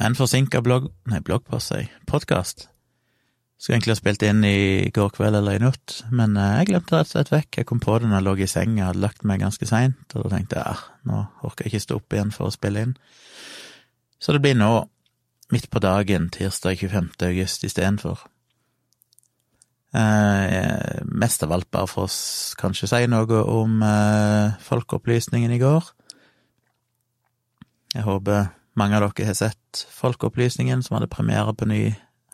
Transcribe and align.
En 0.00 0.16
forsinka 0.16 0.62
blogg... 0.64 0.88
Nei, 1.10 1.20
bloggpost, 1.24 1.72
sier 1.72 1.84
jeg. 1.84 1.90
Podkast. 2.08 2.68
Skulle 3.60 3.76
egentlig 3.76 3.94
ha 3.94 4.00
spilt 4.00 4.24
inn 4.26 4.40
i 4.42 4.90
går 4.94 5.12
kveld 5.14 5.38
eller 5.38 5.58
i 5.58 5.62
natt, 5.62 6.00
men 6.10 6.34
eh, 6.34 6.56
jeg 6.58 6.72
glemte 6.72 6.96
rett 6.96 7.06
og 7.06 7.12
slett 7.12 7.30
vekk. 7.30 7.60
Jeg 7.60 7.68
kom 7.68 7.82
på 7.82 7.94
det 8.00 8.08
når 8.08 8.16
jeg 8.16 8.26
lå 8.26 8.32
i 8.34 8.48
senga, 8.50 8.88
hadde 8.88 9.04
lagt 9.04 9.22
meg 9.28 9.42
ganske 9.44 9.68
seint, 9.70 10.16
og 10.16 10.24
da 10.24 10.32
tenkte 10.32 10.58
jeg 10.58 10.72
ah, 10.72 10.80
nå 11.06 11.20
orker 11.46 11.68
jeg 11.68 11.70
ikke 11.74 11.84
stå 11.84 11.98
opp 12.00 12.16
igjen 12.16 12.32
for 12.34 12.48
å 12.48 12.54
spille 12.54 12.82
inn. 12.88 12.96
Så 14.18 14.34
det 14.34 14.42
blir 14.42 14.56
nå, 14.58 14.72
midt 15.54 15.68
på 15.70 15.82
dagen, 15.84 16.26
tirsdag 16.34 16.80
25. 16.80 17.12
august 17.28 17.68
istedenfor. 17.68 18.24
Eh, 19.94 21.02
mest 21.04 21.44
av 21.44 21.52
alt 21.52 21.68
bare 21.70 21.90
for 21.90 22.08
å 22.08 22.14
kanskje 22.58 22.88
si 22.90 23.02
noe 23.12 23.44
om 23.44 23.78
eh, 23.84 24.58
folkeopplysningen 24.64 25.54
i 25.54 25.60
går. 25.62 25.92
Jeg 27.92 28.08
håper 28.08 28.50
mange 28.78 28.96
av 28.96 29.04
dere 29.04 29.28
har 29.28 29.36
sett 29.36 29.86
Folkeopplysningen, 29.92 30.82
som 30.82 30.96
hadde 30.96 31.10
premiere 31.12 31.54
på 31.54 31.68
ny 31.68 31.82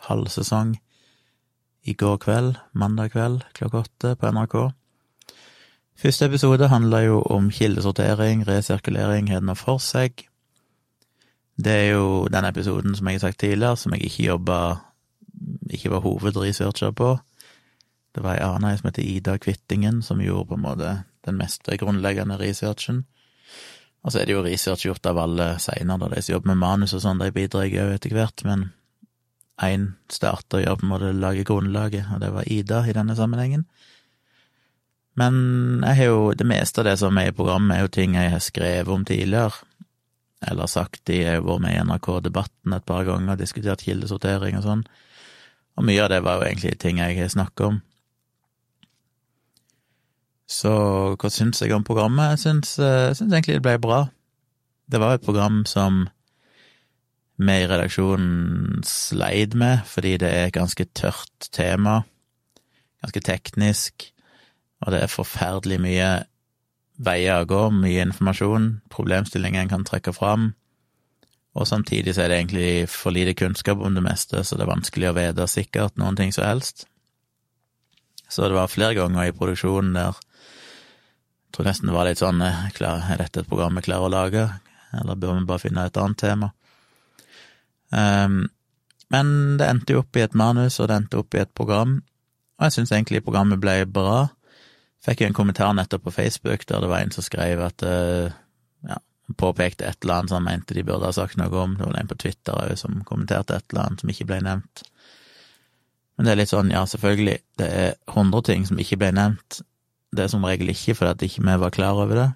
halvsesong 0.09 0.77
i 1.89 1.95
går 1.95 2.19
kveld, 2.23 2.59
mandag 2.73 3.13
kveld, 3.15 3.45
klokka 3.57 3.85
åtte 3.85 4.15
på 4.19 4.31
NRK. 4.35 4.57
Første 5.99 6.29
episode 6.29 6.69
handla 6.71 7.01
jo 7.03 7.23
om 7.27 7.49
kildesortering, 7.51 8.45
resirkulering, 8.47 9.33
har 9.33 9.43
noe 9.43 9.59
for 9.59 9.83
seg. 9.83 10.27
Det 11.59 11.75
er 11.75 11.89
jo 11.97 12.29
den 12.31 12.47
episoden, 12.47 12.95
som 12.95 13.09
jeg 13.09 13.19
har 13.19 13.25
sagt 13.27 13.41
tidligere, 13.43 13.77
som 13.77 13.97
jeg 13.97 14.07
ikke 14.07 14.29
jobba 14.31 14.59
Ikke 15.71 15.91
var 15.91 16.01
hovedresearcher 16.01 16.91
på. 16.97 17.13
Det 18.15 18.23
var 18.25 18.35
ei 18.35 18.43
annen 18.43 18.79
som 18.79 18.89
heter 18.89 19.05
Ida 19.05 19.37
Kvittingen, 19.39 20.01
som 20.03 20.19
gjorde 20.19 20.49
på 20.49 20.57
en 20.57 20.65
måte 20.65 20.95
den 21.27 21.37
meste 21.39 21.77
grunnleggende 21.79 22.39
researchen. 22.41 23.05
Og 24.09 24.13
så 24.15 24.23
er 24.23 24.25
det 24.25 24.33
jo 24.33 24.41
research 24.41 24.87
gjort 24.87 25.05
av 25.11 25.19
alle 25.21 25.47
seinere, 25.61 26.07
de 26.09 26.23
som 26.25 26.33
jobber 26.33 26.55
med 26.55 26.63
manus 26.63 26.95
og 26.97 27.03
sånn, 27.05 27.19
de 27.21 27.29
bidrar 27.29 27.67
jo 27.69 27.91
etter 27.93 28.15
hvert, 28.17 28.41
men 28.49 28.63
én 29.61 29.83
starter 30.09 30.57
å 30.57 30.63
gjøre 30.63 30.81
på 30.81 30.87
en 30.87 30.93
måte 30.95 31.11
lage 31.13 31.45
grunnlaget, 31.45 32.07
og 32.15 32.23
det 32.23 32.31
var 32.33 32.49
Ida 32.49 32.79
i 32.89 32.95
denne 32.97 33.17
sammenhengen. 33.19 33.67
Men 35.21 35.37
jeg 35.85 35.99
har 35.99 36.09
jo 36.09 36.23
det 36.41 36.47
meste 36.49 36.81
av 36.81 36.89
det 36.89 36.97
som 37.03 37.21
er 37.21 37.29
i 37.29 37.37
programmet, 37.37 37.75
er 37.77 37.85
jo 37.85 37.93
ting 37.99 38.17
jeg 38.17 38.33
har 38.33 38.41
skrevet 38.41 38.95
om 38.95 39.05
tidligere, 39.05 39.61
eller 40.49 40.73
sagt 40.73 41.05
de 41.11 41.21
har 41.27 41.45
vært 41.45 41.67
med 41.67 41.77
i 41.77 41.85
NRK 41.85 42.09
Debatten 42.31 42.79
et 42.79 42.89
par 42.89 43.05
ganger, 43.05 43.37
diskutert 43.37 43.85
kildesortering 43.85 44.57
og 44.57 44.65
sånn, 44.65 44.87
og 45.77 45.85
mye 45.85 46.01
av 46.07 46.15
det 46.15 46.25
var 46.25 46.41
jo 46.41 46.49
egentlig 46.49 46.79
ting 46.81 47.05
jeg 47.05 47.21
har 47.21 47.37
snakket 47.37 47.67
om. 47.69 47.83
Så 50.49 50.71
hva 51.21 51.31
syns 51.31 51.61
jeg 51.61 51.75
om 51.77 51.85
programmet? 51.85 52.39
Jeg 52.41 52.63
jeg 52.65 53.17
syns 53.19 53.33
egentlig 53.33 53.59
det 53.59 53.67
ble 53.67 53.77
bra. 53.83 54.07
Det 54.89 55.01
var 55.01 55.19
et 55.19 55.25
program 55.25 55.65
som 55.69 56.07
vi 57.39 57.55
i 57.55 57.67
redaksjonen 57.69 58.81
sleit 58.89 59.55
med, 59.55 59.85
fordi 59.87 60.17
det 60.19 60.29
er 60.29 60.49
et 60.49 60.57
ganske 60.57 60.85
tørt 60.97 61.51
tema, 61.55 62.01
ganske 63.05 63.21
teknisk, 63.23 64.09
og 64.83 64.93
det 64.93 65.03
er 65.05 65.13
forferdelig 65.13 65.79
mye 65.85 66.09
veier 66.99 67.45
å 67.45 67.47
gå, 67.47 67.61
mye 67.71 68.09
informasjon, 68.09 68.81
problemstillinger 68.91 69.63
en 69.63 69.71
kan 69.71 69.87
trekke 69.87 70.17
fram, 70.17 70.51
og 71.55 71.69
samtidig 71.69 72.17
så 72.17 72.25
er 72.25 72.33
det 72.33 72.41
egentlig 72.41 72.89
for 72.91 73.15
lite 73.15 73.37
kunnskap 73.39 73.79
om 73.79 73.95
det 73.95 74.03
meste, 74.03 74.43
så 74.43 74.59
det 74.59 74.67
er 74.67 74.73
vanskelig 74.73 75.11
å 75.11 75.17
vite 75.17 75.47
sikkert 75.51 75.99
noen 76.01 76.19
ting 76.19 76.35
som 76.35 76.47
helst. 76.49 76.89
Så 78.29 78.45
det 78.51 78.59
var 78.59 78.71
flere 78.71 78.97
ganger 78.99 79.31
i 79.31 79.35
produksjonen 79.37 79.95
der 79.97 80.19
jeg 81.49 81.57
tror 81.57 81.69
nesten 81.71 81.89
det 81.89 81.97
var 81.97 82.05
litt 82.05 82.21
sånn 82.21 82.43
eh, 82.45 82.65
Er 82.69 83.21
dette 83.23 83.41
et 83.41 83.49
program 83.49 83.79
vi 83.79 83.87
klarer 83.87 84.07
å 84.07 84.13
lage, 84.13 84.45
eller 84.93 85.17
bør 85.17 85.39
vi 85.39 85.47
bare 85.49 85.63
finne 85.63 85.87
et 85.89 85.97
annet 85.97 86.21
tema? 86.21 86.51
Um, 87.89 88.43
men 89.09 89.31
det 89.57 89.65
endte 89.65 89.95
jo 89.95 90.03
opp 90.03 90.17
i 90.21 90.27
et 90.27 90.37
manus, 90.37 90.77
og 90.77 90.91
det 90.91 90.99
endte 90.99 91.23
opp 91.23 91.35
i 91.35 91.41
et 91.41 91.55
program, 91.57 92.03
og 92.59 92.67
jeg 92.67 92.77
syns 92.77 92.93
egentlig 92.93 93.25
programmet 93.25 93.61
ble 93.63 93.81
bra. 93.89 94.27
Fikk 95.05 95.23
jo 95.23 95.31
en 95.31 95.39
kommentar 95.39 95.73
nettopp 95.73 96.05
på 96.05 96.13
Facebook 96.19 96.67
der 96.69 96.85
det 96.85 96.91
var 96.91 97.01
en 97.01 97.15
som 97.15 97.25
skrev 97.25 97.63
at 97.65 97.85
uh, 97.87 98.29
ja, 98.85 98.99
påpekte 99.41 99.89
et 99.89 100.03
eller 100.03 100.19
annet 100.19 100.35
som 100.35 100.43
han 100.43 100.49
mente 100.51 100.77
de 100.77 100.85
burde 100.85 101.09
ha 101.09 101.15
sagt 101.17 101.39
noe 101.41 101.63
om. 101.63 101.79
Det 101.79 101.87
var 101.87 101.97
en 101.97 102.13
på 102.13 102.19
Twitter 102.21 102.61
òg 102.61 102.77
som 102.77 103.01
kommenterte 103.09 103.57
et 103.57 103.73
eller 103.73 103.87
annet 103.87 104.05
som 104.05 104.13
ikke 104.13 104.29
ble 104.29 104.43
nevnt. 104.45 104.85
Men 106.19 106.27
det 106.27 106.35
er 106.35 106.41
litt 106.43 106.53
sånn, 106.53 106.75
ja, 106.75 106.83
selvfølgelig, 106.91 107.39
det 107.63 107.67
er 107.81 107.93
hundre 108.11 108.43
ting 108.45 108.65
som 108.67 108.81
ikke 108.83 108.99
ble 108.99 109.13
nevnt, 109.15 109.61
det 110.15 110.25
er 110.25 110.31
som 110.33 110.45
regel 110.47 110.73
ikke 110.73 110.97
fordi 110.97 111.15
at 111.15 111.25
ikke 111.27 111.45
vi 111.45 111.57
var 111.63 111.75
klar 111.75 111.99
over 112.01 112.17
det, 112.17 112.29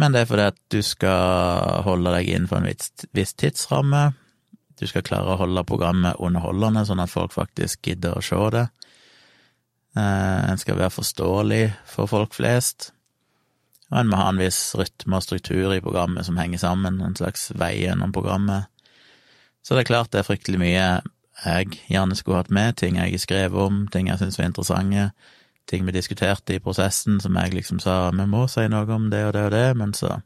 men 0.00 0.14
det 0.14 0.24
er 0.24 0.30
fordi 0.30 0.46
at 0.50 0.58
du 0.74 0.80
skal 0.82 1.82
holde 1.86 2.12
deg 2.16 2.30
innenfor 2.30 2.58
en 2.58 2.70
viss 3.14 3.34
tidsramme. 3.38 4.08
Du 4.74 4.88
skal 4.90 5.04
klare 5.06 5.36
å 5.36 5.38
holde 5.38 5.62
programmet 5.68 6.18
underholdende, 6.18 6.82
sånn 6.86 7.02
at 7.04 7.12
folk 7.12 7.34
faktisk 7.36 7.86
gidder 7.86 8.18
å 8.18 8.24
se 8.24 8.40
det. 8.56 8.64
Eh, 9.94 10.40
en 10.50 10.58
skal 10.58 10.80
være 10.80 10.96
forståelig 10.96 11.64
for 11.86 12.10
folk 12.10 12.34
flest, 12.34 12.90
og 13.92 14.00
en 14.00 14.10
må 14.10 14.18
ha 14.18 14.26
en 14.32 14.40
viss 14.42 14.72
rytme 14.74 15.20
og 15.20 15.22
struktur 15.22 15.70
i 15.70 15.82
programmet 15.84 16.26
som 16.26 16.38
henger 16.40 16.58
sammen, 16.64 16.98
en 16.98 17.14
slags 17.14 17.52
vei 17.54 17.76
gjennom 17.84 18.10
programmet. 18.16 18.66
Så 19.62 19.76
det 19.76 19.84
er 19.84 19.92
klart 19.92 20.10
det 20.10 20.24
er 20.24 20.26
fryktelig 20.26 20.58
mye 20.60 20.88
jeg 21.44 21.78
gjerne 21.90 22.16
skulle 22.18 22.40
hatt 22.42 22.50
med, 22.54 22.74
ting 22.78 22.98
jeg 22.98 23.14
har 23.14 23.22
skrevet 23.22 23.58
om, 23.58 23.84
ting 23.90 24.10
jeg 24.10 24.18
syns 24.20 24.38
var 24.38 24.50
interessante, 24.50 25.06
ting 25.70 25.86
vi 25.86 25.94
diskuterte 25.96 26.54
i 26.54 26.62
prosessen 26.62 27.20
som 27.20 27.36
jeg 27.40 27.54
liksom 27.54 27.80
sa 27.82 28.10
vi 28.12 28.26
må 28.28 28.46
si 28.50 28.66
noe 28.68 28.88
om 28.92 29.08
det 29.12 29.24
og 29.28 29.34
det 29.36 29.44
og 29.48 29.54
det, 29.54 29.66
men 29.80 29.94
så, 29.96 30.18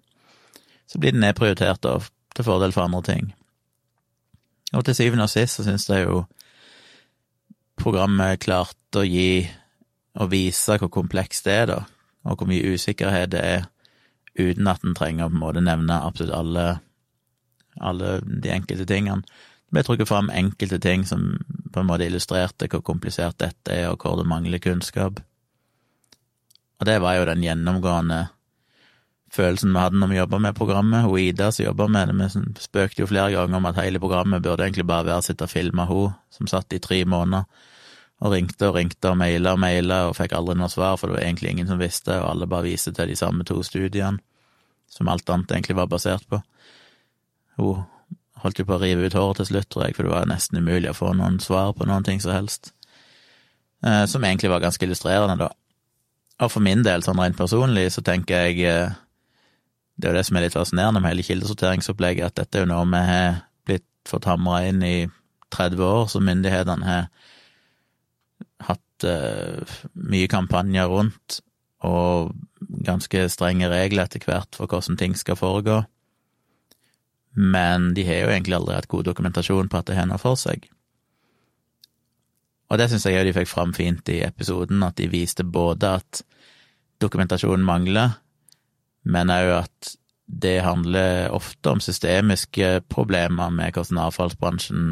så 0.87 0.99
blir 0.99 1.15
det 1.15 1.23
nedprioritert 1.23 1.83
da, 1.87 1.99
til 2.35 2.47
fordel 2.47 2.75
for 2.75 2.89
andre 2.89 3.03
ting. 3.07 3.31
Og 4.77 4.85
til 4.85 4.97
syvende 4.99 5.25
og 5.25 5.33
sist 5.33 5.57
så 5.57 5.65
synes 5.65 5.89
jeg 5.89 6.05
jo 6.05 6.25
programmet 7.79 8.43
klarte 8.43 9.03
å 9.03 9.07
gi 9.07 9.47
og 10.19 10.33
vise 10.33 10.77
hvor 10.81 10.91
komplekst 10.93 11.47
det 11.47 11.55
er, 11.55 11.71
da, 11.71 11.79
og 12.27 12.41
hvor 12.41 12.51
mye 12.51 12.75
usikkerhet 12.75 13.33
det 13.33 13.45
er, 13.45 13.69
uten 14.39 14.71
at 14.71 14.85
en 14.87 14.97
trenger 14.99 15.27
å 15.27 15.31
på 15.31 15.39
en 15.39 15.43
måte 15.43 15.63
nevne 15.65 16.01
absolutt 16.03 16.35
alle, 16.35 16.67
alle 17.79 18.19
de 18.23 18.53
enkelte 18.55 18.87
tingene. 18.87 19.23
Det 19.69 19.77
ble 19.77 19.85
trukket 19.87 20.11
fram 20.11 20.31
enkelte 20.33 20.79
ting 20.83 21.05
som 21.07 21.31
på 21.73 21.81
en 21.81 21.89
måte 21.89 22.07
illustrerte 22.09 22.69
hvor 22.71 22.85
komplisert 22.87 23.39
dette 23.43 23.75
er, 23.75 23.91
og 23.91 24.03
hvor 24.03 24.19
det 24.19 24.29
mangler 24.31 24.63
kunnskap. 24.63 25.21
Og 26.79 26.87
det 26.87 26.99
var 27.03 27.17
jo 27.19 27.27
den 27.29 27.43
gjennomgående 27.43 28.21
følelsen 29.35 29.75
vi 29.75 29.83
hadde 29.83 29.99
når 30.01 30.13
vi 30.13 30.21
jobba 30.21 30.39
med 30.43 30.57
programmet. 30.57 31.05
Hun 31.05 31.19
Ida 31.21 31.51
som 31.53 31.67
jobba 31.67 31.89
med 31.89 32.13
det, 32.13 32.19
vi 32.21 32.63
spøkte 32.63 33.03
jo 33.03 33.11
flere 33.11 33.35
ganger 33.35 33.59
om 33.59 33.67
at 33.69 33.81
hele 33.83 34.01
programmet 34.03 34.45
burde 34.45 34.65
egentlig 34.65 34.87
bare 34.89 35.09
være 35.11 35.23
å 35.23 35.27
sitte 35.27 35.49
og 35.49 35.53
filme 35.53 35.89
hun 35.91 36.15
som 36.35 36.51
satt 36.51 36.73
i 36.73 36.83
tre 36.83 37.03
måneder 37.05 37.45
og 38.19 38.33
ringte 38.35 38.67
og 38.67 38.79
ringte 38.79 39.13
og 39.13 39.19
maila 39.21 39.53
og 39.55 39.61
maila 39.63 39.99
og 40.09 40.17
fikk 40.19 40.33
aldri 40.35 40.57
noe 40.59 40.71
svar, 40.73 40.97
for 40.99 41.07
det 41.07 41.19
var 41.19 41.27
egentlig 41.27 41.53
ingen 41.53 41.69
som 41.71 41.79
visste, 41.79 42.17
og 42.19 42.33
alle 42.33 42.49
bare 42.51 42.67
viste 42.67 42.91
til 42.95 43.13
de 43.13 43.19
samme 43.19 43.47
to 43.47 43.61
studiene, 43.63 44.19
som 44.91 45.11
alt 45.13 45.31
annet 45.31 45.55
egentlig 45.55 45.77
var 45.79 45.91
basert 45.93 46.27
på. 46.27 46.41
Hun 47.61 47.85
holdt 48.43 48.59
jo 48.59 48.67
på 48.67 48.75
å 48.75 48.81
rive 48.83 49.07
ut 49.07 49.15
håret 49.15 49.43
til 49.43 49.51
slutt, 49.53 49.69
tror 49.71 49.87
jeg, 49.87 49.95
for 49.95 50.07
det 50.07 50.15
var 50.17 50.27
nesten 50.31 50.59
umulig 50.59 50.91
å 50.91 50.99
få 50.99 51.13
noen 51.15 51.39
svar 51.43 51.71
på 51.79 51.87
noen 51.87 52.07
ting 52.07 52.19
som 52.23 52.35
helst. 52.35 52.73
Eh, 53.87 54.05
som 54.11 54.25
egentlig 54.27 54.51
var 54.51 54.67
ganske 54.67 54.83
illustrerende, 54.87 55.39
da. 55.47 55.53
Og 56.39 56.53
for 56.53 56.63
min 56.63 56.85
del, 56.87 57.03
sånn 57.03 57.19
rent 57.19 57.39
personlig, 57.39 57.89
så 57.95 58.05
tenker 58.07 58.47
jeg 58.47 58.63
eh, 58.69 58.97
Det 59.99 60.07
er 60.07 60.15
jo 60.15 60.19
det 60.21 60.27
som 60.29 60.39
er 60.39 60.47
litt 60.47 60.55
fascinerende 60.55 61.03
med 61.03 61.11
hele 61.11 61.27
kildesorteringsopplegget, 61.27 62.31
at 62.31 62.39
dette 62.39 62.61
er 62.61 62.67
jo 62.67 62.71
noe 62.71 62.87
vi 62.87 63.01
har 63.09 63.41
blitt 63.67 63.89
fått 64.07 64.29
hamra 64.31 64.61
inn 64.69 64.85
i 64.87 65.09
30 65.51 65.83
år, 65.83 66.07
så 66.07 66.23
myndighetene 66.23 66.87
har 66.87 67.09
hatt 68.69 69.07
uh, 69.09 69.77
mye 69.95 70.29
kampanjer 70.31 70.87
rundt, 70.87 71.41
og 71.83 72.31
ganske 72.87 73.25
strenge 73.33 73.71
regler 73.73 74.07
etter 74.07 74.23
hvert 74.23 74.55
for 74.55 74.71
hvordan 74.71 74.99
ting 75.01 75.19
skal 75.19 75.39
foregå. 75.41 75.81
Men 77.35 77.93
de 77.95 78.07
har 78.07 78.23
jo 78.23 78.33
egentlig 78.37 78.61
aldri 78.61 78.79
hatt 78.79 78.91
god 78.91 79.11
dokumentasjon 79.11 79.71
på 79.71 79.83
at 79.83 79.91
det 79.91 79.99
har 79.99 80.07
noe 80.11 80.23
for 80.23 80.39
seg. 80.39 80.71
Og 82.69 82.79
det 82.81 82.89
syns 82.91 83.07
jeg 83.09 83.17
jo 83.17 83.27
de 83.29 83.37
fikk 83.37 83.49
fram 83.49 83.73
fint 83.77 84.11
i 84.13 84.21
episoden, 84.27 84.83
at 84.85 84.99
de 85.01 85.09
viste 85.09 85.45
både 85.45 85.95
at 86.01 86.23
dokumentasjonen 87.01 87.65
mangler, 87.65 88.19
men 89.09 89.33
òg 89.33 89.55
at 89.63 89.95
det 90.29 90.59
handler 90.61 91.33
ofte 91.33 91.73
om 91.73 91.81
systemiske 91.81 92.83
problemer 92.93 93.49
med 93.55 93.73
hvordan 93.73 94.03
avfallsbransjen 94.03 94.83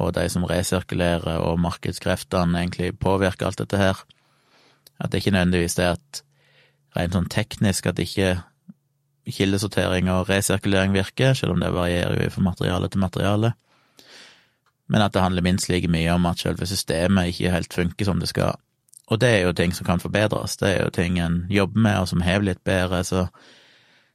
og 0.00 0.14
de 0.16 0.24
som 0.32 0.46
resirkulerer 0.48 1.42
og 1.42 1.60
markedskreftene 1.60 2.62
egentlig 2.62 2.94
påvirker 3.02 3.50
alt 3.50 3.60
dette 3.60 3.76
her. 3.76 4.00
At 5.00 5.12
det 5.12 5.20
ikke 5.20 5.34
nødvendigvis 5.34 5.76
er 5.82 5.98
at 5.98 6.22
rent 6.96 7.16
sånn 7.16 7.28
teknisk 7.28 7.90
at 7.90 8.00
ikke 8.00 8.38
kildesortering 9.30 10.08
og 10.10 10.30
resirkulering 10.30 10.94
virker, 10.94 11.34
selv 11.36 11.54
om 11.54 11.60
det 11.60 11.74
varierer 11.74 12.24
jo 12.24 12.30
fra 12.32 12.46
materiale 12.48 12.88
til 12.88 13.02
materiale 13.02 13.52
men 14.90 15.04
at 15.04 15.14
det 15.14 15.22
handler 15.22 15.46
minst 15.46 15.70
like 15.70 15.88
mye 15.88 16.10
om 16.10 16.26
at 16.26 16.42
selve 16.42 16.66
systemet 16.66 17.30
ikke 17.30 17.54
helt 17.54 17.74
funker 17.74 18.08
som 18.08 18.20
det 18.20 18.28
skal. 18.32 18.58
Og 19.10 19.20
det 19.22 19.30
er 19.30 19.46
jo 19.46 19.54
ting 19.54 19.72
som 19.74 19.86
kan 19.86 20.02
forbedres, 20.02 20.56
det 20.58 20.68
er 20.68 20.84
jo 20.84 20.90
ting 20.94 21.18
en 21.22 21.44
jobber 21.50 21.80
med 21.86 22.02
og 22.02 22.10
som 22.10 22.24
hever 22.26 22.50
litt 22.50 22.64
bedre, 22.64 23.04
så 23.04 23.28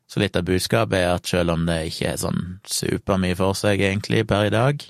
Så 0.08 0.20
litt 0.20 0.36
av 0.38 0.46
budskapet 0.46 1.00
er 1.00 1.16
at 1.16 1.26
selv 1.26 1.50
om 1.56 1.64
det 1.66 1.88
ikke 1.90 2.12
er 2.12 2.20
sånn 2.22 2.60
supermye 2.70 3.34
for 3.40 3.58
seg 3.58 3.82
egentlig 3.82 4.28
per 4.30 4.46
i 4.46 4.54
dag, 4.54 4.84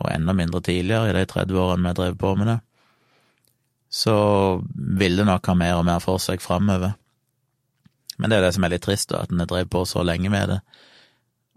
og 0.00 0.08
enda 0.08 0.32
mindre 0.32 0.62
tidligere 0.64 1.10
i 1.10 1.16
de 1.18 1.26
30 1.28 1.60
årene 1.60 1.90
vi 1.90 1.98
drev 1.98 2.16
på 2.16 2.34
med 2.38 2.48
det, 2.48 2.56
så 3.92 4.16
vil 4.72 5.20
det 5.20 5.26
nok 5.28 5.46
ha 5.46 5.54
mer 5.54 5.74
og 5.76 5.84
mer 5.84 6.00
for 6.00 6.16
seg 6.16 6.40
framover. 6.40 6.94
Men 8.16 8.30
det 8.30 8.38
er 8.38 8.46
det 8.46 8.54
som 8.56 8.64
er 8.64 8.72
litt 8.72 8.86
trist, 8.88 9.10
da, 9.12 9.20
at 9.22 9.32
en 9.32 9.44
har 9.44 9.50
drevet 9.50 9.70
på 9.70 9.84
så 9.84 10.00
lenge 10.00 10.32
med 10.32 10.48
det, 10.54 10.60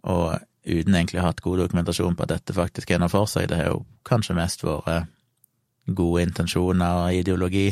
og 0.04 0.36
uten 0.66 0.96
egentlig 0.96 1.20
å 1.20 1.26
ha 1.26 1.32
hatt 1.32 1.42
god 1.42 1.64
dokumentasjon 1.64 2.16
på 2.18 2.26
at 2.26 2.36
dette 2.36 2.56
faktisk 2.56 2.92
er 2.92 3.02
noe 3.02 3.12
for 3.12 3.30
seg. 3.30 3.50
Det 3.50 3.58
har 3.58 3.72
jo 3.72 3.86
kanskje 4.08 4.38
mest 4.38 4.66
vært 4.66 5.10
gode 5.98 6.26
intensjoner 6.28 7.06
og 7.06 7.22
ideologi, 7.22 7.70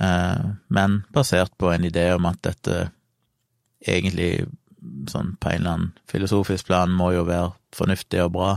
eh, 0.00 0.44
men 0.68 1.00
basert 1.12 1.56
på 1.58 1.72
en 1.72 1.88
idé 1.88 2.12
om 2.14 2.28
at 2.30 2.38
dette 2.46 2.90
egentlig, 3.86 4.46
sånn 5.10 5.34
på 5.40 5.50
en 5.50 5.60
eller 5.60 5.72
annen 5.72 5.90
filosofisk 6.10 6.70
plan, 6.70 6.92
må 6.92 7.10
jo 7.16 7.26
være 7.26 7.50
fornuftig 7.76 8.22
og 8.22 8.32
bra, 8.38 8.52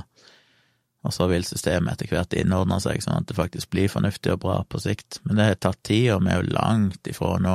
og 1.08 1.16
så 1.16 1.30
vil 1.32 1.46
systemet 1.48 1.96
etter 1.96 2.12
hvert 2.12 2.36
innordne 2.38 2.80
seg 2.84 3.02
sånn 3.04 3.22
at 3.22 3.30
det 3.30 3.38
faktisk 3.38 3.72
blir 3.72 3.92
fornuftig 3.92 4.34
og 4.34 4.42
bra 4.44 4.56
på 4.68 4.82
sikt. 4.84 5.22
Men 5.24 5.40
det 5.40 5.46
har 5.48 5.62
tatt 5.64 5.80
tid, 5.88 6.10
og 6.12 6.26
vi 6.26 6.34
er 6.34 6.42
jo 6.42 6.56
langt 6.58 7.08
ifra 7.08 7.38
å 7.38 7.44
nå 7.44 7.54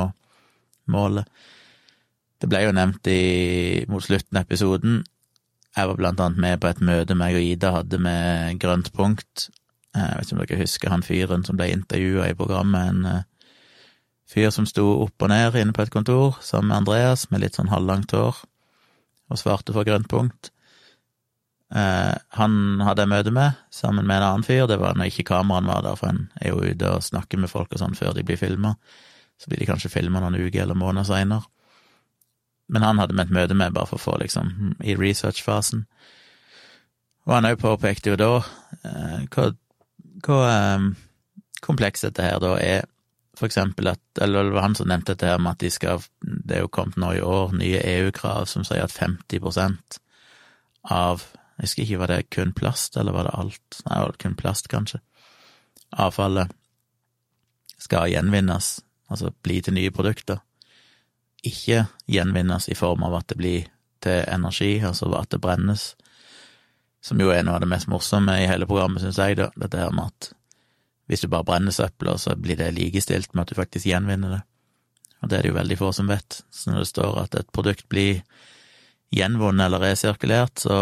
målet. 0.91 1.29
Det 2.41 2.49
ble 2.49 2.63
jo 2.65 2.73
nevnt 2.75 3.07
i, 3.07 3.85
mot 3.89 4.03
slutten 4.03 4.39
av 4.39 4.47
episoden. 4.47 5.03
Jeg 5.75 5.89
var 5.89 5.97
blant 5.99 6.21
annet 6.23 6.39
med 6.39 6.59
på 6.63 6.69
et 6.71 6.81
møte 6.87 7.17
meg 7.19 7.35
og 7.35 7.43
Ida 7.43 7.73
hadde 7.75 7.99
med 7.99 8.59
Grønt 8.63 8.93
punkt. 8.95 9.49
Jeg 9.95 10.17
vet 10.17 10.27
ikke 10.29 10.35
om 10.35 10.41
dere 10.43 10.59
husker 10.61 10.91
han 10.93 11.03
fyren 11.03 11.43
som 11.47 11.59
ble 11.59 11.67
intervjua 11.73 12.29
i 12.31 12.37
programmet, 12.37 12.91
en 12.91 13.05
eh, 13.09 13.23
fyr 14.31 14.51
som 14.55 14.67
sto 14.67 14.85
opp 15.03 15.23
og 15.23 15.31
ned 15.31 15.55
inne 15.59 15.75
på 15.75 15.83
et 15.83 15.93
kontor 15.93 16.39
sammen 16.43 16.71
med 16.71 16.81
Andreas 16.81 17.27
med 17.31 17.43
litt 17.43 17.59
sånn 17.59 17.71
halvlangt 17.71 18.15
hår, 18.15 18.39
og 19.31 19.39
svarte 19.39 19.75
for 19.75 19.87
Grønt 19.87 20.07
punkt. 20.11 20.51
Eh, 21.75 22.13
han 22.39 22.55
hadde 22.85 23.03
jeg 23.03 23.11
møte 23.11 23.35
med 23.35 23.59
sammen 23.73 24.07
med 24.07 24.21
en 24.21 24.27
annen 24.29 24.47
fyr, 24.47 24.67
det 24.71 24.79
var 24.79 24.95
når 24.95 25.11
ikke 25.11 25.27
kameraene 25.31 25.71
var 25.71 25.83
der, 25.87 25.99
for 25.99 26.11
en 26.11 26.25
er 26.39 26.53
jo 26.53 26.63
ute 26.63 26.91
og 26.91 27.03
snakker 27.03 27.41
med 27.41 27.51
folk 27.51 27.75
og 27.75 27.83
sånn 27.83 27.99
før 27.99 28.15
de 28.15 28.23
blir 28.27 28.39
filma. 28.39 28.75
Så 29.35 29.51
blir 29.51 29.59
de 29.59 29.67
kanskje 29.67 29.91
filma 29.91 30.23
noen 30.23 30.39
uker 30.39 30.63
eller 30.63 30.79
måneder 30.79 31.07
seinere. 31.07 31.47
Men 32.67 32.85
han 32.85 32.99
hadde 32.99 33.13
vi 33.13 33.21
et 33.21 33.33
møte 33.33 33.57
med 33.57 33.75
bare 33.75 33.89
for 33.89 33.99
å 33.99 34.05
få, 34.05 34.15
liksom, 34.23 34.75
i 34.83 34.95
research-fasen. 34.97 35.85
Og 37.25 37.33
han 37.33 37.47
òg 37.49 37.59
påpekte 37.61 38.13
jo 38.13 38.17
da 38.19 38.31
eh, 38.85 39.21
hva, 39.33 39.51
hva 40.25 40.39
eh, 40.49 40.87
komplekst 41.65 42.07
dette 42.07 42.25
her 42.25 42.41
da 42.41 42.55
er. 42.61 42.85
For 43.35 43.49
eksempel 43.49 43.89
at, 43.91 44.01
eller 44.21 44.47
det 44.47 44.55
var 44.55 44.67
han 44.67 44.77
som 44.77 44.89
nevnte 44.89 45.13
dette 45.13 45.29
her 45.29 45.41
med 45.41 45.57
at 45.57 45.63
de 45.65 45.71
skal, 45.73 46.03
det 46.21 46.57
er 46.57 46.63
jo 46.63 46.71
kommet 46.71 46.99
nå 47.01 47.11
i 47.17 47.23
år 47.25 47.55
nye 47.57 47.81
EU-krav 47.97 48.47
som 48.47 48.63
sier 48.63 48.85
at 48.85 48.95
50% 48.95 49.99
av, 50.93 51.25
jeg 51.57 51.67
husker 51.67 51.83
ikke, 51.83 51.99
var 51.99 52.13
det 52.13 52.21
kun 52.31 52.53
plast, 52.55 52.95
eller 52.97 53.15
var 53.15 53.27
det 53.27 53.35
alt? 53.35 53.81
Nei, 53.87 53.99
var 53.99 54.13
det 54.13 54.21
kun 54.23 54.37
plast, 54.39 54.69
kanskje? 54.71 55.01
Avfallet 55.91 56.53
skal 57.81 58.09
gjenvinnes 58.13 58.77
altså 59.11 59.33
bli 59.45 59.59
til 59.61 59.75
nye 59.77 59.91
produkter, 59.93 60.39
ikke 61.49 61.85
gjenvinnes 62.11 62.69
i 62.69 62.77
form 62.77 63.05
av 63.07 63.19
at 63.19 63.29
det 63.31 63.39
blir 63.39 63.67
til 64.05 64.23
energi, 64.29 64.79
altså 64.85 65.09
at 65.17 65.31
det 65.33 65.41
brennes, 65.41 65.93
som 67.05 67.21
jo 67.21 67.31
er 67.33 67.45
noe 67.45 67.57
av 67.57 67.63
det 67.63 67.69
mest 67.71 67.89
morsomme 67.91 68.35
i 68.41 68.49
hele 68.49 68.67
programmet, 68.69 69.03
syns 69.03 69.21
jeg, 69.21 69.37
da, 69.39 69.51
dette 69.61 69.79
her 69.79 69.93
med 69.95 70.09
at 70.09 70.31
hvis 71.09 71.21
du 71.21 71.29
bare 71.29 71.45
brenner 71.45 71.73
søpla, 71.73 72.17
så 72.17 72.33
blir 72.35 72.57
det 72.57 72.71
likestilt 72.73 73.33
med 73.33 73.45
at 73.45 73.53
du 73.53 73.59
faktisk 73.59 73.85
gjenvinner 73.85 74.37
det. 74.37 74.41
Og 75.21 75.29
det 75.29 75.37
er 75.37 75.45
det 75.45 75.51
jo 75.51 75.59
veldig 75.59 75.77
få 75.77 75.91
som 75.93 76.09
vet. 76.09 76.39
Så 76.53 76.71
når 76.71 76.81
det 76.81 76.89
står 76.89 77.19
at 77.21 77.37
et 77.37 77.51
produkt 77.53 77.85
blir 77.89 78.23
gjenvunnet 79.13 79.67
eller 79.67 79.83
resirkulert, 79.85 80.65
så 80.65 80.77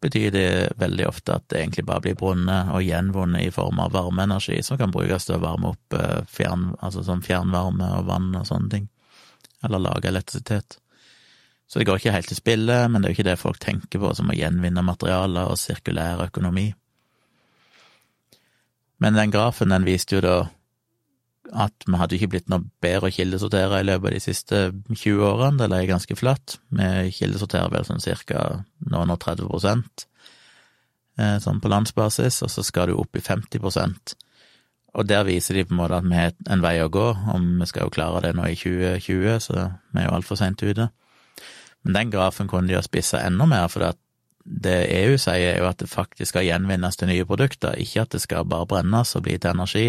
betyr 0.00 0.30
det 0.30 0.48
veldig 0.78 1.08
ofte 1.08 1.34
at 1.34 1.48
det 1.50 1.62
egentlig 1.62 1.86
bare 1.88 2.04
blir 2.04 2.18
brunnet 2.18 2.70
og 2.74 2.84
gjenvunnet 2.86 3.48
i 3.48 3.54
form 3.54 3.80
av 3.82 3.96
varmeenergi 3.96 4.60
som 4.62 4.78
kan 4.78 4.92
brukes 4.94 5.26
til 5.26 5.38
å 5.38 5.42
varme 5.42 5.72
opp 5.72 5.96
eh, 5.98 6.20
fjern, 6.30 6.70
altså 6.78 7.02
sånn 7.06 7.24
fjernvarme 7.24 7.88
og 7.98 8.06
vann 8.06 8.30
og 8.38 8.46
sånne 8.46 8.70
ting, 8.74 8.86
eller 9.64 9.82
lage 9.82 10.10
elektrisitet. 10.10 10.78
Så 11.68 11.78
det 11.78 11.88
går 11.88 12.00
ikke 12.00 12.14
helt 12.14 12.30
til 12.30 12.38
spille, 12.38 12.76
men 12.88 13.02
det 13.02 13.08
er 13.08 13.12
jo 13.12 13.18
ikke 13.18 13.28
det 13.28 13.40
folk 13.40 13.58
tenker 13.60 14.00
på 14.00 14.12
som 14.16 14.30
å 14.32 14.36
gjenvinne 14.36 14.84
materialer 14.86 15.50
og 15.52 15.60
sirkulær 15.60 16.24
økonomi. 16.28 16.70
Men 18.98 19.18
den 19.18 19.34
grafen 19.34 19.74
den 19.74 19.84
viste 19.86 20.16
jo 20.16 20.22
da 20.24 20.38
at 21.48 21.84
vi 21.86 21.96
hadde 21.96 22.16
ikke 22.16 22.30
blitt 22.34 22.50
noe 22.52 22.66
bedre 22.82 23.08
å 23.08 23.14
kildesortere 23.14 23.80
i 23.80 23.86
løpet 23.86 24.10
av 24.10 24.14
de 24.16 24.20
siste 24.20 24.58
20 24.90 25.22
årene. 25.24 25.60
Det 25.60 25.68
lå 25.70 25.78
ganske 25.88 26.16
flatt. 26.18 26.58
Vi 26.68 27.12
kildesorterer 27.16 27.72
vel 27.72 27.86
sånn 27.88 28.02
cirka 28.04 28.64
noen 28.84 29.14
og 29.14 29.20
30% 29.24 30.04
eh, 31.18 31.36
sånn 31.42 31.60
på 31.62 31.72
landsbasis, 31.72 32.42
og 32.44 32.52
så 32.52 32.64
skal 32.66 32.90
du 32.90 32.98
opp 32.98 33.16
i 33.16 33.24
50 33.24 33.62
Og 34.96 35.08
der 35.08 35.26
viser 35.28 35.58
de 35.58 35.66
på 35.68 35.74
en 35.74 35.80
måte 35.82 35.98
at 36.00 36.06
vi 36.08 36.16
har 36.16 36.34
en 36.48 36.64
vei 36.64 36.78
å 36.80 36.90
gå, 36.92 37.06
om 37.34 37.58
vi 37.60 37.68
skal 37.68 37.86
jo 37.86 37.94
klare 37.94 38.22
det 38.24 38.34
nå 38.36 38.46
i 38.48 38.56
2020, 38.56 39.40
så 39.44 39.56
vi 39.92 40.00
er 40.00 40.08
jo 40.08 40.14
altfor 40.16 40.40
seint 40.40 40.62
ute. 40.64 40.88
Men 41.84 41.98
den 41.98 42.12
grafen 42.14 42.48
kunne 42.48 42.70
de 42.70 42.78
ha 42.78 42.82
spissa 42.84 43.20
enda 43.26 43.46
mer, 43.46 43.68
for 43.72 43.84
det 44.48 44.76
EU 44.96 45.18
sier, 45.20 45.52
er 45.52 45.60
jo 45.60 45.68
at 45.68 45.82
det 45.82 45.90
faktisk 45.92 46.32
skal 46.32 46.46
gjenvinnes 46.46 46.96
til 46.96 47.10
nye 47.10 47.26
produkter, 47.28 47.76
ikke 47.76 48.06
at 48.06 48.16
det 48.16 48.22
skal 48.24 48.48
bare 48.48 48.68
brennes 48.70 49.14
og 49.16 49.26
bli 49.26 49.36
til 49.36 49.52
energi. 49.52 49.86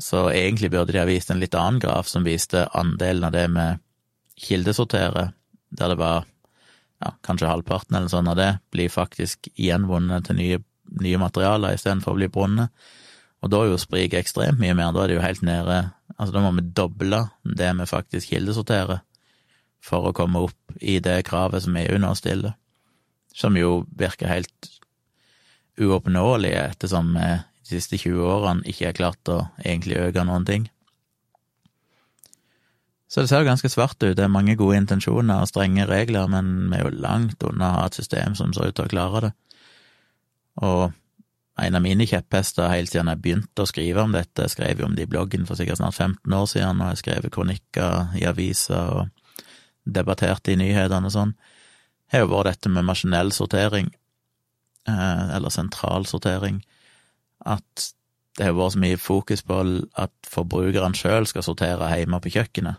Så 0.00 0.28
egentlig 0.30 0.70
burde 0.72 0.94
de 0.94 1.02
ha 1.02 1.06
vist 1.08 1.30
en 1.30 1.42
litt 1.42 1.56
annen 1.58 1.80
graf 1.82 2.08
som 2.08 2.26
viste 2.26 2.64
andelen 2.78 3.28
av 3.28 3.34
det 3.34 3.46
med 3.52 3.82
kildesortere, 4.38 5.32
der 5.74 5.92
det 5.92 5.98
var 6.00 6.24
ja, 7.02 7.12
kanskje 7.26 7.50
halvparten 7.50 7.98
eller 7.98 8.10
sånn 8.10 8.30
av 8.30 8.38
det 8.38 8.52
blir 8.74 8.90
faktisk 8.90 9.50
gjenvunnet 9.58 10.26
til 10.26 10.38
nye, 10.38 10.60
nye 11.02 11.20
materialer 11.20 11.76
istedenfor 11.76 12.14
å 12.14 12.20
bli 12.20 12.30
brunnet. 12.32 12.72
Og 13.42 13.52
da 13.52 13.60
er 13.62 13.70
jo 13.70 13.80
spriket 13.80 14.18
ekstremt 14.22 14.58
mye 14.60 14.74
mer, 14.74 14.92
da 14.94 15.04
er 15.04 15.10
det 15.10 15.18
jo 15.18 15.24
helt 15.26 15.44
nede 15.46 15.78
Altså 16.18 16.34
da 16.34 16.40
må 16.42 16.50
vi 16.56 16.64
doble 16.74 17.20
det 17.46 17.68
vi 17.78 17.84
faktisk 17.86 18.32
kildesorterer 18.32 19.04
for 19.78 20.08
å 20.08 20.14
komme 20.16 20.40
opp 20.48 20.78
i 20.82 20.96
det 20.98 21.20
kravet 21.28 21.62
som 21.62 21.76
EU 21.78 22.00
nå 22.02 22.10
stiller, 22.18 22.56
som 23.30 23.54
jo 23.54 23.84
virker 23.94 24.26
helt 24.26 24.70
uoppnåelig 25.78 26.50
ettersom 26.58 27.12
vi 27.14 27.28
de 27.68 27.76
siste 27.76 28.00
20 28.00 28.24
årene 28.24 28.66
ikke 28.66 28.88
har 28.88 28.96
klart 28.96 29.30
å 29.30 29.38
egentlig 29.62 30.00
øke 30.00 30.24
noen 30.26 30.46
ting. 30.48 30.66
Så 33.08 33.22
det 33.22 33.30
ser 33.30 33.44
jo 33.44 33.48
ganske 33.48 33.70
svart 33.72 33.96
ut, 34.02 34.16
det 34.16 34.24
er 34.24 34.32
mange 34.32 34.56
gode 34.58 34.76
intensjoner 34.82 35.44
og 35.44 35.48
strenge 35.48 35.86
regler, 35.88 36.28
men 36.28 36.68
vi 36.68 36.80
er 36.80 36.84
jo 36.84 36.96
langt 37.00 37.44
unna 37.44 37.70
å 37.70 37.76
ha 37.78 37.84
et 37.88 37.96
system 37.96 38.34
som 38.36 38.52
ser 38.52 38.68
ut 38.68 38.76
til 38.76 38.88
å 38.88 38.92
klare 38.92 39.22
det. 39.28 39.30
Og 40.66 40.97
en 41.58 41.74
av 41.74 41.82
mine 41.82 42.06
kjepphester 42.06 42.70
helt 42.70 42.92
siden 42.92 43.10
jeg 43.10 43.22
begynte 43.22 43.64
å 43.64 43.68
skrive 43.68 44.04
om 44.04 44.14
dette, 44.14 44.44
jeg 44.46 44.54
skrev 44.54 44.80
jo 44.80 44.88
om 44.88 44.94
det 44.94 45.08
i 45.08 45.10
bloggen 45.10 45.46
for 45.48 45.58
sikkert 45.58 45.80
snart 45.80 45.96
15 45.96 46.34
år 46.38 46.46
siden, 46.50 46.82
og 46.82 46.92
jeg 46.92 47.02
skrev 47.02 47.28
kronikker 47.34 48.18
i 48.18 48.26
aviser 48.30 48.92
og 49.00 49.32
debatterte 49.88 50.52
i 50.52 50.58
nyhetene 50.60 51.10
og 51.10 51.14
sånn, 51.14 51.34
har 52.12 52.24
jo 52.24 52.30
vært 52.30 52.52
dette 52.52 52.72
med 52.72 52.86
maskinell 52.86 53.32
sortering, 53.34 53.90
eh, 54.88 55.24
eller 55.36 55.52
sentral 55.52 56.06
sortering 56.08 56.62
at 57.46 57.88
det 58.38 58.46
har 58.46 58.54
vært 58.54 58.76
så 58.76 58.82
mye 58.84 59.00
fokus 59.00 59.42
på 59.42 59.58
at 59.98 60.14
forbrukeren 60.30 60.94
sjøl 60.94 61.26
skal 61.26 61.42
sortere 61.46 61.90
hjemme 61.98 62.20
på 62.22 62.32
kjøkkenet, 62.36 62.78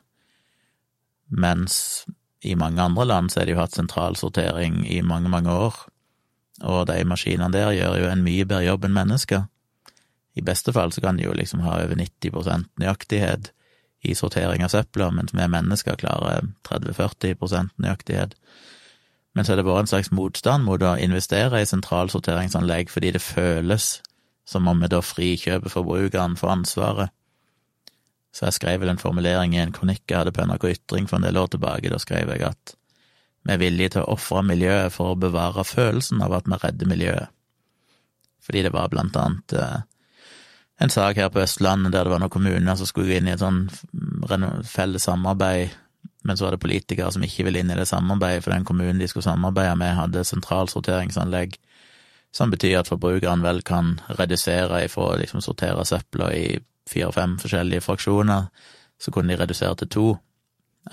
mens 1.29 2.05
i 2.47 2.55
mange 2.55 2.81
andre 2.81 3.05
land 3.05 3.31
så 3.31 3.41
har 3.41 3.49
de 3.49 3.57
jo 3.57 3.59
hatt 3.59 3.75
sentralsortering 3.75 4.85
i 4.87 5.01
mange, 5.03 5.27
mange 5.31 5.51
år, 5.51 5.75
og 6.63 6.87
de 6.89 7.03
maskinene 7.07 7.51
der 7.53 7.71
gjør 7.75 7.97
jo 8.01 8.09
en 8.09 8.25
mye 8.25 8.45
bedre 8.45 8.65
jobb 8.67 8.87
enn 8.87 8.97
mennesker. 8.97 9.45
I 10.37 10.45
beste 10.45 10.73
fall 10.75 10.93
så 10.95 11.03
kan 11.03 11.17
de 11.17 11.25
jo 11.25 11.35
liksom 11.35 11.63
ha 11.65 11.79
over 11.81 11.99
90% 11.99 12.69
nøyaktighet 12.79 13.51
i 14.07 14.15
sortering 14.15 14.63
av 14.63 14.71
søpla, 14.71 15.09
mens 15.11 15.33
vi 15.35 15.47
mennesker 15.51 15.99
klarer 15.99 16.47
30-40% 16.69 17.75
nøyaktighet. 17.83 18.35
Men 19.35 19.45
så 19.45 19.53
er 19.53 19.59
det 19.59 19.67
bare 19.67 19.83
en 19.83 19.91
slags 19.91 20.11
motstand 20.15 20.65
mot 20.65 20.83
å 20.83 20.95
investere 20.99 21.61
i 21.61 21.67
sentralsorteringsanlegg 21.67 22.91
fordi 22.91 23.13
det 23.15 23.23
føles 23.23 23.99
som 24.49 24.67
om 24.67 24.79
vi 24.81 24.89
da 24.89 25.01
frikjøper 25.05 25.71
forbrukeren 25.71 26.37
for 26.39 26.51
ansvaret. 26.53 27.13
Så 28.33 28.47
jeg 28.47 28.57
skrev 28.57 28.81
vel 28.81 28.93
en 28.93 29.01
formulering 29.01 29.55
i 29.55 29.61
en 29.61 29.73
kronikk 29.73 30.03
jeg 30.07 30.21
hadde 30.21 30.33
på 30.33 30.45
NRK 30.45 30.65
Ytring 30.73 31.09
for 31.09 31.19
en 31.19 31.27
del 31.27 31.37
år 31.37 31.51
tilbake. 31.53 31.91
Da 31.91 31.99
skrev 32.01 32.31
jeg 32.33 32.45
at 32.45 32.75
vi 33.49 33.55
er 33.55 33.61
villige 33.63 33.95
til 33.95 34.03
å 34.05 34.13
ofre 34.13 34.43
miljøet 34.45 34.93
for 34.93 35.15
å 35.15 35.17
bevare 35.17 35.65
følelsen 35.65 36.21
av 36.21 36.35
at 36.37 36.49
vi 36.49 36.57
redder 36.61 36.89
miljøet. 36.89 37.31
Fordi 38.45 38.61
det 38.65 38.71
var 38.75 38.91
blant 38.93 39.17
annet 39.17 39.55
eh, 39.57 39.79
en 40.85 40.93
sak 40.93 41.17
her 41.17 41.31
på 41.33 41.41
Østlandet 41.41 41.95
der 41.95 42.05
det 42.05 42.13
var 42.13 42.21
noen 42.21 42.33
kommuner 42.33 42.77
som 42.77 42.85
skulle 42.85 43.09
gå 43.09 43.17
inn 43.17 43.29
i 43.31 43.33
et 43.33 43.41
sånn 43.41 43.65
felles 44.69 45.09
samarbeid, 45.09 45.73
men 46.23 46.37
så 46.37 46.45
var 46.45 46.55
det 46.55 46.61
politikere 46.61 47.09
som 47.11 47.25
ikke 47.25 47.47
ville 47.47 47.63
inn 47.63 47.73
i 47.73 47.79
det 47.79 47.87
samarbeidet, 47.89 48.45
for 48.45 48.53
den 48.53 48.67
kommunen 48.69 49.01
de 49.01 49.09
skulle 49.09 49.25
samarbeide 49.25 49.73
med, 49.81 49.97
hadde 49.97 50.23
sentralsorteringsanlegg 50.27 51.57
som 52.35 52.53
betyr 52.53 52.83
at 52.83 52.89
forbrukeren 52.91 53.41
vel 53.41 53.63
kan 53.65 53.95
redusere 54.19 54.83
ifra 54.85 55.09
å 55.09 55.19
liksom 55.19 55.41
sortere 55.41 55.85
søpla 55.89 56.29
i 56.37 56.59
fire-fem 56.89 57.39
forskjellige 57.41 57.85
fraksjoner, 57.85 58.49
så 59.01 59.13
kunne 59.15 59.33
de 59.33 59.41
redusere 59.41 59.81
til 59.81 59.89
to, 59.95 60.07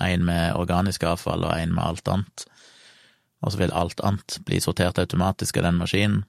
En 0.03 0.25
med 0.27 0.55
organisk 0.59 1.03
avfall 1.07 1.45
og 1.47 1.53
en 1.55 1.73
med 1.73 1.83
alt 1.83 2.11
annet. 2.11 2.45
Og 3.41 3.53
så 3.53 3.61
vil 3.61 3.75
alt 3.75 4.01
annet 4.05 4.39
bli 4.45 4.59
sortert 4.61 4.99
automatisk 4.99 5.57
av 5.57 5.69
den 5.69 5.79
maskinen. 5.79 6.25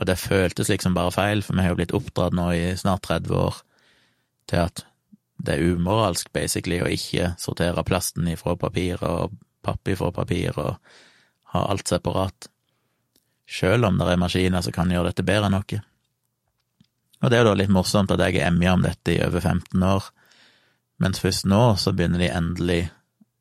Og 0.00 0.06
det 0.08 0.16
føltes 0.20 0.70
liksom 0.70 0.94
bare 0.96 1.12
feil, 1.12 1.42
for 1.44 1.56
vi 1.56 1.64
har 1.64 1.74
jo 1.74 1.80
blitt 1.80 1.94
oppdratt 1.96 2.36
nå 2.36 2.46
i 2.56 2.62
snart 2.78 3.04
30 3.08 3.36
år 3.36 3.60
til 4.50 4.64
at 4.64 4.84
det 5.40 5.56
er 5.56 5.74
umoralsk, 5.74 6.30
basically, 6.32 6.80
å 6.80 6.88
ikke 6.88 7.34
sortere 7.40 7.84
plasten 7.86 8.28
ifra 8.28 8.56
papir 8.60 9.00
og 9.06 9.36
papp 9.64 9.88
ifra 9.88 10.10
papir 10.12 10.56
og 10.60 10.76
ha 11.54 11.62
alt 11.72 11.88
separat. 11.88 12.48
Sjøl 13.50 13.84
om 13.88 13.98
det 13.98 14.08
er 14.08 14.20
maskiner 14.20 14.64
som 14.64 14.74
kan 14.76 14.92
gjøre 14.92 15.10
dette 15.10 15.26
bedre 15.26 15.48
enn 15.48 15.56
noe. 15.58 15.80
Og 17.20 17.28
det 17.28 17.36
er 17.36 17.42
jo 17.42 17.50
da 17.50 17.56
litt 17.58 17.72
morsomt 17.72 18.12
at 18.14 18.22
jeg 18.24 18.38
er 18.38 18.48
emja 18.48 18.74
om 18.76 18.84
dette 18.84 19.12
i 19.12 19.22
over 19.24 19.42
15 19.42 19.82
år, 19.84 20.06
mens 21.00 21.20
først 21.22 21.46
nå 21.48 21.62
så 21.80 21.92
begynner 21.96 22.22
de 22.22 22.32
endelig 22.32 22.80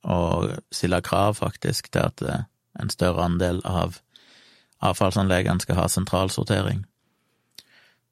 å 0.07 0.47
stille 0.71 1.01
krav, 1.03 1.35
faktisk, 1.41 1.91
til 1.91 2.07
at 2.07 2.23
eh, 2.23 2.45
en 2.79 2.91
større 2.93 3.25
andel 3.25 3.59
av 3.67 3.99
avfallsanleggene 4.85 5.59
skal 5.63 5.81
ha 5.81 5.87
sentralsortering. 5.91 6.85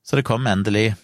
Så 0.04 0.20
det 0.20 0.28
kom 0.28 0.48
endelig, 0.48 0.98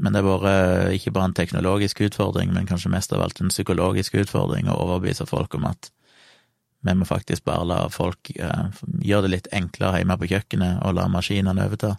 men 0.00 0.14
det 0.14 0.22
har 0.24 0.40
vært 0.44 0.96
ikke 0.96 1.12
bare 1.12 1.30
en 1.30 1.36
teknologisk 1.36 2.00
utfordring, 2.06 2.52
men 2.56 2.68
kanskje 2.68 2.92
mest 2.92 3.12
av 3.12 3.24
alt 3.24 3.40
en 3.42 3.52
psykologisk 3.52 4.16
utfordring 4.20 4.68
å 4.68 4.78
overbevise 4.86 5.26
folk 5.28 5.56
om 5.58 5.68
at 5.68 5.90
vi 6.86 6.94
må 6.94 7.08
faktisk 7.08 7.44
bare 7.48 7.66
la 7.66 7.78
folk 7.90 8.30
uh, 8.38 8.68
gjøre 9.02 9.26
det 9.26 9.32
litt 9.32 9.48
enklere 9.56 9.98
hjemme 9.98 10.16
på 10.20 10.28
kjøkkenet 10.30 10.84
og 10.86 10.94
la 10.94 11.08
maskinene 11.10 11.64
overta. 11.66 11.96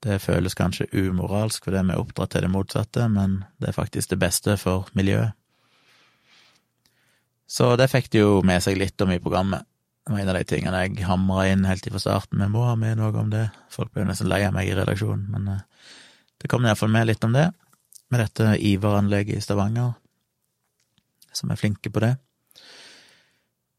Det 0.00 0.16
føles 0.22 0.56
kanskje 0.56 0.88
umoralsk 0.96 1.66
fordi 1.66 1.82
vi 1.84 1.94
er 1.94 2.00
oppdratt 2.00 2.32
til 2.32 2.46
det 2.46 2.52
motsatte, 2.52 3.08
men 3.12 3.42
det 3.60 3.70
er 3.70 3.76
faktisk 3.76 4.14
det 4.14 4.20
beste 4.22 4.56
for 4.60 4.88
miljøet. 4.96 5.36
Så 7.50 7.74
det 7.76 7.90
fikk 7.90 8.08
de 8.14 8.22
jo 8.22 8.40
med 8.46 8.62
seg 8.62 8.78
litt 8.78 9.00
om 9.02 9.10
i 9.10 9.20
programmet. 9.20 9.66
Det 10.06 10.14
var 10.14 10.22
en 10.22 10.30
av 10.32 10.36
de 10.38 10.44
tingene 10.48 10.82
jeg 10.84 11.04
hamra 11.04 11.48
inn 11.50 11.66
helt 11.68 11.86
fra 11.90 12.00
starten. 12.00 12.40
Vi 12.40 12.48
må 12.48 12.62
ha 12.64 12.76
med 12.78 12.96
noe 13.00 13.10
om 13.20 13.28
det. 13.32 13.48
Folk 13.70 13.92
ble 13.92 14.06
nesten 14.08 14.30
lei 14.30 14.40
av 14.46 14.54
meg 14.54 14.70
i 14.70 14.76
redaksjonen, 14.78 15.26
men 15.34 15.48
uh, 15.50 15.96
det 16.40 16.48
kom 16.48 16.64
iallfall 16.64 16.92
med 16.94 17.10
litt 17.10 17.24
om 17.26 17.34
det, 17.36 17.50
med 18.10 18.22
dette 18.22 18.54
Ivar-anlegget 18.70 19.36
i 19.36 19.44
Stavanger, 19.44 19.92
som 21.36 21.52
er 21.52 21.60
flinke 21.60 21.92
på 21.92 22.02
det. 22.02 22.14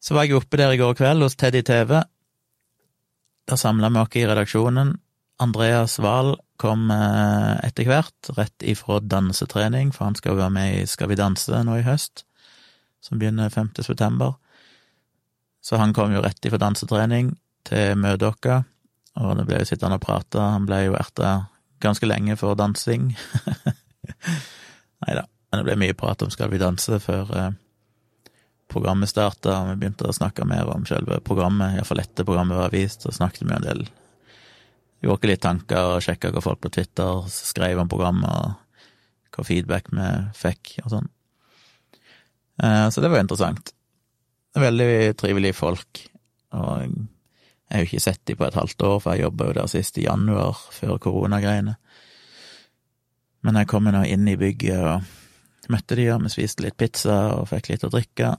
Så 0.01 0.13
var 0.17 0.27
jeg 0.27 0.37
oppe 0.37 0.59
der 0.59 0.75
i 0.75 0.79
går 0.81 0.93
kveld 0.97 1.25
hos 1.25 1.37
Teddy 1.39 1.63
TV. 1.65 1.97
Da 3.49 3.57
samla 3.57 3.89
vi 3.89 4.01
oss 4.03 4.19
i 4.19 4.27
redaksjonen. 4.29 4.93
Andreas 5.41 5.97
Wahl 5.99 6.35
kom 6.61 6.91
eh, 6.93 7.55
etter 7.65 7.87
hvert, 7.89 8.29
rett 8.37 8.65
ifra 8.67 8.99
dansetrening, 9.01 9.89
for 9.95 10.05
han 10.05 10.17
skal 10.17 10.37
være 10.37 10.53
med 10.53 10.75
i 10.77 10.83
Skal 10.89 11.09
vi 11.09 11.17
danse 11.17 11.63
nå 11.65 11.79
i 11.79 11.85
høst, 11.85 12.25
som 13.01 13.17
begynner 13.17 13.49
5. 13.49 13.73
september. 13.81 14.35
Så 15.61 15.79
han 15.81 15.93
kom 15.97 16.13
jo 16.13 16.21
rett 16.21 16.45
ifra 16.45 16.59
dansetrening 16.61 17.33
til 17.65 17.97
vårt, 18.05 18.49
og 19.17 19.31
det 19.37 19.47
ble 19.49 19.61
jo 19.61 19.69
sittende 19.69 19.97
og 19.97 20.05
prate. 20.05 20.41
Han 20.41 20.67
ble 20.69 20.83
jo 20.85 20.97
erta 20.97 21.33
ganske 21.81 22.05
lenge 22.05 22.37
for 22.37 22.57
dansing. 22.57 23.09
Nei 25.01 25.17
da, 25.17 25.25
men 25.25 25.57
det 25.57 25.65
ble 25.65 25.77
mye 25.81 25.97
prat 25.97 26.21
om 26.21 26.29
Skal 26.33 26.53
vi 26.53 26.61
danse 26.61 27.01
før 27.01 27.33
eh, 27.37 27.49
programmet 28.69 29.09
starta, 29.09 29.57
og 29.57 29.73
vi 29.73 29.81
begynte 29.81 30.05
å 30.05 30.15
snakke 30.15 30.45
mer 30.45 30.69
om 30.69 30.85
selve 30.85 31.17
programmet, 31.25 31.79
iallfall 31.79 32.03
etter 32.05 32.29
programmet 32.29 32.61
var 32.61 32.73
vist, 32.73 33.09
og 33.09 33.17
snakket 33.17 33.47
vi 33.47 33.57
en 33.57 33.65
del 33.65 33.83
Gjorde 35.01 35.31
litt 35.31 35.41
tanker 35.41 35.95
og 35.95 36.03
sjekka 36.05 36.29
hva 36.33 36.43
folk 36.45 36.61
på 36.61 36.71
Twitter 36.73 37.23
skrev 37.33 37.79
om 37.81 37.89
programmet, 37.89 38.29
og 38.29 39.35
hva 39.35 39.45
feedback 39.47 39.89
vi 39.93 40.09
fikk, 40.37 40.75
og 40.83 40.91
sånn. 40.93 41.07
Eh, 42.61 42.87
så 42.93 43.01
det 43.01 43.09
var 43.09 43.23
interessant. 43.23 43.73
Veldig 44.61 45.15
trivelige 45.17 45.57
folk, 45.57 46.03
og 46.53 46.83
jeg 46.83 47.71
har 47.71 47.85
jo 47.85 47.87
ikke 47.87 48.03
sett 48.03 48.21
dem 48.27 48.37
på 48.37 48.45
et 48.45 48.59
halvt 48.59 48.85
år, 48.85 48.99
for 48.99 49.15
jeg 49.15 49.25
jobba 49.25 49.47
jo 49.47 49.57
der 49.57 49.71
sist 49.71 49.97
i 49.97 50.05
januar, 50.05 50.59
før 50.75 50.99
koronagreiene. 51.01 51.77
Men 53.41 53.57
jeg 53.57 53.69
kom 53.71 53.89
nå 53.89 54.03
inn 54.05 54.27
i 54.29 54.37
bygget 54.37 54.85
og 54.85 55.71
møtte 55.71 55.97
de, 55.97 56.09
og 56.13 56.25
vi 56.27 56.33
spiste 56.33 56.65
litt 56.65 56.77
pizza 56.77 57.17
og 57.39 57.47
fikk 57.49 57.71
litt 57.71 57.87
å 57.87 57.93
drikke 57.93 58.35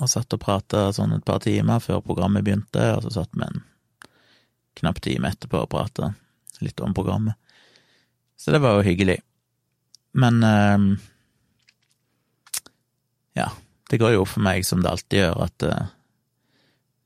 og 0.00 0.08
satt 0.08 0.32
og 0.34 0.40
prata 0.42 0.88
sånn 0.96 1.12
et 1.16 1.24
par 1.26 1.42
timer 1.44 1.82
før 1.84 2.00
programmet 2.04 2.44
begynte, 2.44 2.86
og 2.96 3.04
så 3.04 3.20
satt 3.20 3.36
vi 3.36 3.44
en 3.46 3.60
knapp 4.80 5.00
time 5.04 5.30
etterpå 5.30 5.64
og 5.64 5.70
prata 5.72 6.12
litt 6.64 6.80
om 6.84 6.94
programmet. 6.96 7.38
Så 8.40 8.52
det 8.52 8.60
var 8.64 8.78
jo 8.78 8.86
hyggelig. 8.88 9.20
Men 10.16 10.42
eh, 10.44 10.84
ja, 13.40 13.48
det 13.90 14.00
går 14.00 14.14
jo 14.16 14.26
for 14.28 14.44
meg, 14.44 14.66
som 14.66 14.82
det 14.82 14.90
alltid 14.90 15.22
gjør, 15.22 15.44
at 15.46 15.66
eh, 15.68 15.92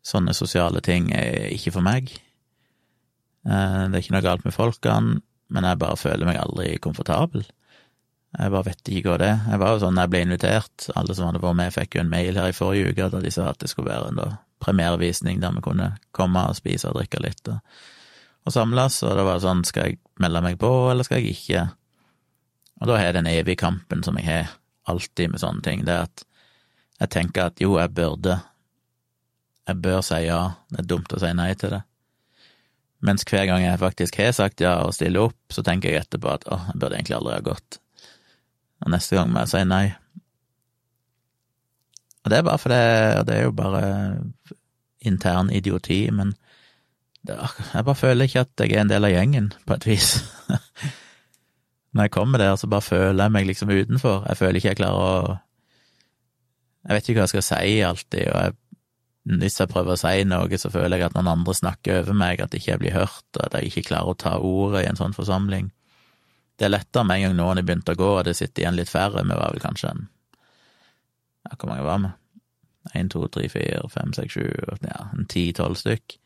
sånne 0.05 0.35
sosiale 0.37 0.83
ting 0.85 1.11
er 1.17 1.51
ikke 1.55 1.75
for 1.77 1.87
meg. 1.87 2.13
Eh, 3.49 3.83
det 3.89 3.99
er 3.99 4.01
ikke 4.03 4.17
noe 4.17 4.27
galt 4.27 4.47
med 4.47 4.57
folkene, 4.57 5.21
men 5.55 5.69
jeg 5.69 5.81
bare 5.83 6.01
føler 6.01 6.29
meg 6.29 6.41
aldri 6.41 6.75
komfortabel. 6.83 7.45
Jeg 8.35 8.51
bare 8.51 8.67
vet 8.67 8.91
ikke 8.91 9.13
hva 9.13 9.19
det 9.21 9.29
er. 9.31 9.43
Jeg 9.53 9.63
var 9.63 9.75
jo 9.75 9.83
sånn, 9.85 10.01
jeg 10.01 10.11
ble 10.11 10.25
invitert, 10.27 10.89
alle 10.99 11.15
som 11.15 11.29
hadde 11.29 11.43
vært 11.45 11.61
med, 11.61 11.75
fikk 11.75 11.99
jo 11.99 12.03
en 12.03 12.11
mail 12.11 12.41
her 12.41 12.51
i 12.51 12.57
forrige 12.57 12.91
uke 12.91 13.11
da 13.13 13.21
de 13.23 13.31
sa 13.35 13.51
at 13.53 13.61
det 13.63 13.71
skulle 13.71 13.93
være 13.93 14.11
en 14.11 14.19
da, 14.19 14.31
premierevisning 14.65 15.41
der 15.43 15.55
vi 15.57 15.63
kunne 15.65 15.91
komme 16.17 16.47
og 16.49 16.59
spise 16.59 16.91
og 16.91 16.99
drikke 16.99 17.23
litt 17.23 17.53
og, 17.53 17.61
og 18.45 18.55
samles, 18.55 19.01
og 19.07 19.17
det 19.19 19.25
var 19.29 19.43
sånn, 19.43 19.65
skal 19.69 19.91
jeg 19.91 20.01
melde 20.21 20.43
meg 20.45 20.59
på, 20.61 20.71
eller 20.91 21.07
skal 21.07 21.23
jeg 21.23 21.37
ikke? 21.37 21.67
Og 22.81 22.91
da 22.91 22.99
har 22.99 23.09
jeg 23.09 23.19
den 23.19 23.31
evige 23.31 23.63
kampen 23.63 24.03
som 24.05 24.19
jeg 24.21 24.29
har 24.29 24.57
alltid 24.91 25.33
med 25.33 25.41
sånne 25.41 25.65
ting, 25.65 25.87
det 25.87 25.95
er 25.95 26.09
at 26.09 26.27
jeg 27.01 27.11
tenker 27.11 27.49
at 27.49 27.61
jo, 27.61 27.79
jeg 27.81 27.91
burde, 27.95 28.39
jeg 29.69 29.81
bør 29.83 30.03
si 30.05 30.21
ja, 30.27 30.43
det 30.73 30.85
er 30.85 30.91
dumt 30.93 31.13
å 31.13 31.21
si 31.21 31.31
nei 31.37 31.53
til 31.59 31.73
det. 31.75 31.85
Mens 33.05 33.25
hver 33.29 33.49
gang 33.49 33.65
jeg 33.65 33.81
faktisk 33.81 34.17
har 34.21 34.33
sagt 34.33 34.63
ja 34.65 34.79
og 34.85 34.95
stiller 34.97 35.29
opp, 35.29 35.41
så 35.53 35.65
tenker 35.65 35.93
jeg 35.93 36.05
etterpå 36.05 36.31
at 36.37 36.47
å, 36.49 36.61
jeg 36.71 36.79
burde 36.81 37.01
egentlig 37.01 37.19
aldri 37.19 37.35
ha 37.37 37.49
gått 37.53 37.81
og 38.85 38.93
neste 38.93 39.17
gang 39.17 39.33
må 39.33 39.43
jeg 39.43 39.53
si 39.55 39.63
nei. 39.69 39.85
Og 42.25 42.33
det 42.33 42.39
er 42.39 42.47
bare 42.47 42.61
fordi 42.61 42.81
det 43.29 43.37
er 43.37 43.43
jo 43.45 43.53
bare 43.53 43.85
intern 45.05 45.51
idioti, 45.53 46.09
men 46.11 46.33
det, 47.27 47.37
jeg 47.75 47.85
bare 47.85 47.97
føler 47.97 48.29
ikke 48.29 48.45
at 48.45 48.61
jeg 48.65 48.73
er 48.73 48.85
en 48.85 48.93
del 48.93 49.05
av 49.05 49.13
gjengen, 49.13 49.53
på 49.67 49.77
et 49.77 49.87
vis. 49.89 50.11
Når 51.95 52.09
jeg 52.09 52.11
kommer 52.17 52.41
der, 52.41 52.57
så 52.57 52.67
bare 52.67 52.85
føler 52.85 53.25
jeg 53.25 53.33
meg 53.33 53.47
liksom 53.47 53.71
utenfor. 53.71 54.25
Jeg 54.29 54.37
føler 54.37 54.59
ikke 54.59 54.73
jeg 54.73 54.81
klarer 54.81 55.01
å 55.01 55.37
Jeg 56.85 56.97
vet 56.99 57.07
ikke 57.09 57.17
hva 57.17 57.25
jeg 57.25 57.33
skal 57.33 57.45
si 57.47 57.77
alltid, 57.81 58.25
og 58.29 58.41
jeg, 58.43 58.57
hvis 59.41 59.55
jeg 59.61 59.71
prøver 59.71 59.95
å 59.95 60.01
si 60.01 60.25
noe, 60.29 60.59
så 60.61 60.69
føler 60.69 61.01
jeg 61.01 61.07
at 61.07 61.15
noen 61.17 61.31
andre 61.33 61.55
snakker 61.57 62.03
over 62.03 62.19
meg, 62.21 62.43
at 62.45 62.53
ikke 62.53 62.75
jeg 62.75 62.83
blir 62.83 62.93
hørt, 62.93 63.25
og 63.39 63.41
at 63.47 63.57
jeg 63.57 63.71
ikke 63.71 63.87
klarer 63.89 64.13
å 64.13 64.19
ta 64.21 64.35
ordet 64.37 64.83
i 64.85 64.91
en 64.91 65.01
sånn 65.01 65.17
forsamling. 65.17 65.71
Det 66.61 66.67
er 66.69 66.75
lettere 66.75 67.07
med 67.09 67.23
en 67.23 67.25
gang 67.31 67.39
noen 67.39 67.63
har 67.63 67.65
begynt 67.71 67.89
å 67.89 67.97
gå, 67.97 68.11
og 68.19 68.27
det 68.29 68.37
sitter 68.37 68.67
igjen 68.67 68.77
litt 68.77 68.93
færre. 68.93 69.25
Vi 69.25 69.33
var 69.33 69.55
vel 69.55 69.65
kanskje 69.65 69.95
en 69.95 70.05
Ja, 71.45 71.57
hvor 71.59 71.71
mange 71.71 71.87
var 71.87 72.03
vi? 72.03 72.13
Én, 72.99 73.09
to, 73.13 73.25
tre, 73.33 73.49
fire, 73.49 73.81
fem, 73.93 74.13
seks, 74.17 74.37
sju, 74.37 74.45
ja, 74.85 75.07
en 75.17 75.29
ti-tolv 75.31 75.79
stykk. 75.81 76.19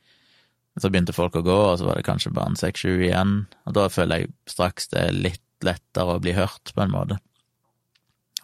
Så 0.79 0.91
begynte 0.91 1.15
folk 1.15 1.37
å 1.39 1.43
gå, 1.47 1.59
og 1.73 1.79
så 1.79 1.89
var 1.89 1.99
det 1.99 2.07
kanskje 2.07 2.33
bare 2.35 2.53
en 2.53 2.59
seks-sju 2.59 3.01
igjen. 3.01 3.41
Og 3.67 3.75
da 3.75 3.89
føler 3.91 4.23
jeg 4.23 4.33
straks 4.51 4.91
det 4.93 5.01
er 5.09 5.17
litt 5.17 5.45
lettere 5.67 6.15
å 6.15 6.23
bli 6.23 6.35
hørt, 6.37 6.71
på 6.75 6.85
en 6.85 6.93
måte, 6.95 7.19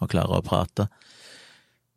og 0.01 0.11
klare 0.11 0.39
å 0.39 0.43
prate. 0.43 0.89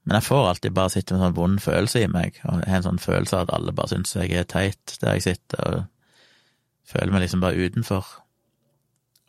Men 0.07 0.21
jeg 0.21 0.29
får 0.29 0.47
alltid 0.53 0.77
bare 0.77 0.93
sitte 0.95 1.15
med 1.15 1.21
en 1.21 1.27
sånn 1.27 1.37
vond 1.37 1.63
følelse 1.63 2.05
i 2.05 2.11
meg, 2.13 2.39
og 2.47 2.63
jeg 2.63 2.71
har 2.71 2.81
en 2.81 2.87
sånn 2.87 3.03
følelse 3.03 3.37
av 3.37 3.49
at 3.49 3.55
alle 3.59 3.75
bare 3.77 3.93
syns 3.93 4.15
jeg 4.15 4.33
er 4.39 4.47
teit 4.49 4.95
der 5.03 5.19
jeg 5.19 5.27
sitter, 5.27 5.67
og 5.69 6.89
føler 6.89 7.13
meg 7.13 7.27
liksom 7.27 7.43
bare 7.45 7.67
utenfor. 7.67 8.07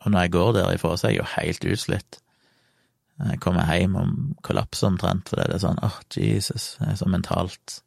Og 0.00 0.14
når 0.14 0.24
jeg 0.24 0.34
går 0.38 0.52
derifra, 0.56 0.94
så 0.96 1.08
er 1.08 1.14
jeg 1.14 1.20
jo 1.20 1.30
helt 1.34 1.66
utslitt. 1.74 2.20
Jeg 3.20 3.40
kommer 3.44 3.68
hjem 3.76 3.96
og 4.00 4.12
kollapser 4.46 4.88
omtrent, 4.88 5.28
fordi 5.28 5.48
det 5.50 5.58
er 5.58 5.64
sånn 5.64 5.80
åh, 5.84 5.96
oh, 6.00 6.16
Jesus, 6.16 6.74
jeg 6.80 6.94
er 6.94 7.00
så 7.00 7.08
mentalt 7.10 7.80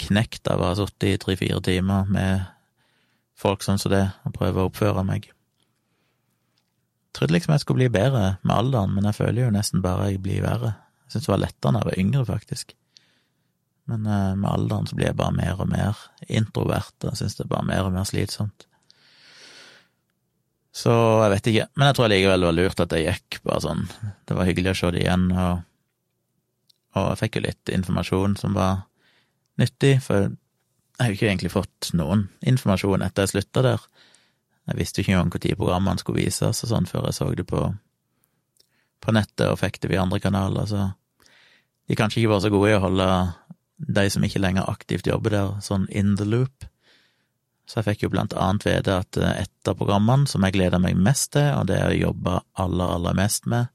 knekt 0.00 0.48
av 0.50 0.62
å 0.62 0.70
ha 0.70 0.78
sittet 0.78 1.06
i 1.10 1.20
tre-fire 1.20 1.60
timer 1.62 2.08
med 2.10 2.48
folk 3.38 3.62
sånn 3.64 3.80
som 3.80 3.92
det, 3.92 4.06
og 4.26 4.34
prøve 4.36 4.62
å 4.62 4.70
oppføre 4.70 5.04
meg. 5.06 5.28
Jeg 7.10 7.18
trodde 7.18 7.36
liksom 7.36 7.54
jeg 7.54 7.64
skulle 7.64 7.82
bli 7.82 7.92
bedre 7.92 8.24
med 8.42 8.54
alderen, 8.56 8.94
men 8.96 9.08
jeg 9.08 9.18
føler 9.18 9.44
jo 9.44 9.54
nesten 9.54 9.84
bare 9.84 10.10
jeg 10.10 10.22
blir 10.24 10.44
verre. 10.44 10.74
Jeg 11.04 11.14
syntes 11.14 11.28
det 11.28 11.34
var 11.34 11.44
lettere 11.44 11.72
da 11.74 11.82
jeg 11.82 11.90
var 11.90 12.00
yngre, 12.04 12.24
faktisk. 12.28 12.74
Men 13.90 14.06
eh, 14.06 14.32
med 14.38 14.50
alderen 14.50 14.86
så 14.86 14.98
blir 14.98 15.10
jeg 15.10 15.18
bare 15.18 15.34
mer 15.36 15.62
og 15.62 15.70
mer 15.70 16.02
introvert, 16.28 16.94
og 17.02 17.12
jeg 17.12 17.22
syns 17.22 17.38
det 17.38 17.46
er 17.46 17.54
bare 17.54 17.66
mer 17.70 17.88
og 17.88 17.94
mer 17.96 18.06
slitsomt. 18.08 18.66
Så 20.70 20.92
jeg 20.92 21.32
vet 21.32 21.48
ikke, 21.50 21.66
men 21.74 21.88
jeg 21.88 21.96
tror 21.98 22.10
likevel 22.12 22.44
det 22.44 22.48
var 22.48 22.56
lurt 22.56 22.82
at 22.84 22.92
jeg 22.94 23.06
gikk, 23.08 23.40
bare 23.46 23.62
sånn. 23.64 23.82
Det 24.28 24.36
var 24.38 24.46
hyggelig 24.46 24.74
å 24.74 24.78
se 24.78 24.92
det 24.94 25.02
igjen, 25.02 25.26
og, 25.34 25.64
og 26.94 27.08
jeg 27.10 27.20
fikk 27.24 27.38
jo 27.38 27.46
litt 27.48 27.72
informasjon 27.74 28.36
som 28.38 28.54
var 28.58 28.84
nyttig, 29.60 29.96
for 30.04 30.28
jeg 30.28 31.02
har 31.02 31.10
jo 31.10 31.18
ikke 31.18 31.28
egentlig 31.30 31.52
fått 31.54 31.90
noen 31.96 32.28
informasjon 32.46 33.02
etter 33.02 33.26
jeg 33.26 33.34
slutta 33.34 33.64
der. 33.66 33.84
Jeg 34.70 34.78
visste 34.78 35.00
jo 35.00 35.06
ikke 35.06 35.16
engang 35.16 35.32
når 35.34 35.58
programmene 35.58 36.02
skulle 36.02 36.22
vises 36.22 36.62
og 36.62 36.70
sånn 36.70 36.86
før 36.86 37.08
jeg 37.08 37.16
så 37.16 37.30
det 37.34 37.46
på, 37.48 37.62
på 39.00 39.14
nettet 39.16 39.48
og 39.48 39.58
fikk 39.58 39.80
det 39.82 39.90
via 39.90 40.04
andre 40.04 40.20
kanaler, 40.22 40.68
så 40.70 40.90
de 41.90 41.96
kanskje 41.98 42.20
ikke 42.20 42.34
var 42.36 42.42
så 42.44 42.52
gode 42.52 42.70
i 42.70 42.76
å 42.76 42.82
holde 42.84 43.06
de 43.80 44.04
som 44.12 44.22
ikke 44.22 44.42
lenger 44.42 44.68
aktivt 44.70 45.08
jobber 45.08 45.34
der, 45.34 45.54
sånn 45.64 45.88
in 45.90 46.14
the 46.20 46.28
loop. 46.28 46.68
Så 47.70 47.78
jeg 47.78 47.86
fikk 47.86 48.00
jo 48.02 48.10
blant 48.10 48.34
annet 48.34 48.64
vite 48.66 48.96
at 49.04 49.16
eh, 49.20 49.44
et 49.44 49.70
av 49.70 49.76
programmene 49.78 50.26
som 50.26 50.42
jeg 50.42 50.56
gleder 50.56 50.82
meg 50.82 50.98
mest 50.98 51.30
til, 51.36 51.52
og 51.54 51.68
det 51.70 51.78
jeg 51.78 52.00
jobber 52.00 52.42
aller, 52.58 52.94
aller 52.96 53.14
mest 53.14 53.46
med, 53.50 53.70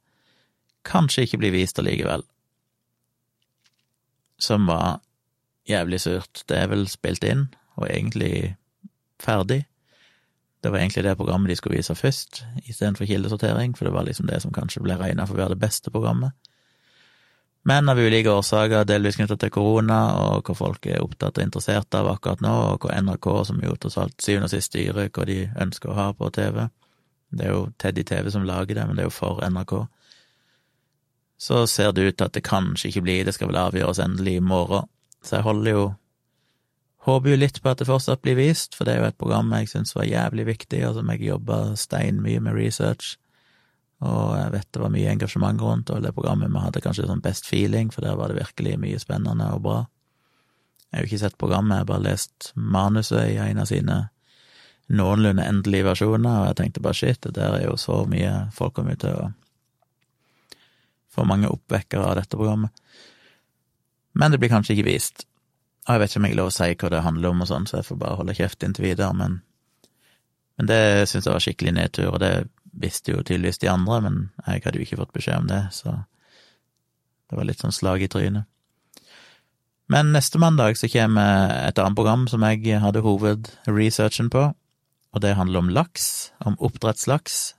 kanskje 0.84 1.24
ikke 1.24 1.40
blir 1.40 1.54
vist 1.56 1.80
allikevel. 1.80 2.26
Som 4.36 4.68
var 4.68 5.00
jævlig 5.70 6.02
surt. 6.04 6.44
Det 6.50 6.60
er 6.60 6.68
vel 6.74 6.84
spilt 6.92 7.24
inn, 7.24 7.48
og 7.80 7.88
egentlig 7.88 8.58
ferdig. 9.24 9.64
Det 10.60 10.74
var 10.74 10.84
egentlig 10.84 11.06
det 11.06 11.16
programmet 11.16 11.54
de 11.54 11.56
skulle 11.56 11.80
vise 11.80 11.96
først, 11.96 12.44
istedenfor 12.66 13.08
kildesortering, 13.08 13.78
for 13.78 13.88
det 13.88 13.96
var 13.96 14.10
liksom 14.10 14.28
det 14.28 14.42
som 14.44 14.52
kanskje 14.52 14.84
ble 14.84 15.00
regna 15.00 15.24
for 15.24 15.38
å 15.38 15.46
være 15.46 15.56
det 15.56 15.64
beste 15.64 15.94
programmet. 15.94 16.36
Men 17.68 17.90
av 17.90 17.98
ulike 18.00 18.30
årsaker, 18.30 18.84
delvis 18.86 19.16
knyttet 19.18 19.42
til 19.42 19.50
korona, 19.50 20.00
og 20.22 20.46
hva 20.46 20.54
folk 20.54 20.86
er 20.86 21.02
opptatt 21.02 21.40
og 21.40 21.48
interessert 21.48 21.98
av 21.98 22.12
akkurat 22.12 22.44
nå, 22.46 22.54
og 22.76 22.86
hva 22.86 23.00
NRK, 23.02 23.30
som 23.50 23.64
jo 23.64 23.74
tross 23.82 23.98
alt 23.98 24.22
syvende 24.22 24.46
og 24.46 24.54
sist 24.54 24.70
styrer 24.70 25.10
hva 25.10 25.26
de 25.26 25.40
ønsker 25.66 25.90
å 25.90 25.98
ha 25.98 26.06
på 26.14 26.30
TV 26.36 26.68
Det 27.34 27.48
er 27.48 27.56
jo 27.56 27.64
Teddy 27.82 28.04
TV 28.06 28.30
som 28.30 28.46
lager 28.46 28.78
det, 28.78 28.86
men 28.86 28.96
det 28.96 29.04
er 29.04 29.10
jo 29.10 29.16
for 29.18 29.42
NRK. 29.42 29.74
Så 31.42 31.66
ser 31.68 31.92
det 31.92 32.06
ut 32.06 32.18
til 32.20 32.30
at 32.30 32.38
det 32.38 32.46
kanskje 32.46 32.92
ikke 32.92 33.06
blir, 33.08 33.26
det 33.26 33.34
skal 33.34 33.50
vel 33.50 33.60
avgjøres 33.64 34.00
endelig 34.00 34.38
i 34.38 34.46
morgen. 34.46 34.86
Så 35.26 35.40
jeg 35.40 35.50
holder 35.50 35.72
jo 35.72 35.86
Håper 37.06 37.30
jo 37.30 37.38
litt 37.38 37.60
på 37.62 37.70
at 37.70 37.78
det 37.78 37.86
fortsatt 37.86 38.24
blir 38.26 38.34
vist, 38.34 38.74
for 38.74 38.86
det 38.86 38.96
er 38.96 39.04
jo 39.04 39.10
et 39.12 39.18
program 39.22 39.52
jeg 39.54 39.68
syns 39.70 39.94
var 39.94 40.08
jævlig 40.10 40.48
viktig, 40.48 40.80
og 40.88 40.96
som 40.98 41.10
jeg 41.14 41.28
jobba 41.28 41.60
steinmye 41.78 42.42
med 42.42 42.58
research 42.58 43.12
og 44.04 44.36
jeg 44.36 44.52
vet 44.52 44.72
det 44.76 44.82
var 44.82 44.92
mye 44.92 45.12
engasjement 45.14 45.62
rundt, 45.64 45.92
og 45.94 46.02
det 46.04 46.14
programmet 46.16 46.52
vi 46.52 46.64
hadde 46.66 46.82
kanskje 46.84 47.08
sånn 47.08 47.24
best 47.24 47.48
feeling, 47.48 47.92
for 47.94 48.04
der 48.04 48.18
var 48.20 48.32
det 48.32 48.42
virkelig 48.42 48.76
mye 48.82 49.00
spennende 49.00 49.48
og 49.56 49.64
bra. 49.64 49.78
Jeg 50.90 50.98
har 50.98 51.06
jo 51.06 51.10
ikke 51.10 51.22
sett 51.24 51.40
programmet, 51.40 51.78
jeg 51.78 51.86
har 51.86 51.92
bare 51.94 52.06
lest 52.10 52.52
manuset 52.56 53.32
i 53.32 53.40
en 53.40 53.64
av 53.64 53.70
sine 53.72 54.02
noenlunde 54.96 55.46
endelige 55.48 55.88
versjoner, 55.88 56.42
og 56.42 56.50
jeg 56.50 56.58
tenkte 56.60 56.84
bare 56.84 57.00
shit, 57.00 57.22
det 57.24 57.34
der 57.40 57.58
er 57.62 57.66
jo 57.70 57.78
så 57.80 58.04
mye 58.10 58.34
folk 58.54 58.76
kommer 58.78 59.00
til 59.00 59.16
å 59.16 59.32
få 61.16 61.24
mange 61.26 61.50
oppvekkere 61.50 62.04
av 62.04 62.20
dette 62.20 62.38
programmet. 62.38 62.76
Men 64.16 64.32
det 64.32 64.40
blir 64.42 64.52
kanskje 64.52 64.76
ikke 64.76 64.90
vist. 64.90 65.26
Og 65.86 65.96
jeg 65.96 66.02
vet 66.02 66.12
ikke 66.12 66.20
om 66.20 66.28
jeg 66.28 66.36
er 66.36 66.40
lov 66.42 66.52
å 66.52 66.56
si 66.56 66.70
hva 66.76 66.92
det 66.92 67.06
handler 67.06 67.32
om 67.32 67.44
og 67.46 67.50
sånn, 67.50 67.68
så 67.70 67.80
jeg 67.80 67.88
får 67.88 68.00
bare 68.02 68.20
holde 68.20 68.36
kjeft 68.38 68.64
inntil 68.68 68.88
videre, 68.90 69.16
men, 69.16 69.40
men 70.60 70.70
det 70.70 70.82
syns 71.10 71.28
jeg 71.28 71.34
var 71.34 71.44
skikkelig 71.46 71.76
nedtur, 71.80 72.12
og 72.12 72.22
det 72.24 72.34
visste 72.82 73.14
jo 73.14 73.24
tydeligvis 73.24 73.62
de 73.62 73.72
andre, 73.72 74.02
men 74.04 74.20
jeg 74.46 74.66
hadde 74.66 74.80
jo 74.80 74.86
ikke 74.86 75.00
fått 75.00 75.16
beskjed 75.16 75.46
om 75.46 75.50
det, 75.50 75.62
så 75.76 75.96
det 77.30 77.40
var 77.40 77.48
litt 77.48 77.64
sånn 77.64 77.76
slag 77.76 78.04
i 78.06 78.12
trynet. 78.12 78.50
Men 79.92 80.14
neste 80.16 80.42
mandag 80.42 80.80
så 80.80 80.90
kommer 80.90 81.52
et 81.68 81.78
annet 81.78 81.98
program 81.98 82.26
som 82.30 82.44
jeg 82.48 82.80
hadde 82.82 83.04
hovedresearchen 83.06 84.32
på, 84.34 84.48
og 85.16 85.22
det 85.24 85.36
handler 85.38 85.62
om 85.62 85.70
laks, 85.72 86.34
om 86.44 86.58
oppdrettslaks. 86.60 87.54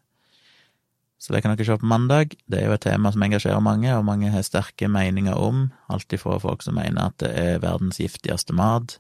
Så 1.23 1.32
det 1.32 1.40
kan 1.42 1.54
dere 1.56 1.66
se 1.66 1.78
på 1.80 1.88
mandag. 1.88 2.35
Det 2.46 2.61
er 2.61 2.68
jo 2.68 2.75
et 2.76 2.85
tema 2.85 3.11
som 3.14 3.23
engasjerer 3.25 3.62
mange, 3.64 3.88
og 3.94 4.04
mange 4.06 4.30
har 4.35 4.44
sterke 4.46 4.90
meninger 4.90 5.38
om, 5.38 5.70
alt 5.90 6.12
ifra 6.12 6.37
folk 6.42 6.66
som 6.66 6.76
mener 6.76 7.08
at 7.08 7.16
det 7.23 7.30
er 7.40 7.62
verdens 7.64 8.02
giftigste 8.02 8.54
mat, 8.58 8.99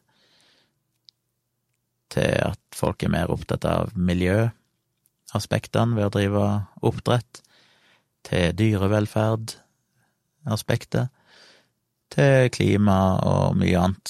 til 2.14 2.38
at 2.46 2.62
folk 2.74 3.02
er 3.02 3.12
mer 3.12 3.32
opptatt 3.34 3.66
av 3.68 3.92
miljø, 3.98 4.46
aspektene 5.34 5.96
ved 5.96 6.04
å 6.06 6.10
drive 6.14 6.66
oppdrett, 6.86 7.42
til 8.26 8.52
dyrevelferd-aspektet, 8.58 11.06
til 12.10 12.50
klima 12.54 13.18
og 13.22 13.56
mye 13.58 13.80
annet. 13.80 14.06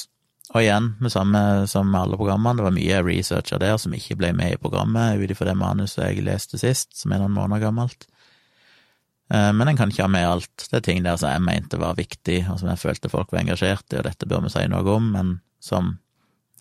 Og 0.54 0.60
igjen, 0.62 0.94
med 1.02 1.10
samme 1.12 1.66
som 1.68 1.90
med 1.90 2.00
alle 2.00 2.16
programmene, 2.16 2.56
det 2.56 2.64
var 2.64 2.74
mye 2.76 3.04
researcher 3.04 3.58
der 3.60 3.76
som 3.82 3.94
ikke 3.96 4.18
ble 4.20 4.30
med 4.36 4.50
i 4.54 4.60
programmet 4.60 5.18
ut 5.20 5.30
ifra 5.32 5.46
det 5.50 5.56
manuset 5.58 6.04
jeg 6.06 6.24
leste 6.24 6.56
sist, 6.60 6.88
som 6.96 7.12
er 7.12 7.18
noen 7.20 7.36
måneder 7.36 7.64
gammelt. 7.66 8.00
Eh, 9.32 9.52
men 9.52 9.68
en 9.68 9.76
kan 9.76 9.90
ikke 9.90 10.06
ha 10.06 10.12
med 10.12 10.28
alt. 10.28 10.68
Det 10.70 10.76
er 10.78 10.86
ting 10.86 11.00
der 11.04 11.16
som 11.20 11.30
jeg 11.34 11.44
mente 11.44 11.76
var 11.82 11.98
viktig, 11.98 12.40
og 12.52 12.56
som 12.60 12.68
jeg 12.70 12.82
følte 12.82 13.12
folk 13.12 13.28
var 13.34 13.42
engasjert 13.42 13.86
i, 13.92 13.98
og 13.98 14.06
dette 14.06 14.28
bør 14.30 14.40
vi 14.46 14.50
si 14.54 14.64
noe 14.70 14.86
om, 14.94 15.04
men 15.16 15.26
som 15.60 15.84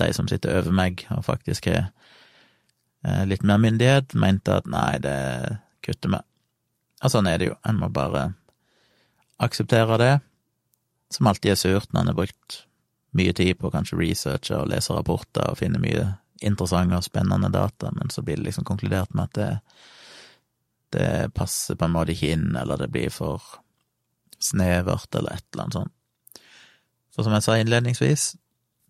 de 0.02 0.08
som 0.18 0.28
sitter 0.28 0.58
over 0.60 0.72
meg 0.76 0.94
og 1.14 1.22
faktisk 1.28 1.62
har 1.72 1.82
litt 3.30 3.44
mer 3.46 3.60
myndighet, 3.62 4.16
mente 4.18 4.60
at 4.60 4.70
nei, 4.70 4.98
det 5.04 5.18
kutter 5.86 6.16
vi. 6.16 6.22
Og 7.06 7.12
sånn 7.14 7.28
er 7.30 7.42
det 7.42 7.50
jo, 7.52 7.58
en 7.68 7.82
må 7.82 7.90
bare 7.94 8.30
akseptere 9.44 9.98
det, 10.02 10.14
som 11.14 11.28
alltid 11.30 11.54
er 11.54 11.60
surt 11.60 11.92
når 11.94 12.02
en 12.02 12.12
har 12.12 12.18
brukt 12.18 12.62
mye 13.16 13.34
tid 13.36 13.60
på 13.60 13.72
kanskje 13.72 14.00
researche 14.00 14.58
og 14.58 14.72
lese 14.72 14.96
rapporter 14.96 15.52
og 15.52 15.60
finne 15.60 15.80
mye 15.80 16.08
interessante 16.44 16.98
og 16.98 17.06
spennende 17.06 17.52
data, 17.54 17.92
men 17.96 18.12
så 18.12 18.24
blir 18.26 18.40
det 18.40 18.50
liksom 18.50 18.66
konkludert 18.68 19.14
med 19.16 19.30
at 19.30 19.38
det, 19.38 19.52
det 20.98 21.12
passer 21.38 21.78
på 21.80 21.88
en 21.88 21.96
måte 21.96 22.16
ikke 22.16 22.34
inn, 22.36 22.50
eller 22.60 22.82
det 22.82 22.90
blir 22.92 23.14
for 23.14 23.44
snevert, 24.44 25.08
eller 25.16 25.38
et 25.38 25.46
eller 25.54 25.64
annet 25.64 25.78
sånt. 25.80 25.94
For 27.16 27.24
som 27.24 27.36
jeg 27.38 27.46
sa 27.46 27.56
innledningsvis, 27.56 28.34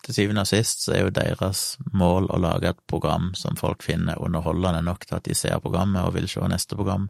til 0.05 0.15
syvende 0.15 0.43
og 0.45 0.49
sist 0.49 0.85
så 0.85 0.93
er 0.93 1.05
jo 1.05 1.13
deres 1.13 1.63
mål 1.97 2.29
å 2.33 2.39
lage 2.41 2.71
et 2.71 2.81
program 2.89 3.31
som 3.37 3.57
folk 3.57 3.83
finner 3.85 4.21
underholdende 4.21 4.83
nok 4.85 5.07
til 5.07 5.17
at 5.17 5.25
de 5.25 5.37
ser 5.37 5.61
programmet 5.63 6.05
og 6.05 6.13
vil 6.17 6.29
se 6.29 6.45
neste 6.51 6.77
program, 6.77 7.09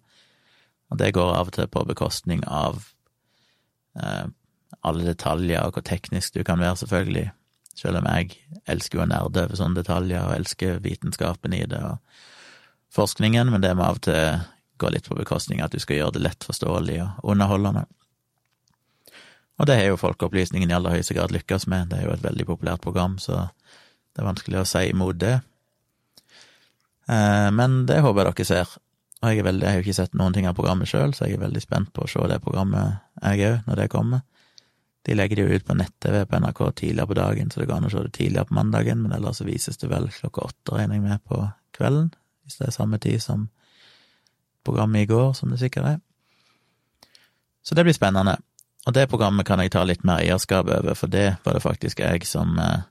og 0.91 0.99
det 1.01 1.13
går 1.17 1.33
av 1.35 1.51
og 1.51 1.57
til 1.57 1.67
på 1.71 1.83
bekostning 1.89 2.45
av 2.47 2.83
eh, 3.99 4.27
alle 4.85 5.07
detaljer 5.07 5.65
og 5.65 5.75
hvor 5.75 5.85
teknisk 5.87 6.37
du 6.37 6.43
kan 6.47 6.61
være, 6.61 6.79
selvfølgelig, 6.83 7.27
selv 7.75 7.99
om 7.99 8.09
jeg 8.13 8.39
elsker 8.71 9.03
å 9.03 9.09
nerde 9.09 9.43
over 9.43 9.59
sånne 9.59 9.81
detaljer 9.81 10.23
og 10.23 10.35
elsker 10.37 10.79
vitenskapen 10.83 11.55
i 11.57 11.65
det 11.67 11.81
og 11.83 11.99
forskningen, 12.95 13.51
men 13.51 13.63
det 13.63 13.73
må 13.75 13.89
av 13.89 13.99
og 13.99 14.05
til 14.07 14.45
gå 14.79 14.91
litt 14.91 15.07
på 15.07 15.17
bekostning 15.17 15.61
av 15.61 15.69
at 15.69 15.75
du 15.75 15.83
skal 15.83 15.99
gjøre 15.99 16.17
det 16.17 16.25
lett 16.25 16.47
forståelig 16.47 16.99
og 17.03 17.31
underholdende. 17.35 17.85
Og 19.55 19.67
det 19.69 19.77
har 19.79 19.87
jo 19.87 19.99
Folkeopplysningen 19.99 20.71
i 20.71 20.75
aller 20.75 20.97
høyeste 20.97 21.15
grad 21.15 21.31
lykkes 21.31 21.67
med, 21.71 21.91
det 21.91 22.01
er 22.01 22.09
jo 22.09 22.15
et 22.15 22.23
veldig 22.25 22.45
populært 22.49 22.83
program, 22.83 23.15
så 23.21 23.47
det 24.15 24.23
er 24.23 24.27
vanskelig 24.27 24.61
å 24.61 24.67
si 24.67 24.83
imot 24.91 25.19
det. 25.21 25.37
Eh, 27.07 27.49
men 27.55 27.83
det 27.87 28.01
håper 28.03 28.25
jeg 28.25 28.35
dere 28.35 28.49
ser. 28.49 28.77
Og 29.23 29.31
jeg, 29.31 29.45
veldig, 29.47 29.63
jeg 29.63 29.71
har 29.71 29.79
jo 29.79 29.85
ikke 29.85 29.97
sett 29.97 30.17
noen 30.19 30.35
ting 30.35 30.47
av 30.49 30.57
programmet 30.57 30.89
sjøl, 30.91 31.15
så 31.15 31.25
jeg 31.25 31.37
er 31.37 31.45
veldig 31.45 31.63
spent 31.63 31.91
på 31.95 32.03
å 32.03 32.09
se 32.11 32.23
det 32.29 32.41
programmet, 32.43 32.99
jeg 33.21 33.47
òg, 33.47 33.61
når 33.69 33.81
det 33.81 33.91
kommer. 33.93 34.25
De 35.05 35.15
legger 35.15 35.39
det 35.39 35.45
jo 35.45 35.57
ut 35.59 35.65
på 35.65 35.77
nett-TV 35.77 36.23
på 36.25 36.39
NRK 36.41 36.61
tidligere 36.81 37.09
på 37.09 37.17
dagen, 37.19 37.51
så 37.51 37.61
det 37.61 37.67
går 37.69 37.77
an 37.77 37.87
å 37.87 37.91
se 37.93 38.03
det 38.07 38.13
tidligere 38.17 38.49
på 38.49 38.57
mandagen, 38.57 39.03
men 39.03 39.13
ellers 39.15 39.39
så 39.39 39.47
vises 39.47 39.79
det 39.81 39.89
vel 39.91 40.09
klokka 40.13 40.49
åtte, 40.49 40.75
regner 40.75 40.97
jeg 40.97 41.05
med, 41.05 41.23
på 41.29 41.41
kvelden, 41.77 42.09
hvis 42.43 42.57
det 42.59 42.67
er 42.67 42.75
samme 42.75 42.99
tid 43.01 43.21
som 43.23 43.47
programmet 44.65 45.05
i 45.05 45.09
går, 45.09 45.31
som 45.37 45.53
det 45.53 45.61
sikkert 45.61 45.91
er. 45.93 46.01
Så 47.65 47.77
det 47.77 47.85
blir 47.85 47.97
spennende. 47.97 48.37
Og 48.85 48.93
det 48.93 49.07
programmet 49.09 49.47
kan 49.47 49.61
jeg 49.61 49.73
ta 49.73 49.81
litt 49.85 50.03
mer 50.05 50.21
eierskap 50.21 50.69
over, 50.69 50.93
for 50.97 51.09
det 51.09 51.39
var 51.45 51.57
det 51.57 51.63
faktisk 51.63 52.03
jeg 52.03 52.27
som 52.29 52.59
eh, 52.61 52.85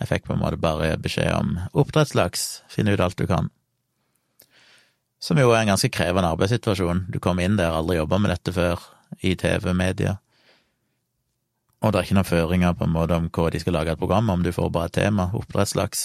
Jeg 0.00 0.08
fikk 0.10 0.24
på 0.26 0.34
en 0.34 0.40
måte 0.40 0.58
bare 0.58 0.96
beskjed 0.98 1.30
om 1.36 1.52
oppdrettslaks, 1.70 2.64
finn 2.68 2.88
ut 2.90 3.00
alt 3.00 3.14
du 3.14 3.28
kan. 3.30 3.52
Som 5.22 5.38
jo 5.38 5.52
er 5.52 5.60
en 5.62 5.70
ganske 5.70 5.88
krevende 5.94 6.32
arbeidssituasjon. 6.34 7.04
Du 7.14 7.20
kom 7.22 7.38
inn 7.38 7.54
der, 7.56 7.70
aldri 7.70 8.00
jobba 8.00 8.18
med 8.18 8.34
dette 8.34 8.52
før, 8.52 8.82
i 9.22 9.36
TV-media. 9.38 10.16
Og 11.84 11.92
det 11.92 12.00
er 12.00 12.08
ikke 12.08 12.18
noen 12.18 12.26
føringer 12.26 12.74
på 12.74 12.88
en 12.88 12.92
måte 12.96 13.16
om 13.20 13.30
hva 13.30 13.46
de 13.54 13.62
skal 13.62 13.78
lage 13.78 13.94
et 13.94 14.02
program 14.02 14.34
om, 14.34 14.42
du 14.42 14.50
får 14.52 14.74
bare 14.74 14.90
et 14.90 14.98
tema, 14.98 15.30
oppdrettslaks, 15.38 16.04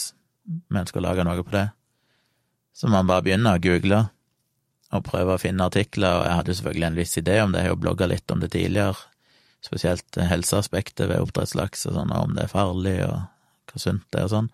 men 0.70 0.88
skal 0.88 1.08
lage 1.10 1.26
noe 1.26 1.42
på 1.42 1.56
det. 1.58 1.66
Så 2.78 2.94
man 2.94 3.10
bare 3.10 3.26
begynner 3.26 3.58
å 3.58 3.64
google 3.64 4.06
og 4.94 5.06
prøve 5.06 5.36
å 5.36 5.42
finne 5.42 5.66
artikler, 5.66 6.20
og 6.20 6.28
jeg 6.28 6.38
hadde 6.44 6.58
selvfølgelig 6.60 6.90
en 6.92 7.00
viss 7.02 7.18
idé 7.22 7.42
om 7.42 7.52
det, 7.54 7.64
jeg 7.64 7.72
har 7.72 7.76
jo 7.76 7.84
blogga 7.88 8.08
litt 8.10 8.32
om 8.34 8.44
det 8.44 8.54
tidligere, 8.54 9.09
spesielt 9.66 10.20
helseaspektet 10.30 11.10
ved 11.10 11.24
oppdrettslaks 11.24 11.88
og 11.90 11.98
sånn, 11.98 12.14
om 12.16 12.36
det 12.36 12.46
er 12.46 12.54
farlig 12.54 12.98
og 13.08 13.18
hvor 13.70 13.84
sunt 13.84 14.06
det 14.14 14.22
er 14.22 14.30
og 14.30 14.34
sånn. 14.34 14.52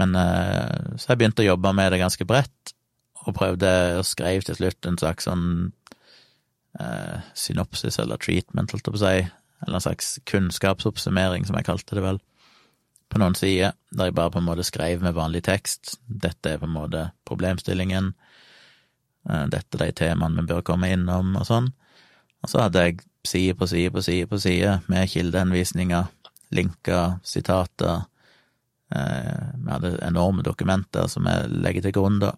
Men 0.00 0.16
eh, 0.16 0.96
så 0.96 1.12
jeg 1.12 1.20
begynte 1.20 1.44
å 1.44 1.50
jobbe 1.52 1.74
med 1.76 1.92
det 1.92 2.00
ganske 2.00 2.26
bredt, 2.28 2.74
og 3.22 3.36
prøvde 3.36 3.70
å 4.00 4.06
skrive 4.06 4.44
til 4.46 4.58
slutt 4.58 4.88
en 4.88 4.98
slags 4.98 5.28
sånn 5.28 5.46
eh, 6.80 7.22
synopsis 7.38 8.00
eller 8.02 8.20
treatment, 8.20 8.72
holdt 8.72 8.88
jeg 8.88 8.96
på 8.96 9.00
å 9.00 9.04
si, 9.04 9.24
eller 9.62 9.78
en 9.78 9.84
slags 9.84 10.14
kunnskapsoppsummering, 10.28 11.46
som 11.46 11.58
jeg 11.58 11.68
kalte 11.68 11.98
det 11.98 12.04
vel, 12.04 12.20
på 13.12 13.20
noen 13.20 13.36
sider, 13.36 13.76
der 13.92 14.08
jeg 14.08 14.16
bare 14.16 14.32
på 14.32 14.40
en 14.40 14.48
måte 14.48 14.64
skrev 14.64 15.04
med 15.04 15.14
vanlig 15.14 15.42
tekst. 15.44 15.98
Dette 16.08 16.54
er 16.54 16.60
på 16.62 16.66
en 16.66 16.74
måte 16.74 17.04
problemstillingen, 17.28 18.14
eh, 19.28 19.46
dette 19.52 19.78
er 19.78 19.84
de 19.84 19.96
temaene 20.00 20.40
vi 20.40 20.54
bør 20.54 20.66
komme 20.72 20.90
innom, 20.94 21.36
og 21.36 21.46
sånn. 21.48 21.70
Og 22.42 22.50
så 22.50 22.64
hadde 22.64 22.86
jeg 22.88 23.02
side 23.28 23.54
på 23.54 23.66
side 23.66 23.90
på 23.90 24.02
side 24.02 24.26
på 24.26 24.38
side 24.38 24.78
med 24.86 25.10
kildehenvisninger, 25.10 26.04
linker, 26.50 27.18
sitater. 27.24 28.02
Eh, 28.94 29.44
vi 29.64 29.70
hadde 29.70 29.98
enorme 30.06 30.42
dokumenter 30.42 31.06
som 31.08 31.26
jeg 31.26 31.50
legger 31.64 31.86
til 31.86 31.94
grunn, 31.96 32.18
da. 32.22 32.32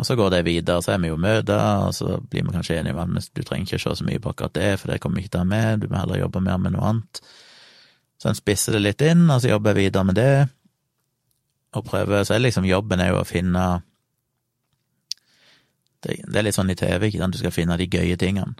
Og 0.00 0.06
så 0.06 0.16
går 0.16 0.30
det 0.30 0.44
videre, 0.46 0.80
så 0.82 0.94
er 0.94 1.02
vi 1.02 1.10
jo 1.10 1.18
møter, 1.20 1.60
og 1.84 1.92
så 1.94 2.16
blir 2.30 2.46
vi 2.46 2.54
kanskje 2.54 2.78
enige 2.78 2.96
om 2.96 3.18
at 3.18 3.26
du 3.36 3.42
trenger 3.44 3.66
ikke 3.66 3.82
se 3.82 3.96
så 3.98 4.06
mye 4.06 4.22
på 4.22 4.32
akkurat 4.32 4.54
det, 4.56 4.70
for 4.80 4.88
det 4.88 5.00
kommer 5.02 5.20
vi 5.20 5.26
ikke 5.26 5.34
til 5.34 5.42
å 5.42 5.44
ha 5.44 5.50
med, 5.50 5.82
du 5.82 5.90
må 5.90 6.00
heller 6.00 6.22
jobbe 6.22 6.40
mer 6.46 6.62
med 6.62 6.72
noe 6.72 6.86
annet. 6.88 7.20
Så 8.20 8.30
en 8.30 8.38
spisser 8.38 8.76
det 8.76 8.80
litt 8.80 9.04
inn, 9.04 9.26
og 9.28 9.42
så 9.42 9.52
jobber 9.52 9.74
jeg 9.74 9.90
videre 9.90 10.06
med 10.08 10.16
det, 10.16 10.32
og 11.76 11.84
prøver 11.86 12.24
Så 12.24 12.34
er 12.34 12.42
liksom 12.42 12.64
jobben 12.66 13.00
er 13.00 13.12
jo 13.12 13.20
å 13.20 13.28
finne 13.28 13.82
det 16.00 16.38
er 16.38 16.46
litt 16.46 16.56
sånn 16.56 16.72
i 16.72 16.78
TV, 16.78 17.10
ikke 17.10 17.20
sant, 17.20 17.36
du 17.36 17.38
skal 17.42 17.52
finne 17.52 17.76
de 17.76 17.86
gøye 17.90 18.16
tingene. 18.16 18.56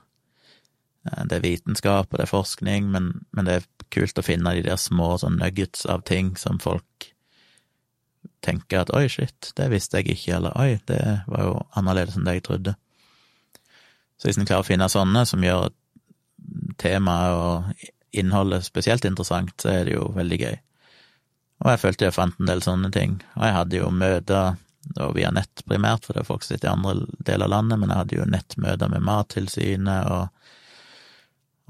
Eh, 1.09 1.25
det 1.25 1.39
er 1.39 1.47
vitenskap, 1.47 2.11
og 2.11 2.19
det 2.19 2.27
er 2.27 2.33
forskning, 2.33 2.91
men, 2.93 3.13
men 3.37 3.49
det 3.49 3.61
er 3.61 3.69
kult 3.93 4.21
å 4.21 4.27
finne 4.27 4.55
de 4.57 4.67
der 4.67 4.81
små 4.81 5.15
sånn 5.21 5.41
nuggets 5.41 5.87
av 5.91 6.05
ting 6.09 6.35
som 6.39 6.61
folk 6.63 7.11
tenker 8.45 8.85
at 8.85 8.93
oi, 8.97 9.07
shit, 9.13 9.53
det 9.57 9.69
visste 9.73 10.01
jeg 10.01 10.15
ikke, 10.15 10.39
eller 10.39 10.57
oi, 10.61 10.79
det 10.89 11.01
var 11.29 11.45
jo 11.45 11.59
annerledes 11.77 12.17
enn 12.17 12.29
det 12.29 12.39
jeg 12.39 12.47
trodde. 12.49 12.77
Så 14.21 14.29
hvis 14.29 14.41
en 14.41 14.49
klarer 14.49 14.65
å 14.65 14.69
finne 14.69 14.89
sånne 14.93 15.25
som 15.29 15.45
gjør 15.45 15.71
temaet 16.81 17.37
og 17.37 18.17
innholdet 18.17 18.65
spesielt 18.67 19.05
interessant, 19.09 19.53
så 19.61 19.73
er 19.73 19.87
det 19.87 19.95
jo 19.95 20.09
veldig 20.17 20.41
gøy. 20.41 20.57
Og 21.61 21.69
jeg 21.75 21.81
følte 21.83 22.09
jeg 22.09 22.17
fant 22.17 22.41
en 22.41 22.49
del 22.49 22.63
sånne 22.65 22.91
ting, 22.93 23.19
og 23.37 23.45
jeg 23.45 23.57
hadde 23.57 23.81
jo 23.81 23.93
møter 23.93 24.57
via 25.15 25.31
nett 25.33 25.63
primært, 25.69 26.07
for 26.07 26.17
det 26.17 26.23
er 26.23 26.29
folk 26.29 26.45
som 26.45 26.55
sitter 26.55 26.71
i 26.71 26.73
andre 26.73 26.95
deler 27.29 27.47
av 27.47 27.53
landet, 27.53 27.81
men 27.81 27.93
jeg 27.93 28.01
hadde 28.01 28.17
jo 28.17 28.29
nettmøter 28.33 28.93
med 28.93 29.05
Mattilsynet 29.05 30.09
og, 30.09 30.40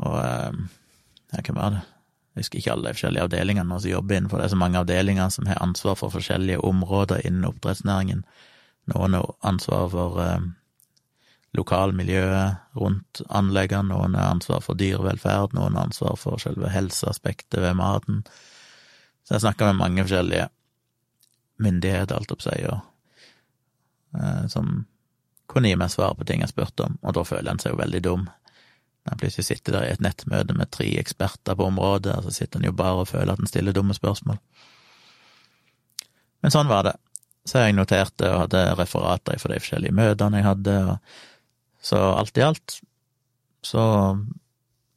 og 0.01 0.19
eh, 0.21 0.61
ja, 1.31 1.43
hvem 1.45 1.59
var 1.59 1.75
det? 1.77 1.83
Jeg 2.31 2.45
husker 2.45 2.61
ikke 2.61 2.73
alle 2.73 2.87
de 2.87 2.95
forskjellige 2.97 3.27
avdelingene 3.27 3.81
som 3.83 3.91
jobber 3.91 4.17
innenfor. 4.17 4.39
Det 4.39 4.47
er 4.47 4.53
så 4.55 4.61
mange 4.61 4.79
avdelinger 4.81 5.33
som 5.35 5.49
har 5.51 5.59
ansvar 5.61 5.97
for 5.99 6.15
forskjellige 6.15 6.63
områder 6.65 7.25
innen 7.27 7.49
oppdrettsnæringen. 7.49 8.23
Noen 8.93 9.17
har 9.19 9.33
ansvar 9.47 9.89
for 9.93 10.21
eh, 10.23 10.47
lokalmiljøet 11.59 12.79
rundt 12.79 13.23
anleggene, 13.29 13.91
noen 13.91 14.15
har 14.15 14.31
ansvar 14.31 14.63
for 14.65 14.79
dyrevelferd, 14.79 15.57
noen 15.59 15.77
har 15.77 15.91
ansvar 15.91 16.17
for 16.19 16.41
selve 16.43 16.71
helseaspektet 16.71 17.61
ved 17.63 17.77
maten. 17.79 18.23
Så 19.27 19.37
jeg 19.37 19.45
snakka 19.45 19.71
med 19.71 19.83
mange 19.83 20.07
forskjellige 20.07 20.49
myndigheter, 21.61 22.17
alt 22.17 22.33
opp 22.33 22.47
seg, 22.47 22.65
og 22.71 24.17
eh, 24.17 24.47
som 24.53 24.85
kunne 25.51 25.71
gi 25.71 25.79
meg 25.79 25.91
svar 25.91 26.15
på 26.15 26.25
ting 26.27 26.45
jeg 26.45 26.55
spurte 26.55 26.87
om, 26.87 26.97
og 27.03 27.19
da 27.19 27.27
føler 27.27 27.53
en 27.53 27.63
seg 27.63 27.75
jo 27.75 27.83
veldig 27.83 28.03
dum. 28.07 28.29
Når 29.05 29.15
han 29.15 29.21
plutselig 29.23 29.47
sitter 29.49 29.77
der 29.77 29.87
i 29.87 29.93
et 29.95 30.03
nettmøte 30.05 30.57
med 30.57 30.71
tre 30.75 30.89
eksperter 31.01 31.57
på 31.57 31.69
området, 31.71 32.19
og 32.19 32.27
så 32.27 32.35
sitter 32.37 32.61
han 32.61 32.69
jo 32.69 32.77
bare 32.77 33.05
og 33.05 33.09
føler 33.09 33.33
at 33.33 33.41
han 33.41 33.49
stiller 33.49 33.77
dumme 33.77 33.97
spørsmål. 33.97 34.37
Men 36.41 36.53
sånn 36.53 36.69
var 36.71 36.85
det. 36.89 36.97
Så 37.49 37.65
jeg 37.65 37.77
noterte 37.77 38.29
og 38.29 38.45
hadde 38.45 38.67
referater 38.79 39.41
for 39.41 39.53
de 39.53 39.61
forskjellige 39.63 39.97
møtene 39.97 40.43
jeg 40.43 40.49
hadde, 40.51 40.77
så 41.81 42.01
alt 42.13 42.37
i 42.37 42.45
alt 42.45 42.77
så 43.65 43.83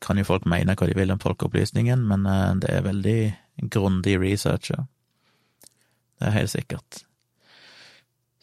kan 0.03 0.19
jo 0.19 0.27
folk 0.27 0.45
mene 0.51 0.75
hva 0.75 0.87
de 0.87 0.95
vil 0.97 1.11
om 1.13 1.21
folkeopplysningen, 1.21 2.03
men 2.07 2.27
eh, 2.27 2.51
det 2.59 2.71
er 2.71 2.85
veldig 2.85 3.19
grundig 3.71 4.17
research, 4.19 4.73
ja. 4.73 4.83
Det 6.19 6.27
er 6.29 6.37
helt 6.37 6.51
sikkert. 6.51 7.03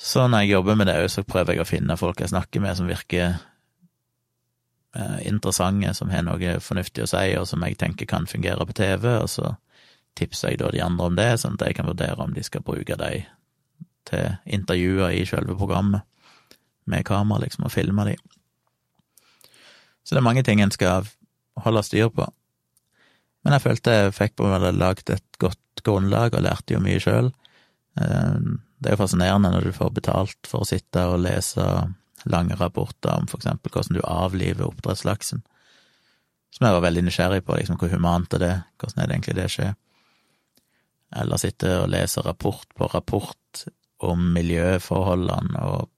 Så 0.01 0.27
når 0.29 0.45
jeg 0.45 0.55
jobber 0.55 0.77
med 0.81 0.89
det 0.89 0.97
så 1.13 1.25
prøver 1.29 1.55
jeg 1.55 1.65
å 1.65 1.69
finne 1.69 1.97
folk 2.01 2.21
jeg 2.21 2.33
snakker 2.33 2.63
med 2.65 2.77
som 2.77 2.89
virker 2.89 3.37
interessante, 5.23 5.95
som 5.95 6.11
har 6.11 6.25
noe 6.27 6.57
fornuftig 6.61 7.05
å 7.05 7.11
si, 7.11 7.27
og 7.39 7.47
som 7.47 7.63
jeg 7.63 7.79
tenker 7.79 8.09
kan 8.11 8.27
fungere 8.27 8.67
på 8.67 8.75
TV, 8.75 9.07
og 9.21 9.29
så 9.31 9.55
tipser 10.19 10.53
jeg 10.53 10.61
da 10.63 10.71
de 10.75 10.83
andre 10.83 11.07
om 11.07 11.19
det, 11.19 11.29
sånn 11.39 11.55
at 11.59 11.69
jeg 11.69 11.79
kan 11.79 11.89
vurdere 11.89 12.19
om 12.19 12.35
de 12.35 12.43
skal 12.43 12.65
bruke 12.67 12.97
de 12.99 13.23
til 14.11 14.37
intervjuer 14.51 15.15
i 15.15 15.25
selve 15.29 15.55
programmet, 15.59 16.03
med 16.91 17.05
kamera, 17.07 17.45
liksom, 17.45 17.69
og 17.69 17.75
filme 17.75 18.05
de. 18.09 18.17
Så 20.03 20.17
det 20.17 20.23
er 20.23 20.27
mange 20.27 20.43
ting 20.43 20.63
en 20.63 20.73
skal 20.75 21.07
holde 21.63 21.85
styr 21.87 22.09
på. 22.11 22.27
Men 23.45 23.55
jeg 23.55 23.65
følte 23.65 23.95
jeg 23.95 24.17
fikk 24.17 24.35
på 24.37 24.49
måte 24.51 24.73
lagd 24.75 25.13
et 25.13 25.39
godt 25.39 25.85
grunnlag, 25.87 26.35
og 26.35 26.45
lærte 26.45 26.75
jo 26.75 26.83
mye 26.83 26.99
sjøl. 27.03 27.31
Eh, 28.01 28.41
det 28.81 28.91
er 28.91 28.97
jo 28.97 29.03
fascinerende 29.05 29.53
når 29.55 29.69
du 29.69 29.77
får 29.77 29.93
betalt 30.01 30.51
for 30.51 30.65
å 30.65 30.69
sitte 30.69 31.05
og 31.13 31.21
lese 31.23 31.67
lange 32.25 32.57
rapporter 32.61 33.15
om 33.17 33.29
for 33.31 33.41
eksempel 33.41 33.73
hvordan 33.73 33.97
du 33.97 34.03
avliver 34.05 34.69
oppdrettslaksen, 34.69 35.43
som 36.51 36.67
jeg 36.67 36.77
var 36.77 36.85
veldig 36.85 37.05
nysgjerrig 37.07 37.45
på, 37.47 37.57
liksom 37.57 37.79
hvor 37.81 37.93
humant 37.93 38.35
er 38.37 38.43
det, 38.43 38.55
hvordan 38.81 39.03
er 39.03 39.09
det 39.09 39.17
egentlig 39.17 39.37
det 39.39 39.51
skjer? 39.55 39.77
Eller 41.21 41.43
sitte 41.43 41.75
og 41.83 41.91
lese 41.91 42.23
rapport 42.27 42.67
på 42.77 42.89
rapport 42.91 43.65
om 44.07 44.31
miljøforholdene 44.35 45.63
og 45.67 45.91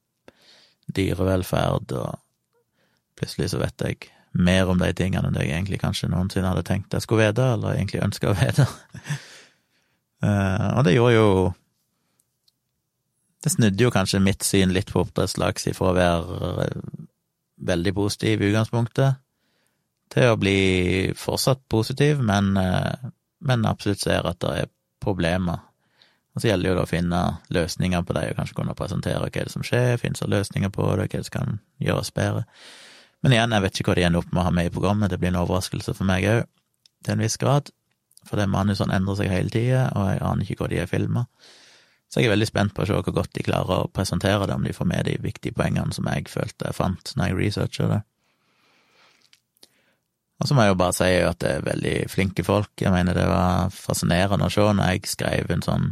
dyrevelferd, 0.92 1.92
og 1.96 2.18
plutselig 3.18 3.52
så 3.52 3.60
vet 3.62 3.86
jeg 3.86 4.10
mer 4.32 4.70
om 4.72 4.80
de 4.80 4.88
tingene 4.96 5.28
enn 5.28 5.36
jeg 5.40 5.52
egentlig 5.52 5.80
kanskje 5.82 6.08
noensinne 6.10 6.48
hadde 6.48 6.64
tenkt 6.66 6.94
jeg 6.96 7.04
skulle 7.04 7.28
vite, 7.28 7.48
eller 7.54 7.76
egentlig 7.76 8.04
ønska 8.04 8.32
å 8.32 8.36
vite. 8.36 8.66
uh, 10.24 10.68
og 10.76 10.84
det 10.86 10.96
gjorde 10.96 11.16
jo 11.16 11.28
det 13.42 13.50
snudde 13.50 13.82
jo 13.84 13.90
kanskje 13.90 14.22
mitt 14.22 14.44
syn 14.46 14.72
litt 14.74 14.92
på 14.92 15.02
oppdrettslaks 15.02 15.66
ifra 15.72 15.90
å 15.90 15.96
være 15.96 16.52
eh, 16.64 16.78
veldig 17.66 17.94
positiv 17.96 18.42
i 18.42 18.52
utgangspunktet, 18.52 19.18
til 20.12 20.28
å 20.28 20.38
bli 20.38 20.58
fortsatt 21.18 21.64
positiv, 21.72 22.22
men, 22.22 22.54
eh, 22.60 23.10
men 23.42 23.66
absolutt 23.66 24.04
ser 24.04 24.28
at 24.28 24.40
det 24.44 24.54
er 24.60 24.72
problemer. 25.02 25.64
Og 26.32 26.40
så 26.40 26.48
gjelder 26.48 26.64
det 26.64 26.70
jo 26.70 26.78
da 26.78 26.86
å 26.86 26.88
finne 26.90 27.22
løsninger 27.52 28.06
på 28.06 28.16
det, 28.16 28.24
og 28.30 28.38
kanskje 28.38 28.56
kunne 28.60 28.76
presentere 28.78 29.28
hva 29.28 29.44
som 29.52 29.66
skjer, 29.66 29.98
finnes 30.00 30.22
det 30.22 30.30
løsninger 30.32 30.72
på 30.72 30.86
det, 30.96 31.10
hva 31.12 31.26
som 31.26 31.34
kan 31.34 31.58
gjøres 31.82 32.12
bedre. 32.16 32.46
Men 33.22 33.34
igjen, 33.34 33.54
jeg 33.54 33.64
vet 33.64 33.80
ikke 33.80 33.92
hva 33.92 33.98
de 33.98 34.06
ender 34.06 34.22
opp 34.22 34.30
med 34.32 34.42
å 34.42 34.46
ha 34.46 34.54
med 34.54 34.70
i 34.70 34.74
programmet, 34.74 35.10
det 35.10 35.18
blir 35.20 35.32
en 35.32 35.42
overraskelse 35.42 35.94
for 35.98 36.08
meg 36.08 36.26
òg, 36.30 36.46
til 37.02 37.16
en 37.16 37.24
viss 37.26 37.36
grad, 37.42 37.74
for 38.28 38.38
det 38.38 38.46
manusene 38.50 38.94
endrer 38.94 39.18
seg 39.18 39.30
hele 39.32 39.50
tida, 39.50 39.88
og 39.98 40.08
jeg 40.08 40.22
aner 40.30 40.46
ikke 40.46 40.64
hva 40.64 40.70
de 40.70 40.80
er 40.82 40.90
filma. 40.90 41.26
Så 42.12 42.20
jeg 42.20 42.28
er 42.28 42.34
veldig 42.34 42.48
spent 42.50 42.74
på 42.76 42.84
å 42.84 42.86
se 42.88 42.96
hvor 42.98 43.14
godt 43.16 43.32
de 43.32 43.44
klarer 43.46 43.86
å 43.86 43.88
presentere 43.88 44.44
det, 44.44 44.56
om 44.58 44.66
de 44.66 44.74
får 44.76 44.88
med 44.90 45.06
de 45.08 45.14
viktige 45.24 45.56
poengene 45.56 45.96
som 45.96 46.10
jeg 46.12 46.28
følte 46.28 46.68
jeg 46.68 46.76
fant 46.76 47.14
når 47.16 47.30
jeg 47.30 47.38
researcha 47.38 47.88
det. 47.88 48.00
Og 50.42 50.48
så 50.48 50.56
må 50.58 50.66
jeg 50.66 50.74
jo 50.74 50.80
bare 50.82 50.96
si 50.96 51.08
at 51.22 51.38
det 51.40 51.50
er 51.54 51.64
veldig 51.64 51.96
flinke 52.10 52.44
folk. 52.44 52.72
Jeg 52.82 52.92
mener 52.92 53.16
det 53.16 53.28
var 53.30 53.70
fascinerende 53.72 54.48
å 54.48 54.52
se 54.52 54.64
når 54.66 54.90
jeg 54.90 55.12
skrev 55.12 55.52
en 55.54 55.64
sånn 55.64 55.86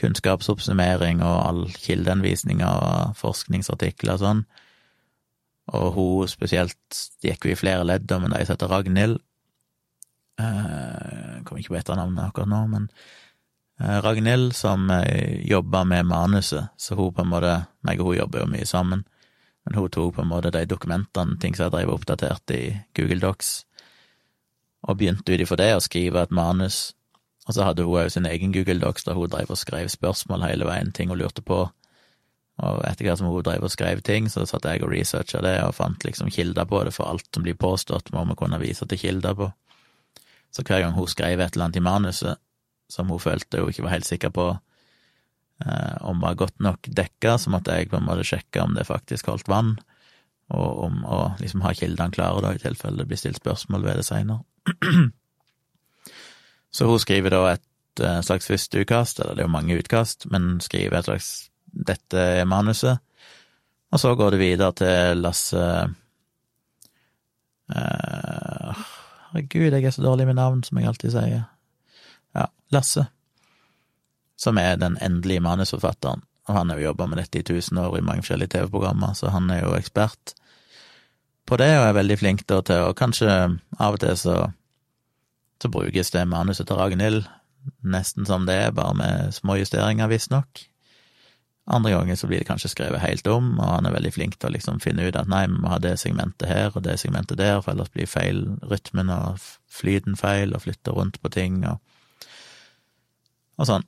kunnskapsoppsummering 0.00 1.22
og 1.24 1.36
all 1.38 1.62
kildeanvisninger 1.72 2.84
og 2.90 3.16
forskningsartikler 3.20 4.18
og 4.18 4.24
sånn. 4.24 4.44
Og 5.78 5.88
hun 5.94 6.30
spesielt 6.30 7.00
gikk 7.22 7.46
jo 7.46 7.54
i 7.54 7.58
flere 7.58 7.86
ledd, 7.86 8.10
men 8.10 8.34
de 8.34 8.42
heter 8.42 8.70
Ragnhild 8.70 9.20
eh, 10.42 11.36
Jeg 11.36 11.44
kommer 11.46 11.62
ikke 11.62 11.76
på 11.76 11.80
etternavnet 11.80 12.26
akkurat 12.26 12.50
nå, 12.50 12.64
men 12.74 12.88
Ragnhild, 13.80 14.52
som 14.56 14.90
eh, 14.90 15.40
jobba 15.48 15.84
med 15.84 16.06
manuset, 16.06 16.68
så 16.76 16.94
hun 16.94 17.14
på 17.14 17.24
en 17.24 17.30
måte 17.32 17.54
meg 17.86 18.00
og 18.00 18.10
hun 18.10 18.18
jobber 18.18 18.42
jo 18.42 18.50
mye 18.52 18.68
sammen, 18.68 19.06
men 19.64 19.76
hun 19.78 19.88
tok 19.88 20.14
på 20.18 20.24
en 20.24 20.28
måte 20.28 20.52
de 20.52 20.66
dokumentene, 20.68 21.38
ting 21.40 21.56
som 21.56 21.68
jeg 21.68 21.74
drev 21.76 21.92
oppdaterte 21.94 22.56
i 22.56 22.66
Google 22.96 23.20
Docs, 23.24 23.52
og 24.84 24.98
begynte 25.00 25.32
ut 25.32 25.44
ifra 25.44 25.56
det 25.60 25.70
å 25.76 25.84
skrive 25.84 26.20
et 26.20 26.34
manus, 26.34 26.90
og 27.48 27.56
så 27.56 27.64
hadde 27.64 27.86
hun 27.86 28.02
òg 28.02 28.12
sin 28.12 28.28
egen 28.28 28.52
Google 28.52 28.82
Docs 28.82 29.08
der 29.08 29.16
hun 29.16 29.32
drev 29.32 29.52
og 29.52 29.60
skrev 29.60 29.88
spørsmål 29.88 30.44
hele 30.44 30.68
veien, 30.68 30.92
ting 30.92 31.08
hun 31.08 31.20
lurte 31.22 31.44
på, 31.44 31.62
og 32.60 32.84
etter 32.84 33.08
hvert 33.08 33.22
som 33.22 33.30
hun 33.32 33.44
drev 33.44 33.64
og 33.64 33.72
skrev 33.72 34.04
ting, 34.04 34.28
så 34.28 34.44
satt 34.44 34.68
jeg 34.68 34.84
og 34.84 34.92
researcha 34.92 35.40
det, 35.40 35.56
og 35.64 35.72
fant 35.78 36.04
liksom 36.04 36.28
kilder 36.28 36.68
på 36.68 36.84
det, 36.84 36.92
for 36.92 37.08
alt 37.08 37.24
som 37.32 37.48
blir 37.48 37.56
påstått, 37.56 38.12
må 38.12 38.26
vi 38.28 38.36
kunne 38.36 38.60
vise 38.60 38.84
til 38.84 39.00
kilder 39.00 39.38
på. 39.38 39.48
Så 40.52 40.66
hver 40.68 40.84
gang 40.84 40.92
hun 40.92 41.08
skrev 41.08 41.40
et 41.40 41.54
eller 41.54 41.70
annet 41.70 41.80
i 41.80 41.86
manuset, 41.86 42.42
som 42.90 43.10
hun 43.12 43.22
følte 43.22 43.62
hun 43.62 43.70
ikke 43.72 43.86
var 43.86 43.94
helt 43.94 44.08
sikker 44.08 44.32
på 44.34 44.46
eh, 45.64 45.96
om 46.06 46.20
var 46.22 46.38
godt 46.40 46.58
nok 46.64 46.90
dekka, 46.96 47.36
så 47.38 47.52
måtte 47.54 47.76
jeg 47.76 47.90
på 47.90 48.00
en 48.00 48.06
måte 48.08 48.26
sjekke 48.26 48.64
om 48.64 48.74
det 48.76 48.88
faktisk 48.88 49.30
holdt 49.30 49.50
vann, 49.50 49.76
og 50.50 50.84
om 50.86 51.02
å 51.06 51.20
liksom 51.40 51.62
ha 51.62 51.74
kildene 51.76 52.14
klare, 52.14 52.42
da, 52.44 52.54
i 52.54 52.62
tilfelle 52.62 53.02
det 53.02 53.08
blir 53.10 53.20
stilt 53.20 53.40
spørsmål 53.40 53.86
ved 53.86 54.00
det 54.00 54.06
seinere. 54.08 54.42
så 56.76 56.90
hun 56.90 57.02
skriver 57.02 57.36
da 57.36 57.44
et 57.54 58.02
eh, 58.02 58.20
slags 58.26 58.50
første 58.50 58.82
utkast, 58.82 59.22
eller 59.22 59.38
det 59.38 59.44
er 59.44 59.48
jo 59.48 59.58
mange 59.58 59.78
utkast, 59.78 60.26
men 60.32 60.58
skriver 60.64 60.98
et 60.98 61.10
slags 61.10 61.30
dette 61.70 62.18
er 62.18 62.48
manuset, 62.50 62.98
og 63.90 63.98
så 64.02 64.14
går 64.18 64.34
det 64.34 64.40
videre 64.42 64.74
til 64.78 65.22
Lasse 65.22 65.62
eh, 67.70 68.88
Herregud, 69.30 69.70
jeg 69.70 69.84
er 69.86 69.94
så 69.94 70.02
dårlig 70.02 70.26
med 70.26 70.38
navn, 70.40 70.62
som 70.66 70.78
jeg 70.78 70.90
alltid 70.90 71.14
sier. 71.14 71.42
Lasse, 72.74 73.06
som 74.40 74.58
er 74.58 74.76
den 74.80 74.98
endelige 75.02 75.42
manusforfatteren. 75.44 76.22
Og 76.48 76.56
han 76.56 76.70
har 76.70 76.80
jo 76.80 76.88
jobba 76.90 77.06
med 77.06 77.20
dette 77.20 77.40
i 77.40 77.46
tusen 77.46 77.78
år 77.78 77.98
i 77.98 78.04
mange 78.04 78.24
forskjellige 78.24 78.54
TV-programmer, 78.56 79.14
så 79.14 79.30
han 79.34 79.50
er 79.50 79.64
jo 79.64 79.74
ekspert 79.76 80.34
på 81.46 81.58
det, 81.60 81.70
og 81.78 81.88
er 81.88 81.98
veldig 81.98 82.16
flink 82.18 82.46
da 82.48 82.60
til 82.66 82.86
å 82.86 82.96
Kanskje 82.96 83.28
av 83.78 83.96
og 83.96 84.00
til 84.02 84.16
så, 84.18 84.38
så 85.62 85.70
brukes 85.70 86.12
det 86.14 86.26
manuset 86.30 86.68
til 86.68 86.78
Ragnhild 86.78 87.24
nesten 87.84 88.26
som 88.26 88.46
det 88.48 88.56
er, 88.56 88.74
bare 88.74 88.96
med 88.96 89.34
små 89.34 89.58
justeringer, 89.60 90.08
visstnok. 90.08 90.62
Andre 91.70 91.92
ganger 91.92 92.16
så 92.16 92.26
blir 92.26 92.40
det 92.40 92.48
kanskje 92.48 92.72
skrevet 92.72 93.02
helt 93.02 93.26
om, 93.30 93.52
og 93.60 93.68
han 93.76 93.86
er 93.86 93.94
veldig 93.94 94.12
flink 94.14 94.38
til 94.38 94.48
å 94.48 94.54
liksom 94.56 94.80
finne 94.82 95.06
ut 95.06 95.18
at 95.18 95.28
nei, 95.30 95.44
vi 95.46 95.60
må 95.60 95.70
ha 95.70 95.78
det 95.82 95.98
segmentet 96.00 96.48
her 96.50 96.72
og 96.74 96.82
det 96.86 96.96
segmentet 96.98 97.38
der, 97.38 97.60
for 97.60 97.74
ellers 97.74 97.92
blir 97.94 98.08
feil 98.10 98.42
rytmen 98.70 99.12
og 99.14 99.38
flyten 99.70 100.16
feil, 100.18 100.56
og 100.56 100.64
flytter 100.64 100.96
rundt 100.96 101.20
på 101.22 101.30
ting 101.36 101.60
og, 101.68 101.78
og 103.60 103.68
sånn. 103.68 103.86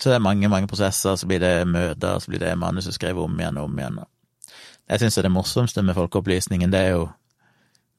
Så 0.00 0.08
det 0.08 0.16
er 0.16 0.24
mange, 0.24 0.48
mange 0.48 0.68
prosesser, 0.68 1.16
så 1.16 1.28
blir 1.28 1.42
det 1.42 1.68
møter, 1.68 2.20
så 2.20 2.32
blir 2.32 2.40
det 2.40 2.54
manuset 2.56 2.96
skrevet 2.96 3.20
om 3.24 3.36
igjen 3.36 3.58
og 3.60 3.68
om 3.68 3.80
igjen. 3.80 3.98
Jeg 4.90 5.02
syns 5.02 5.20
det 5.20 5.32
morsomste 5.32 5.84
med 5.84 5.96
Folkeopplysningen, 5.98 6.72
det 6.72 6.84
er 6.86 6.94
jo 6.94 7.08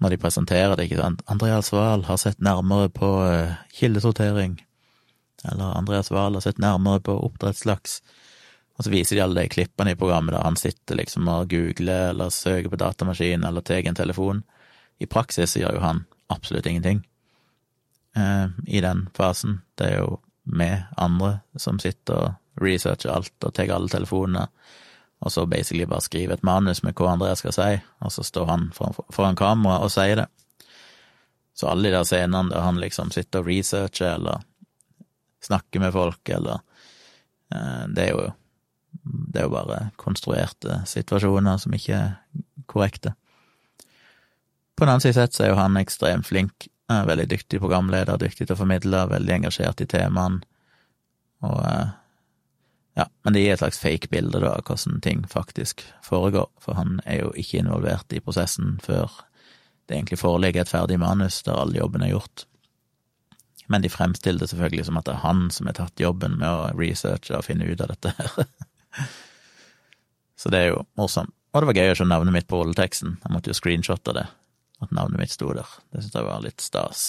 når 0.01 0.15
de 0.15 0.17
presenterer 0.17 0.73
det, 0.75 0.87
ikke 0.87 0.97
sant. 0.97 1.21
Andreas 1.29 1.69
Wahl 1.73 2.07
har 2.07 2.17
sett 2.17 2.39
nærmere 2.41 2.89
på 2.89 3.09
uh, 3.21 3.53
kildesortering, 3.77 4.57
eller 5.45 5.77
Andreas 5.77 6.09
Wahl 6.09 6.39
har 6.39 6.41
sett 6.41 6.61
nærmere 6.61 7.03
på 7.05 7.13
oppdrettslaks. 7.27 7.99
Og 8.77 8.87
så 8.87 8.93
viser 8.93 9.19
de 9.19 9.21
alle 9.21 9.43
de 9.43 9.51
klippene 9.53 9.93
i 9.93 9.99
programmet 9.99 10.33
der 10.33 10.41
han 10.41 10.57
sitter 10.57 10.97
liksom 10.97 11.29
og 11.29 11.51
googler 11.51 12.15
eller 12.15 12.33
søker 12.33 12.71
på 12.71 12.79
datamaskin 12.81 13.45
eller 13.45 13.61
tar 13.61 13.85
en 13.85 13.97
telefon. 13.97 14.41
I 14.97 15.05
praksis 15.05 15.53
gjør 15.59 15.77
jo 15.77 15.83
han 15.85 15.99
absolutt 16.33 16.65
ingenting 16.65 17.03
eh, 18.17 18.47
i 18.65 18.81
den 18.81 19.03
fasen. 19.13 19.59
Det 19.77 19.91
er 19.91 19.99
jo 19.99 20.17
vi 20.51 20.69
andre 20.97 21.39
som 21.59 21.79
sitter 21.79 22.17
og 22.17 22.61
researcher 22.61 23.13
alt 23.13 23.47
og 23.47 23.53
tar 23.55 23.71
alle 23.73 23.89
telefonene, 23.91 24.47
og 25.21 25.31
så 25.31 25.45
basically 25.45 25.85
bare 25.85 26.01
skriver 26.01 26.33
et 26.33 26.43
manus 26.45 26.81
med 26.83 26.97
hva 26.97 27.13
Andreas 27.13 27.43
skal 27.43 27.53
si, 27.55 27.71
og 28.01 28.11
så 28.11 28.25
står 28.25 28.47
han 28.49 28.69
foran, 28.75 28.97
foran 29.13 29.37
kamera 29.37 29.79
og 29.85 29.93
sier 29.93 30.23
det. 30.23 30.27
Så 31.53 31.69
alle 31.69 31.89
de 31.89 31.95
der 31.95 32.07
scenene 32.07 32.49
der 32.49 32.65
han 32.65 32.79
liksom 32.81 33.11
sitter 33.13 33.43
og 33.43 33.51
researcher 33.51 34.15
eller 34.15 34.41
snakker 35.45 35.83
med 35.83 35.93
folk, 35.93 36.29
eller 36.29 36.61
eh, 37.53 37.87
Det 37.93 38.05
er 38.07 38.11
jo 38.15 38.29
det 39.03 39.39
er 39.39 39.47
jo 39.47 39.53
bare 39.53 39.79
konstruerte 39.95 40.81
situasjoner 40.85 41.57
som 41.57 41.73
ikke 41.73 41.95
er 41.95 42.43
korrekte. 42.69 43.13
På 44.75 44.85
den 44.85 44.91
annen 44.93 45.03
side 45.03 45.15
sett 45.15 45.35
så 45.35 45.45
er 45.45 45.53
jo 45.53 45.59
han 45.59 45.79
ekstremt 45.79 46.27
flink, 46.27 46.67
veldig 47.07 47.27
dyktig 47.31 47.59
programleder, 47.61 48.19
dyktig 48.21 48.47
til 48.47 48.55
å 48.55 48.59
formidle, 48.59 49.05
veldig 49.11 49.37
engasjert 49.39 49.83
i 49.83 49.89
temaene, 49.89 50.41
og 51.41 51.57
eh, 51.65 51.89
ja, 52.99 53.07
men 53.23 53.33
det 53.33 53.41
gir 53.41 53.53
et 53.55 53.61
slags 53.61 53.79
fake 53.79 54.11
bilde 54.11 54.41
da 54.43 54.55
av 54.57 54.65
hvordan 54.67 54.99
ting 55.03 55.23
faktisk 55.31 55.83
foregår, 56.03 56.49
for 56.59 56.77
han 56.77 56.99
er 57.05 57.23
jo 57.23 57.33
ikke 57.39 57.61
involvert 57.63 58.13
i 58.13 58.21
prosessen 58.23 58.77
før 58.83 59.09
det 59.87 59.95
egentlig 59.97 60.19
foreligger 60.21 60.65
et 60.65 60.71
ferdig 60.71 60.99
manus 61.01 61.41
der 61.47 61.57
all 61.59 61.73
jobben 61.75 62.03
er 62.03 62.13
gjort. 62.13 62.45
Men 63.71 63.83
de 63.83 63.91
fremstiller 63.91 64.43
det 64.43 64.51
selvfølgelig 64.51 64.89
som 64.89 64.99
at 64.99 65.07
det 65.07 65.15
er 65.15 65.23
han 65.23 65.45
som 65.55 65.69
har 65.69 65.77
tatt 65.79 66.03
jobben 66.03 66.35
med 66.41 66.47
å 66.47 66.71
researche 66.75 67.37
og 67.37 67.47
finne 67.47 67.67
ut 67.69 67.81
av 67.81 67.93
dette 67.93 68.13
her. 68.17 68.35
Så 70.41 70.51
det 70.51 70.59
er 70.59 70.71
jo 70.73 70.83
morsomt. 70.99 71.33
Og 71.51 71.61
det 71.61 71.67
var 71.67 71.77
gøy 71.81 71.91
å 71.91 71.95
se 71.99 72.07
navnet 72.07 72.35
mitt 72.35 72.47
på 72.47 72.59
rulleteksten. 72.61 73.17
Jeg 73.23 73.33
måtte 73.33 73.51
jo 73.51 73.57
screenshotte 73.57 74.15
det, 74.15 74.23
at 74.81 74.93
navnet 74.95 75.21
mitt 75.21 75.33
sto 75.33 75.51
der. 75.53 75.69
Det 75.91 76.01
syntes 76.01 76.17
jeg 76.17 76.27
var 76.27 76.43
litt 76.45 76.63
stas. 76.63 77.05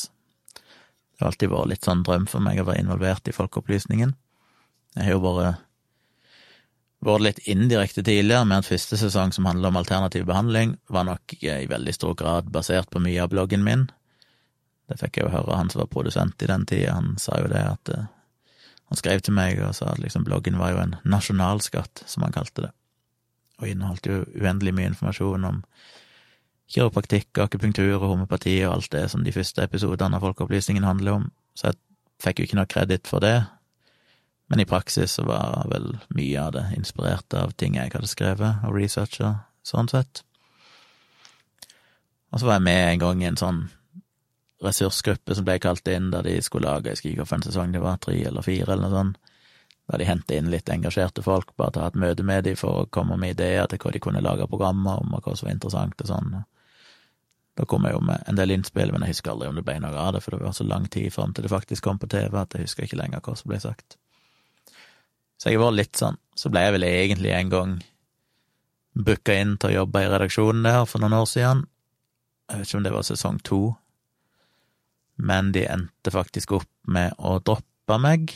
Det 0.57 1.25
har 1.25 1.33
alltid 1.33 1.53
vært 1.53 1.71
litt 1.71 1.87
sånn 1.87 2.05
drøm 2.07 2.29
for 2.31 2.45
meg 2.45 2.61
å 2.61 2.67
være 2.69 2.83
involvert 2.83 3.29
i 3.31 3.35
Folkeopplysningen. 3.37 4.15
Jeg 4.97 5.07
har 5.07 5.17
jo 5.17 5.25
bare 5.25 5.53
vært 7.03 7.25
litt 7.27 7.41
indirekte 7.51 8.05
tidligere, 8.07 8.47
med 8.47 8.63
at 8.63 8.69
første 8.69 8.99
sesong 9.01 9.33
som 9.35 9.49
handler 9.49 9.73
om 9.73 9.81
alternativ 9.81 10.27
behandling, 10.29 10.77
var 10.93 11.09
nok 11.09 11.35
i 11.41 11.67
veldig 11.71 11.95
stor 11.97 12.17
grad 12.19 12.51
basert 12.55 12.91
på 12.93 13.03
mye 13.03 13.23
av 13.25 13.33
bloggen 13.33 13.65
min. 13.67 13.89
Det 14.91 15.01
fikk 15.01 15.19
jeg 15.19 15.27
jo 15.27 15.33
høre, 15.33 15.57
han 15.57 15.71
som 15.73 15.83
var 15.83 15.91
produsent 15.93 16.43
i 16.43 16.51
den 16.51 16.67
tida, 16.69 16.99
han 16.99 17.17
sa 17.23 17.39
jo 17.41 17.49
det 17.51 17.63
at 17.65 17.95
eh, 17.95 18.11
han 18.91 19.01
skrev 19.01 19.23
til 19.25 19.35
meg 19.39 19.63
og 19.65 19.75
sa 19.79 19.93
at 19.95 20.03
liksom 20.03 20.27
bloggen 20.27 20.59
var 20.61 20.75
jo 20.75 20.83
en 20.83 20.97
nasjonalskatt, 21.09 22.05
som 22.07 22.27
han 22.27 22.35
kalte 22.35 22.67
det, 22.67 22.73
og 23.63 23.71
inneholdt 23.71 24.11
jo 24.11 24.23
uendelig 24.37 24.75
mye 24.77 24.91
informasjon 24.93 25.49
om 25.49 25.63
kiropraktikk, 26.71 27.39
akupunktur 27.43 27.97
og 27.99 28.11
homopati 28.13 28.59
og 28.67 28.77
alt 28.77 28.93
det 28.95 29.09
som 29.13 29.25
de 29.25 29.35
første 29.35 29.65
episodene 29.65 30.19
av 30.19 30.25
Folkeopplysningen 30.25 30.87
handler 30.87 31.19
om, 31.19 31.27
så 31.59 31.71
jeg 31.71 31.81
fikk 32.23 32.41
jo 32.41 32.49
ikke 32.49 32.59
noe 32.61 32.71
kreditt 32.71 33.11
for 33.11 33.25
det, 33.25 33.37
men 34.53 34.63
i 34.63 34.69
praksis 34.69 35.17
så 35.19 35.25
var 35.27 35.67
vel 35.73 35.95
mye 36.13 36.41
av 36.41 36.53
det 36.57 36.65
inspirert 36.77 37.35
av 37.39 37.55
ting 37.57 37.79
jeg 37.79 37.93
hadde 37.95 38.11
skrevet 38.11 38.67
og 38.69 38.77
researcha, 38.77 39.35
sånn 39.65 39.89
sett. 39.89 40.25
Og 42.33 42.41
så 42.41 42.49
var 42.49 42.59
jeg 42.59 42.67
med 42.69 42.83
en 42.87 43.03
gang 43.03 43.23
i 43.23 43.29
en 43.31 43.41
sånn 43.41 43.63
ressursgruppe 44.63 45.35
som 45.37 45.47
ble 45.47 45.59
kalt 45.63 45.89
inn, 45.91 46.11
der 46.13 46.25
de 46.27 46.39
skulle 46.45 46.71
lage, 46.71 46.89
jeg 46.89 46.99
husker 46.99 47.11
ikke 47.11 47.25
hvilken 47.25 47.47
sesong 47.49 47.75
det 47.75 47.83
var, 47.83 47.99
tre 48.01 48.17
eller 48.29 48.47
fire 48.47 48.69
eller 48.69 48.87
noe 48.87 48.95
sånt, 48.95 49.32
der 49.91 49.99
de 49.99 50.07
hentet 50.07 50.37
inn 50.37 50.51
litt 50.53 50.71
engasjerte 50.71 51.25
folk, 51.25 51.57
bare 51.59 51.83
ha 51.83 51.91
et 51.91 51.99
møte 51.99 52.25
med 52.27 52.47
dem 52.47 52.57
for 52.59 52.83
å 52.83 52.89
komme 52.95 53.19
med 53.21 53.35
ideer 53.35 53.67
til 53.69 53.81
hva 53.83 53.93
de 53.93 54.01
kunne 54.03 54.23
lage 54.25 54.49
programmer 54.51 55.03
om, 55.03 55.15
og 55.17 55.27
hva 55.27 55.35
som 55.37 55.49
var 55.49 55.57
interessant 55.57 56.05
og 56.05 56.11
sånn. 56.11 56.37
Da 57.59 57.67
kom 57.69 57.85
jeg 57.85 57.97
jo 57.97 58.01
med 58.07 58.23
en 58.31 58.39
del 58.39 58.55
innspill, 58.55 58.93
men 58.95 59.05
jeg 59.05 59.17
husker 59.17 59.35
aldri 59.35 59.51
om 59.51 59.59
det 59.59 59.67
ble 59.67 59.77
noe 59.83 59.99
av 59.99 60.15
det, 60.17 60.23
for 60.25 60.37
det 60.37 60.47
var 60.47 60.55
så 60.57 60.65
lang 60.65 60.87
tid 60.93 61.13
fram 61.13 61.35
til 61.35 61.45
det 61.45 61.53
faktisk 61.53 61.85
kom 61.85 61.99
på 62.01 62.09
TV 62.13 62.39
at 62.41 62.55
jeg 62.57 62.65
husker 62.65 62.87
ikke 62.87 63.01
lenger 63.03 63.21
hva 63.25 63.35
som 63.37 63.53
ble 63.53 63.59
sagt. 63.61 63.99
Så 65.37 65.51
jeg 65.51 65.61
var 65.61 65.75
litt 65.75 65.99
sånn, 65.99 66.17
så 66.39 66.53
ble 66.53 66.63
jeg 66.65 66.77
vel 66.79 66.87
egentlig 66.87 67.35
en 67.35 67.53
gang 67.53 67.75
booka 68.95 69.37
inn 69.37 69.57
til 69.59 69.73
å 69.73 69.77
jobbe 69.83 70.05
i 70.05 70.09
redaksjonen 70.13 70.65
der 70.69 70.85
for 70.89 71.03
noen 71.03 71.19
år 71.19 71.29
siden. 71.29 71.65
Jeg 72.49 72.61
vet 72.61 72.69
ikke 72.69 72.79
om 72.79 72.87
det 72.87 72.95
var 72.95 73.07
sesong 73.09 73.43
to, 73.45 73.61
men 75.21 75.53
de 75.53 75.67
endte 75.69 76.13
faktisk 76.15 76.57
opp 76.57 76.71
med 76.89 77.13
å 77.19 77.37
droppe 77.45 77.99
meg. 78.01 78.33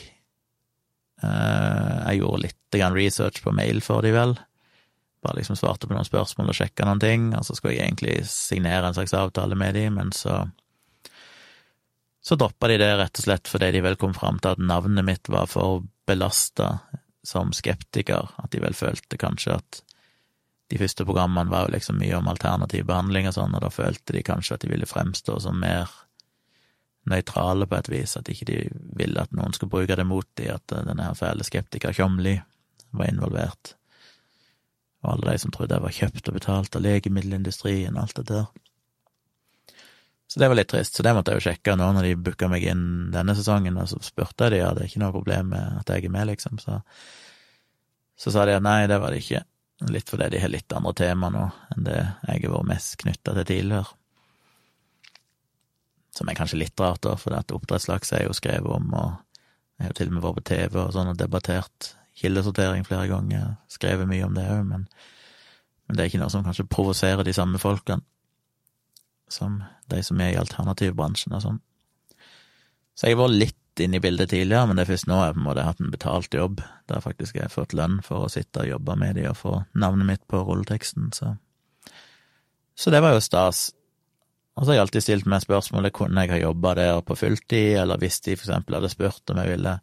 Eh, 1.23 1.97
jeg 2.11 2.21
gjorde 2.21 2.43
litt 2.45 2.77
research 2.93 3.41
på 3.43 3.53
mail 3.55 3.81
for 3.81 4.05
de 4.05 4.13
vel. 4.13 4.35
Bare 5.25 5.39
liksom 5.39 5.57
svarte 5.57 5.87
på 5.87 5.95
noen 5.95 6.05
spørsmål 6.05 6.51
og 6.51 6.57
sjekka 6.59 6.85
noen 6.85 7.01
ting, 7.01 7.31
og 7.33 7.45
så 7.45 7.55
skulle 7.57 7.75
jeg 7.75 7.87
egentlig 7.87 8.19
signere 8.29 8.89
en 8.89 8.97
slags 8.97 9.15
avtale 9.17 9.57
med 9.57 9.75
de, 9.77 9.89
men 9.93 10.13
så 10.15 10.45
så 12.27 12.35
droppa 12.35 12.67
de 12.67 12.75
det 12.81 12.89
rett 12.99 13.19
og 13.21 13.23
slett 13.23 13.47
fordi 13.47 13.69
de 13.71 13.81
vel 13.85 13.95
kom 13.95 14.11
fram 14.11 14.35
til 14.43 14.57
at 14.57 14.59
navnet 14.59 15.05
mitt 15.07 15.29
var 15.31 15.45
for 15.47 15.85
belasta 16.09 16.73
som 17.23 17.53
skeptiker, 17.55 18.33
at 18.35 18.51
de 18.51 18.59
vel 18.59 18.75
følte 18.75 19.19
kanskje 19.19 19.55
at 19.55 19.79
de 20.67 20.79
første 20.81 21.05
programmene 21.07 21.47
var 21.51 21.67
jo 21.67 21.77
liksom 21.77 22.01
mye 22.01 22.17
om 22.17 22.27
alternativ 22.27 22.83
behandling 22.89 23.29
og 23.29 23.37
sånn, 23.37 23.55
og 23.55 23.63
da 23.63 23.71
følte 23.71 24.15
de 24.17 24.25
kanskje 24.27 24.57
at 24.57 24.65
de 24.65 24.71
ville 24.73 24.89
fremstå 24.89 25.37
som 25.45 25.55
mer 25.63 25.87
nøytrale 27.11 27.67
på 27.69 27.79
et 27.79 27.89
vis, 27.91 28.15
at 28.19 28.29
ikke 28.31 28.47
de 28.49 28.59
ville 28.99 29.21
at 29.21 29.33
noen 29.35 29.55
skulle 29.55 29.73
bruke 29.73 29.97
det 29.97 30.05
mot 30.07 30.27
dem, 30.39 30.53
at 30.55 30.75
eh, 30.75 30.85
denne 30.87 31.07
her 31.07 31.17
fæle 31.17 31.47
skeptiker 31.47 31.95
Tjomli 31.95 32.37
var 32.97 33.09
involvert, 33.11 33.73
og 35.03 35.13
alle 35.13 35.33
de 35.33 35.41
som 35.43 35.53
trodde 35.53 35.75
jeg 35.75 35.85
var 35.85 35.97
kjøpt 35.97 36.29
og 36.29 36.39
betalt 36.39 36.77
av 36.77 36.83
legemiddelindustrien 36.85 37.95
og 37.95 38.07
alt 38.07 38.21
det 38.21 38.29
der. 38.31 38.47
Så 40.27 40.41
det 40.41 40.49
var 40.51 40.59
litt 40.59 40.67
trist, 40.71 40.97
så 40.97 41.03
det 41.05 41.13
måtte 41.15 41.31
jeg 41.31 41.39
jo 41.39 41.45
sjekke 41.45 41.75
nå 41.79 41.85
når 41.95 42.09
de 42.09 42.15
booka 42.19 42.49
meg 42.51 42.65
inn 42.67 42.87
denne 43.13 43.35
sesongen, 43.37 43.77
og 43.79 43.87
så 43.87 44.01
spurte 44.03 44.47
jeg 44.47 44.57
de, 44.57 44.63
ja, 44.63 44.73
det 44.75 44.83
er 44.83 44.89
ikke 44.91 45.03
noe 45.05 45.15
problem 45.15 45.53
med 45.53 45.77
at 45.79 45.93
jeg 45.93 46.07
er 46.09 46.13
med, 46.13 46.27
liksom, 46.33 46.59
så, 46.59 46.81
så 48.19 48.33
sa 48.35 48.43
de 48.47 48.57
at 48.57 48.65
nei, 48.65 48.81
det 48.91 48.99
var 48.99 49.15
det 49.15 49.21
ikke, 49.23 49.45
litt 49.93 50.11
fordi 50.11 50.27
de 50.33 50.41
har 50.43 50.51
litt 50.51 50.75
andre 50.75 50.93
tema 50.97 51.29
nå 51.31 51.45
enn 51.75 51.87
det 51.87 51.99
jeg 52.01 52.43
har 52.43 52.53
vært 52.57 52.69
mest 52.73 52.97
knytta 53.03 53.37
til 53.37 53.47
tidligere. 53.53 53.96
Som 56.17 56.29
er 56.29 56.37
kanskje 56.39 56.59
litt 56.63 56.81
rart, 56.81 57.03
da, 57.05 57.13
for 57.19 57.35
at 57.37 57.53
oppdrettslaks 57.53 58.15
er 58.17 58.25
jo 58.25 58.33
skrevet 58.35 58.73
om, 58.73 58.89
og 58.97 59.13
jeg 59.77 59.85
har 59.85 59.93
jo 59.93 59.97
til 59.99 60.09
og 60.09 60.15
med 60.15 60.25
vært 60.25 60.39
på 60.39 60.47
TV 60.49 60.79
og 60.81 60.93
sånn 60.95 61.11
og 61.11 61.19
debattert 61.19 61.91
kildesortering 62.17 62.85
flere 62.87 63.09
ganger, 63.11 63.55
skrevet 63.69 64.09
mye 64.09 64.25
om 64.25 64.33
det 64.37 64.47
òg, 64.49 64.63
men, 64.65 64.87
men, 65.85 65.97
det 65.97 66.03
er 66.03 66.09
ikke 66.09 66.21
noe 66.23 66.33
som 66.33 66.45
kanskje 66.45 66.65
provoserer 66.73 67.27
de 67.27 67.35
samme 67.37 67.61
folkene 67.61 68.01
som 69.29 69.59
de 69.91 69.99
som 70.07 70.19
er 70.23 70.33
i 70.33 70.39
alternativbransjen 70.39 71.35
og 71.35 71.43
sånn. 71.43 71.57
Så 72.97 73.09
jeg 73.09 73.17
har 73.17 73.25
vært 73.25 73.41
litt 73.43 73.81
inne 73.83 73.99
i 73.99 74.01
bildet 74.01 74.31
tidligere, 74.31 74.65
men 74.69 74.79
det 74.79 74.85
er 74.85 74.93
først 74.93 75.09
nå 75.11 75.17
jeg 75.19 75.35
på 75.35 75.41
en 75.41 75.45
måte 75.45 75.61
har 75.61 75.75
hatt 75.75 75.83
en 75.83 75.91
betalt 75.93 76.33
jobb, 76.33 76.61
der 76.89 77.03
faktisk 77.03 77.35
jeg 77.37 77.45
har 77.45 77.53
fått 77.53 77.75
lønn 77.77 77.99
for 78.05 78.25
å 78.25 78.31
sitte 78.31 78.63
og 78.63 78.71
jobbe 78.71 78.95
med 78.97 79.19
de 79.19 79.27
og 79.29 79.37
få 79.37 79.53
navnet 79.77 80.09
mitt 80.09 80.23
på 80.31 80.41
rulleteksten, 80.47 81.11
så 81.13 81.35
Så 82.77 82.91
det 82.93 83.01
var 83.01 83.15
jo 83.15 83.21
stas. 83.25 83.71
Og 84.57 84.65
så 84.65 84.71
har 84.71 84.79
jeg 84.79 84.85
alltid 84.87 85.05
stilt 85.05 85.29
meg 85.29 85.43
spørsmålet 85.43 85.93
kunne 85.93 86.23
jeg 86.25 86.33
ha 86.33 86.41
jobba 86.41 86.73
der 86.79 87.03
på 87.05 87.15
fulltid, 87.19 87.77
eller 87.83 88.01
hvis 88.01 88.19
de 88.25 88.33
for 88.35 88.47
eksempel 88.47 88.79
hadde 88.79 88.89
spurt 88.89 89.29
om 89.29 89.41
jeg 89.43 89.53
ville 89.53 89.75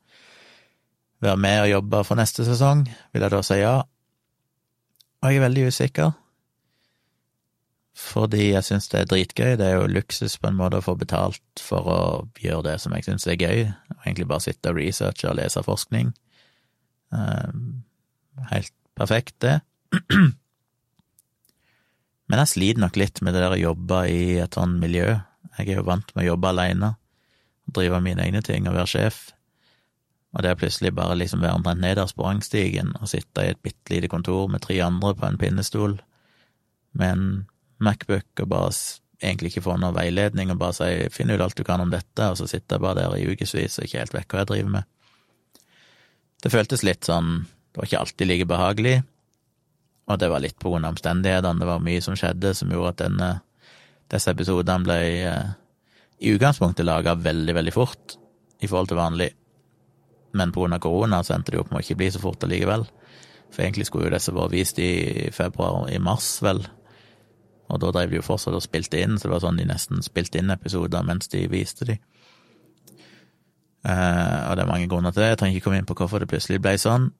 være 1.24 1.40
med 1.40 1.60
og 1.62 1.70
jobbe 1.70 2.02
for 2.08 2.18
neste 2.18 2.46
sesong, 2.46 2.82
vil 3.14 3.22
jeg 3.24 3.32
da 3.32 3.42
si 3.46 3.60
ja? 3.60 3.76
Og 5.22 5.30
jeg 5.30 5.38
er 5.38 5.46
veldig 5.46 5.68
usikker, 5.70 6.10
fordi 7.94 8.48
jeg 8.50 8.66
syns 8.66 8.90
det 8.90 9.00
er 9.00 9.10
dritgøy, 9.10 9.52
det 9.60 9.66
er 9.68 9.76
jo 9.78 9.90
luksus 9.94 10.34
på 10.42 10.50
en 10.50 10.58
måte 10.58 10.80
å 10.80 10.84
få 10.84 10.96
betalt 10.98 11.62
for 11.62 11.87
å 11.87 12.00
gjøre 12.42 12.66
det 12.66 12.78
som 12.82 12.94
jeg 12.96 13.06
syns 13.06 13.28
er 13.30 13.38
gøy, 13.38 13.68
og 13.70 14.00
egentlig 14.02 14.26
bare 14.32 14.42
sitte 14.48 14.74
og 14.74 14.80
researche 14.80 15.30
og 15.30 15.38
lese 15.38 15.62
forskning. 15.62 16.10
Um, 17.14 17.84
helt 18.50 18.74
perfekt, 18.98 19.38
det. 19.46 19.60
Men 22.35 22.40
jeg 22.42 22.51
sliter 22.51 22.83
nok 22.83 22.97
litt 22.99 23.20
med 23.23 23.37
det 23.37 23.44
der 23.44 23.53
å 23.55 23.61
jobbe 23.61 23.99
i 24.11 24.23
et 24.42 24.57
sånt 24.59 24.81
miljø. 24.83 25.07
Jeg 25.55 25.68
er 25.68 25.77
jo 25.79 25.85
vant 25.87 26.09
med 26.16 26.25
å 26.25 26.33
jobbe 26.33 26.49
alene, 26.51 26.88
drive 27.70 28.01
mine 28.03 28.25
egne 28.25 28.40
ting 28.42 28.66
og 28.66 28.75
være 28.75 28.90
sjef. 28.90 29.20
Og 30.35 30.42
det 30.42 30.51
er 30.51 30.59
plutselig 30.59 30.90
bare 30.99 31.14
liksom 31.14 31.44
være 31.44 31.61
omtrent 31.61 31.85
nederst 31.85 32.16
på 32.18 32.27
rangstigen 32.27 32.90
og 32.99 33.07
sitte 33.12 33.44
i 33.44 33.53
et 33.53 33.62
bitte 33.62 33.94
lite 33.94 34.11
kontor 34.11 34.51
med 34.51 34.64
tre 34.66 34.81
andre 34.83 35.14
på 35.14 35.29
en 35.29 35.38
pinnestol 35.38 35.94
med 36.99 37.12
en 37.12 37.31
Macbook 37.79 38.42
og 38.42 38.51
bare 38.51 38.75
egentlig 39.23 39.53
ikke 39.53 39.68
få 39.68 39.79
noe 39.79 39.94
veiledning 39.94 40.51
og 40.51 40.59
bare 40.59 40.75
si 40.75 40.90
'finn 41.14 41.31
ut 41.31 41.38
alt 41.38 41.55
du 41.55 41.62
kan 41.62 41.87
om 41.87 41.94
dette', 41.94 42.33
og 42.33 42.35
så 42.35 42.51
sitter 42.51 42.81
jeg 42.81 42.83
bare 42.83 42.99
der 42.99 43.14
i 43.14 43.31
ukevis 43.31 43.79
og 43.79 43.87
ikke 43.87 44.03
helt 44.03 44.14
vet 44.14 44.27
hva 44.27 44.42
jeg 44.42 44.51
driver 44.51 44.70
med. 44.70 44.85
Det 46.42 46.51
føltes 46.51 46.83
litt 46.83 47.07
sånn 47.07 47.47
Det 47.70 47.79
var 47.79 47.87
ikke 47.87 48.03
alltid 48.03 48.27
like 48.27 48.47
behagelig, 48.47 49.03
og 50.05 50.21
det 50.21 50.29
var 50.29 50.43
litt 50.45 50.59
på 50.61 50.73
grunn 50.73 50.85
av 50.85 50.95
omstendighetene. 50.95 51.61
Det 51.62 51.69
var 51.69 51.85
mye 51.85 52.03
som 52.05 52.17
skjedde 52.19 52.53
som 52.57 52.73
gjorde 52.73 52.93
at 52.93 53.01
denne, 53.07 53.31
disse 54.12 54.35
episodene 54.35 54.85
ble 54.85 54.99
eh, 55.31 55.55
i 56.25 56.35
utgangspunktet 56.35 56.87
laga 56.87 57.17
veldig, 57.19 57.55
veldig 57.57 57.75
fort 57.75 58.19
i 58.61 58.69
forhold 58.69 58.93
til 58.93 59.01
vanlig, 59.01 59.31
men 60.35 60.53
på 60.53 60.62
grunn 60.62 60.77
av 60.77 60.83
korona 60.83 61.23
så 61.25 61.37
endte 61.37 61.55
det 61.55 61.61
opp 61.61 61.73
med 61.73 61.81
å 61.81 61.85
ikke 61.85 61.99
bli 62.01 62.11
så 62.14 62.21
fort 62.23 62.45
allikevel. 62.45 62.87
For 63.55 63.62
egentlig 63.62 63.87
skulle 63.88 64.09
jo 64.09 64.14
disse 64.14 64.35
vært 64.35 64.55
vist 64.55 64.81
i 64.83 65.31
februar, 65.35 65.87
i 65.93 66.01
mars, 66.03 66.37
vel, 66.43 66.64
og 67.71 67.81
da 67.81 67.90
drev 67.95 68.12
de 68.12 68.19
jo 68.19 68.27
fortsatt 68.27 68.57
og 68.57 68.64
spilte 68.64 69.01
inn, 69.01 69.17
så 69.17 69.29
det 69.29 69.35
var 69.35 69.45
sånn 69.45 69.61
de 69.61 69.67
nesten 69.69 70.03
spilte 70.05 70.40
inn 70.40 70.53
episoder 70.53 71.07
mens 71.07 71.31
de 71.33 71.45
viste 71.51 71.88
de. 71.88 71.99
Uh, 73.85 74.49
og 74.49 74.57
det 74.57 74.64
er 74.64 74.71
mange 74.71 74.88
grunner 74.88 75.12
til 75.12 75.25
det, 75.25 75.35
jeg 75.35 75.40
trenger 75.40 75.59
ikke 75.59 75.69
komme 75.69 75.81
inn 75.81 75.88
på 75.88 75.97
hvorfor 75.99 76.23
det 76.23 76.31
plutselig 76.31 76.61
ble 76.64 76.75
sånn. 76.81 77.11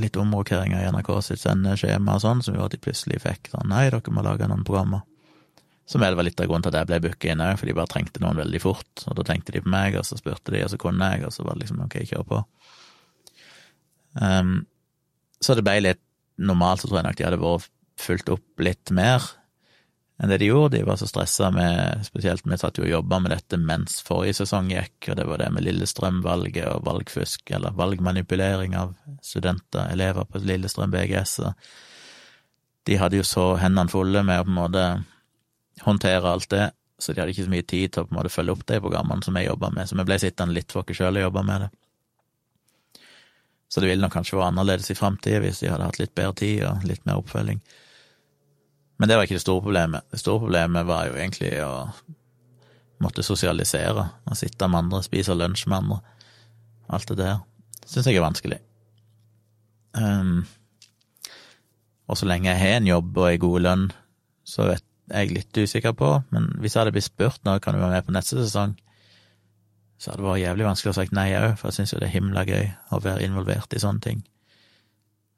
Litt 0.00 0.16
omrokeringer 0.16 0.80
i 0.80 0.90
NRK 0.92 1.10
sitt 1.26 1.42
sendeskjema 1.42 2.16
og 2.16 2.22
sånn, 2.24 2.40
som 2.44 2.54
gjorde 2.56 2.70
at 2.70 2.76
de 2.76 2.84
plutselig 2.86 3.20
fikk 3.24 3.50
sånn 3.52 3.68
nei, 3.68 3.88
dere 3.90 4.14
må 4.14 4.24
lage 4.24 4.48
noen 4.48 4.64
programmer. 4.64 5.02
Som 5.88 6.00
vel 6.00 6.16
var 6.16 6.24
litt 6.24 6.40
av 6.40 6.48
grunnen 6.48 6.64
til 6.64 6.72
at 6.72 6.78
jeg 6.80 6.88
ble 6.88 7.00
booka 7.04 7.28
inn 7.28 7.42
òg, 7.44 7.56
for 7.60 7.68
de 7.68 7.76
bare 7.76 7.90
trengte 7.90 8.22
noen 8.22 8.38
veldig 8.38 8.60
fort. 8.62 9.04
Og 9.10 9.18
da 9.18 9.26
tenkte 9.28 9.52
de 9.52 9.60
på 9.64 9.72
meg, 9.72 9.98
og 9.98 10.06
så 10.08 10.16
spurte 10.16 10.54
de, 10.54 10.62
og 10.64 10.70
så 10.72 10.78
kunne 10.80 11.10
jeg, 11.12 11.26
og 11.26 11.34
så 11.34 11.44
var 11.44 11.58
det 11.58 11.66
liksom 11.66 11.82
ok, 11.84 11.98
kjør 12.08 12.24
på. 12.30 12.40
Um, 14.22 14.54
så 15.42 15.58
det 15.58 15.66
ble 15.66 15.76
litt 15.82 16.02
normalt, 16.40 16.80
så 16.80 16.88
tror 16.88 17.02
jeg 17.02 17.08
nok 17.08 17.18
de 17.18 17.26
hadde 17.26 17.42
vært 17.42 17.70
fulgt 18.00 18.32
opp 18.32 18.62
litt 18.64 18.92
mer 18.94 19.26
enn 20.20 20.32
det 20.32 20.38
de 20.42 20.48
gjorde. 20.50 20.76
De 20.76 20.82
var 20.86 20.98
så 21.00 21.08
stressa 21.08 21.50
med 21.54 22.04
Spesielt 22.06 22.44
vi 22.46 22.58
satt 22.60 22.78
jo 22.78 22.84
og 22.86 22.92
jobba 22.92 23.20
med 23.22 23.34
dette 23.34 23.58
mens 23.60 24.00
forrige 24.06 24.40
sesong 24.42 24.72
gikk, 24.72 25.10
og 25.10 25.18
det 25.18 25.26
var 25.28 25.42
det 25.42 25.48
med 25.54 25.66
Lillestrøm-valget 25.66 26.68
og 26.72 26.84
valgfusk, 26.88 27.54
eller 27.56 27.78
valgmanipulering 27.78 28.76
av 28.78 28.94
studenter, 29.24 29.88
elever 29.92 30.28
på 30.28 30.42
Lillestrøm 30.42 30.92
BGS. 30.92 31.40
De 32.86 32.98
hadde 32.98 33.20
jo 33.20 33.26
så 33.26 33.52
hendene 33.62 33.92
fulle 33.92 34.24
med 34.26 34.42
å 34.42 34.46
på 34.46 34.52
en 34.52 34.60
måte 34.60 34.86
håndtere 35.82 36.30
alt 36.30 36.50
det, 36.52 36.70
så 36.98 37.12
de 37.12 37.22
hadde 37.22 37.34
ikke 37.34 37.46
så 37.46 37.52
mye 37.52 37.66
tid 37.66 37.92
til 37.92 38.02
å 38.02 38.06
på 38.06 38.14
en 38.14 38.18
måte 38.20 38.32
følge 38.34 38.54
opp 38.54 38.66
de 38.68 38.82
programmene 38.82 39.24
som 39.26 39.38
jeg 39.38 39.48
jobba 39.48 39.70
med, 39.74 39.88
så 39.88 39.98
vi 39.98 40.06
ble 40.06 40.18
sittende 40.22 40.54
litt 40.54 40.74
for 40.74 40.84
oss 40.84 40.98
sjøl 40.98 41.18
og 41.18 41.26
jobba 41.26 41.46
med 41.46 41.64
det. 41.64 41.70
Så 43.72 43.80
det 43.80 43.88
ville 43.88 44.04
nok 44.04 44.12
kanskje 44.12 44.36
vært 44.36 44.52
annerledes 44.52 44.92
i 44.92 44.98
framtida 44.98 45.40
hvis 45.40 45.62
de 45.62 45.70
hadde 45.72 45.86
hatt 45.88 45.98
litt 45.98 46.12
bedre 46.14 46.34
tid 46.36 46.58
og 46.68 46.82
litt 46.84 47.06
mer 47.08 47.22
oppfølging. 47.22 47.62
Men 49.00 49.08
det 49.08 49.16
var 49.16 49.26
ikke 49.26 49.38
det 49.38 49.44
store 49.44 49.64
problemet. 49.64 50.06
Det 50.12 50.20
store 50.20 50.44
problemet 50.44 50.86
var 50.86 51.08
jo 51.08 51.16
egentlig 51.16 51.52
å 51.64 51.72
måtte 53.02 53.24
sosialisere, 53.26 54.04
og 54.28 54.38
sitte 54.38 54.68
med 54.70 54.84
andre, 54.84 55.02
spise 55.02 55.34
lunsj 55.34 55.66
med 55.68 55.80
andre. 55.80 55.98
Alt 56.92 57.08
det 57.10 57.18
der 57.22 57.40
syns 57.88 58.06
jeg 58.06 58.18
er 58.18 58.24
vanskelig. 58.24 58.60
Um, 59.92 60.44
og 62.08 62.18
så 62.18 62.28
lenge 62.28 62.50
jeg 62.50 62.60
har 62.60 62.78
en 62.78 62.88
jobb 62.88 63.18
og 63.18 63.28
ei 63.28 63.40
god 63.42 63.64
lønn, 63.66 63.84
så 64.44 64.68
vet 64.70 64.86
jeg 65.12 65.34
litt 65.34 65.58
usikker 65.58 65.94
på, 65.98 66.14
men 66.32 66.48
hvis 66.62 66.76
jeg 66.76 66.82
hadde 66.82 66.94
blitt 66.94 67.08
spurt 67.08 67.42
når 67.44 67.60
kan 67.64 67.76
du 67.76 67.82
være 67.82 67.98
med 67.98 68.06
på 68.06 68.14
neste 68.14 68.38
sesong, 68.38 68.76
så 70.00 70.10
hadde 70.10 70.22
det 70.22 70.28
vært 70.28 70.42
jævlig 70.42 70.66
vanskelig 70.66 70.92
å 70.92 70.98
sagt 70.98 71.16
nei 71.16 71.28
òg, 71.38 71.52
for 71.58 71.70
jeg 71.70 71.80
syns 71.80 71.94
jo 71.94 72.00
det 72.02 72.08
er 72.08 72.16
himla 72.16 72.46
gøy 72.48 72.70
å 72.94 73.00
være 73.02 73.26
involvert 73.26 73.76
i 73.76 73.82
sånne 73.82 74.02
ting. 74.02 74.22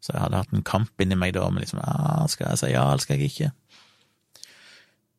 Så 0.05 0.12
jeg 0.12 0.21
hadde 0.21 0.40
hatt 0.43 0.53
en 0.53 0.67
kamp 0.67 1.01
inni 1.01 1.17
meg 1.17 1.33
da 1.33 1.47
med 1.49 1.64
liksom 1.64 1.81
ah, 1.81 2.27
skal 2.29 2.51
jeg 2.53 2.61
si 2.61 2.73
ja, 2.75 2.85
eller 2.90 3.05
skal 3.05 3.17
jeg 3.17 3.33
ikke? 3.33 3.53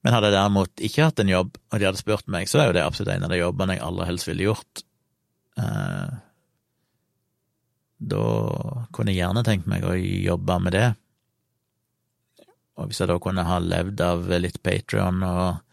Men 0.06 0.14
hadde 0.14 0.30
jeg 0.30 0.38
derimot 0.38 0.84
ikke 0.86 1.08
hatt 1.08 1.22
en 1.24 1.32
jobb, 1.32 1.56
og 1.58 1.82
de 1.82 1.88
hadde 1.88 2.02
spurt 2.04 2.28
meg, 2.30 2.46
så 2.46 2.62
er 2.62 2.68
jo 2.70 2.76
det 2.78 2.84
absolutt 2.86 3.16
en 3.16 3.26
av 3.26 3.34
de 3.34 3.40
jobbene 3.42 3.80
jeg 3.80 3.86
aller 3.88 4.10
helst 4.12 4.30
ville 4.30 4.46
gjort. 4.46 4.84
Eh, 5.58 6.12
da 8.12 8.28
kunne 8.94 9.16
jeg 9.16 9.24
gjerne 9.24 9.44
tenkt 9.48 9.72
meg 9.72 9.88
å 9.88 9.96
jobbe 9.98 10.60
med 10.62 10.78
det. 10.78 10.86
Og 12.76 12.92
hvis 12.92 13.02
jeg 13.02 13.10
da 13.10 13.18
kunne 13.24 13.48
ha 13.48 13.58
levd 13.64 14.04
av 14.06 14.30
litt 14.44 14.62
Patrion 14.62 15.26
og 15.26 15.64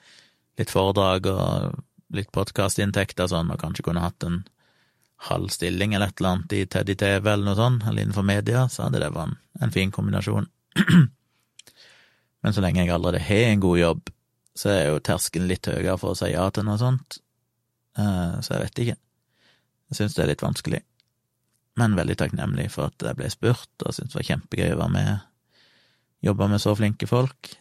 litt 0.61 0.73
foredrag 0.73 1.29
og 1.29 1.83
litt 2.17 2.33
podkastinntekter 2.33 3.27
og 3.27 3.35
sånn, 3.35 3.53
og 3.53 3.61
kanskje 3.61 3.85
kunne 3.85 4.05
hatt 4.05 4.25
en 4.25 4.43
halv 5.29 5.49
stilling 5.55 5.95
eller 5.95 6.11
et 6.11 6.21
eller 6.21 6.37
annet 6.37 6.55
i 6.57 6.65
Teddy 6.67 6.97
TV 6.99 7.31
eller 7.31 7.47
noe 7.47 7.59
sånt, 7.59 7.85
eller 7.87 8.03
innenfor 8.03 8.27
media, 8.27 8.67
så 8.69 8.87
hadde 8.87 9.03
det 9.03 9.13
vært 9.15 9.31
en, 9.31 9.37
en 9.63 9.75
fin 9.75 9.93
kombinasjon. 9.95 10.49
Men 12.43 12.55
så 12.55 12.65
lenge 12.65 12.83
jeg 12.83 12.91
allerede 12.91 13.23
har 13.23 13.51
en 13.53 13.63
god 13.63 13.79
jobb, 13.79 14.11
så 14.59 14.73
er 14.73 14.83
jo 14.91 15.03
terskelen 15.05 15.49
litt 15.49 15.69
høyere 15.71 15.95
for 16.01 16.13
å 16.13 16.19
si 16.19 16.33
ja 16.33 16.49
til 16.51 16.67
noe 16.67 16.81
sånt, 16.81 17.21
uh, 18.01 18.41
så 18.43 18.57
jeg 18.57 18.65
vet 18.67 18.83
ikke. 18.85 18.99
Jeg 19.93 20.01
syns 20.01 20.17
det 20.17 20.25
er 20.25 20.33
litt 20.33 20.45
vanskelig, 20.45 20.83
men 21.79 21.97
veldig 21.97 22.19
takknemlig 22.19 22.67
for 22.75 22.91
at 22.91 23.07
jeg 23.07 23.19
ble 23.21 23.31
spurt, 23.33 23.73
og 23.85 23.95
synes 23.95 24.13
det 24.13 24.19
var 24.19 24.29
kjempegøy 24.33 24.75
å 24.75 24.81
være 24.83 24.97
med, 24.99 25.27
jobbe 26.27 26.51
med 26.51 26.63
så 26.63 26.75
flinke 26.79 27.09
folk, 27.11 27.55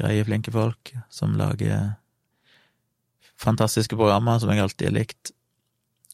greie, 0.00 0.26
flinke 0.26 0.52
folk, 0.54 0.94
som 1.12 1.38
lager 1.38 1.92
fantastiske 3.40 3.96
programmer 3.96 4.40
som 4.40 4.50
jeg 4.52 4.64
alltid 4.64 4.90
har 4.90 4.98
likt 4.98 5.32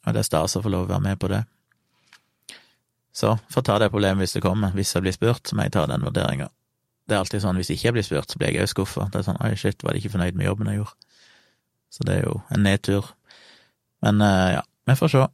og 0.06 0.14
det 0.14 0.22
er 0.22 0.28
stas 0.28 0.56
å 0.56 0.62
få 0.62 0.70
lov 0.72 0.86
å 0.86 0.92
være 0.94 1.04
med 1.08 1.20
på 1.20 1.30
det. 1.32 1.42
Så 3.16 3.32
får 3.50 3.64
ta 3.66 3.78
det 3.80 3.90
problemet 3.90 4.22
hvis 4.22 4.36
det 4.36 4.44
kommer. 4.44 4.74
Hvis 4.76 4.92
jeg 4.94 5.02
blir 5.02 5.14
spurt, 5.16 5.48
så 5.48 5.56
må 5.56 5.66
jeg 5.66 5.74
ta 5.74 5.86
den 5.88 6.04
vurderinga. 6.04 6.50
Det 7.06 7.14
er 7.14 7.22
alltid 7.22 7.42
sånn 7.42 7.58
hvis 7.58 7.70
ikke 7.72 7.88
jeg 7.88 7.96
blir 7.96 8.06
spurt, 8.06 8.30
så 8.30 8.38
blir 8.40 8.52
jeg 8.52 8.66
òg 8.66 8.72
skuffa. 8.72 9.06
Det 9.12 9.20
er 9.20 9.26
sånn 9.28 9.40
oi, 9.40 9.54
shit, 9.58 9.82
var 9.86 9.94
de 9.94 10.02
ikke 10.02 10.12
fornøyd 10.16 10.38
med 10.38 10.48
jobben 10.50 10.70
jeg 10.70 10.82
gjorde? 10.82 11.10
Så 11.96 12.06
det 12.06 12.16
er 12.18 12.26
jo 12.26 12.40
en 12.52 12.66
nedtur. 12.66 13.08
Men 14.04 14.20
uh, 14.20 14.58
ja, 14.58 14.62
vi 14.90 14.96
får 14.98 15.12
se. 15.14 15.24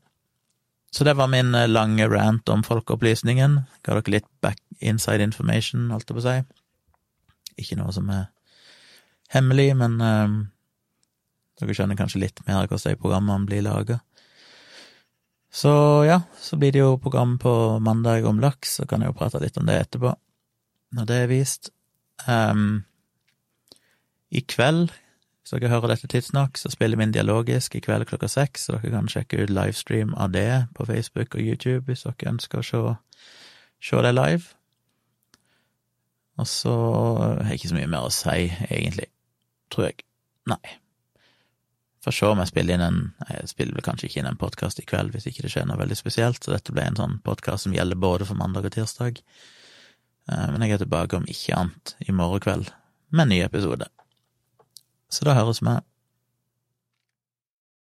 Så 0.93 1.05
det 1.09 1.17
var 1.17 1.31
min 1.33 1.55
eh, 1.57 1.71
lange 1.71 2.05
rant 2.13 2.49
om 2.53 2.63
folkeopplysningen. 2.67 3.57
Ga 3.83 3.97
dere 3.97 4.13
litt 4.13 4.29
back 4.45 4.61
inside 4.85 5.25
information, 5.25 5.89
holdt 5.91 6.11
jeg 6.11 6.19
på 6.19 6.23
å 6.23 6.27
si. 6.27 6.37
Ikke 7.65 7.79
noe 7.81 7.95
som 7.97 8.11
er 8.13 8.27
hemmelig, 9.33 9.71
men 9.81 9.97
um, 10.05 10.37
dere 11.61 11.77
skjønner 11.77 11.97
kanskje 11.97 12.21
litt 12.21 12.45
mer 12.45 12.67
hvordan 12.67 12.93
de 12.93 13.01
programmene 13.01 13.49
blir 13.49 13.65
laga. 13.65 14.03
Så 15.53 15.71
ja, 16.09 16.23
så 16.41 16.57
blir 16.57 16.73
det 16.73 16.81
jo 16.81 16.97
program 16.99 17.37
på 17.39 17.79
mandag 17.79 18.25
om 18.27 18.41
laks, 18.41 18.79
så 18.79 18.87
kan 18.89 19.03
jeg 19.03 19.13
jo 19.13 19.19
prate 19.19 19.41
litt 19.43 19.59
om 19.61 19.67
det 19.69 19.77
etterpå, 19.83 20.15
når 20.97 21.09
det 21.11 21.19
er 21.21 21.29
vist. 21.29 21.69
Um, 22.25 22.85
I 24.33 24.41
kveld, 24.49 24.95
hvis 25.43 25.53
dere 25.53 25.69
hører 25.75 25.93
dette 25.93 26.09
tidsnok, 26.09 26.57
så 26.57 26.73
spiller 26.73 26.97
vi 26.97 27.05
inn 27.05 27.13
dialogisk 27.13 27.77
i 27.77 27.83
kveld 27.85 28.09
klokka 28.09 28.31
seks, 28.33 28.65
så 28.65 28.79
dere 28.79 28.95
kan 28.95 29.13
sjekke 29.13 29.45
ut 29.45 29.53
livestream 29.53 30.17
av 30.17 30.33
det 30.33 30.49
på 30.79 30.89
Facebook 30.89 31.37
og 31.37 31.45
YouTube 31.45 31.85
hvis 31.91 32.07
dere 32.09 32.33
ønsker 32.33 32.63
å 32.63 32.69
se, 32.71 32.83
se 33.93 34.05
det 34.09 34.17
live. 34.17 34.55
Og 36.41 36.49
så 36.49 36.77
har 37.21 37.51
jeg 37.51 37.61
ikke 37.61 37.75
så 37.75 37.83
mye 37.83 37.93
mer 37.93 38.09
å 38.09 38.15
si, 38.15 38.39
egentlig, 38.71 39.11
tror 39.69 39.91
jeg. 39.91 40.07
Nei. 40.49 40.79
Får 42.03 42.15
se 42.17 42.27
om 42.27 42.41
jeg 42.43 42.51
spiller 42.51 42.75
inn 42.75 42.85
en 42.85 43.01
Jeg 43.29 43.51
spiller 43.53 43.77
vel 43.77 43.85
kanskje 43.87 44.09
ikke 44.09 44.23
inn 44.23 44.31
en 44.33 44.39
podkast 44.41 44.81
i 44.83 44.87
kveld 44.89 45.13
hvis 45.15 45.29
ikke 45.31 45.45
det 45.47 45.53
skjer 45.55 45.69
noe 45.71 45.79
veldig 45.79 45.99
spesielt, 45.99 46.43
så 46.43 46.55
dette 46.55 46.75
ble 46.75 46.85
en 46.89 46.99
sånn 46.99 47.19
podkast 47.27 47.69
som 47.69 47.75
gjelder 47.77 48.01
både 48.03 48.27
for 48.27 48.39
mandag 48.39 48.67
og 48.67 48.75
tirsdag. 48.75 49.23
Eh, 50.31 50.49
men 50.51 50.65
jeg 50.67 50.77
er 50.77 50.83
tilbake 50.83 51.19
om 51.19 51.29
ikke 51.31 51.59
annet 51.59 51.95
i 52.03 52.15
morgen 52.15 52.43
kveld 52.43 52.73
med 53.13 53.27
en 53.27 53.35
ny 53.37 53.41
episode. 53.47 53.87
Så 55.13 55.29
da 55.29 55.37
høres 55.37 55.63
vi. 55.63 55.77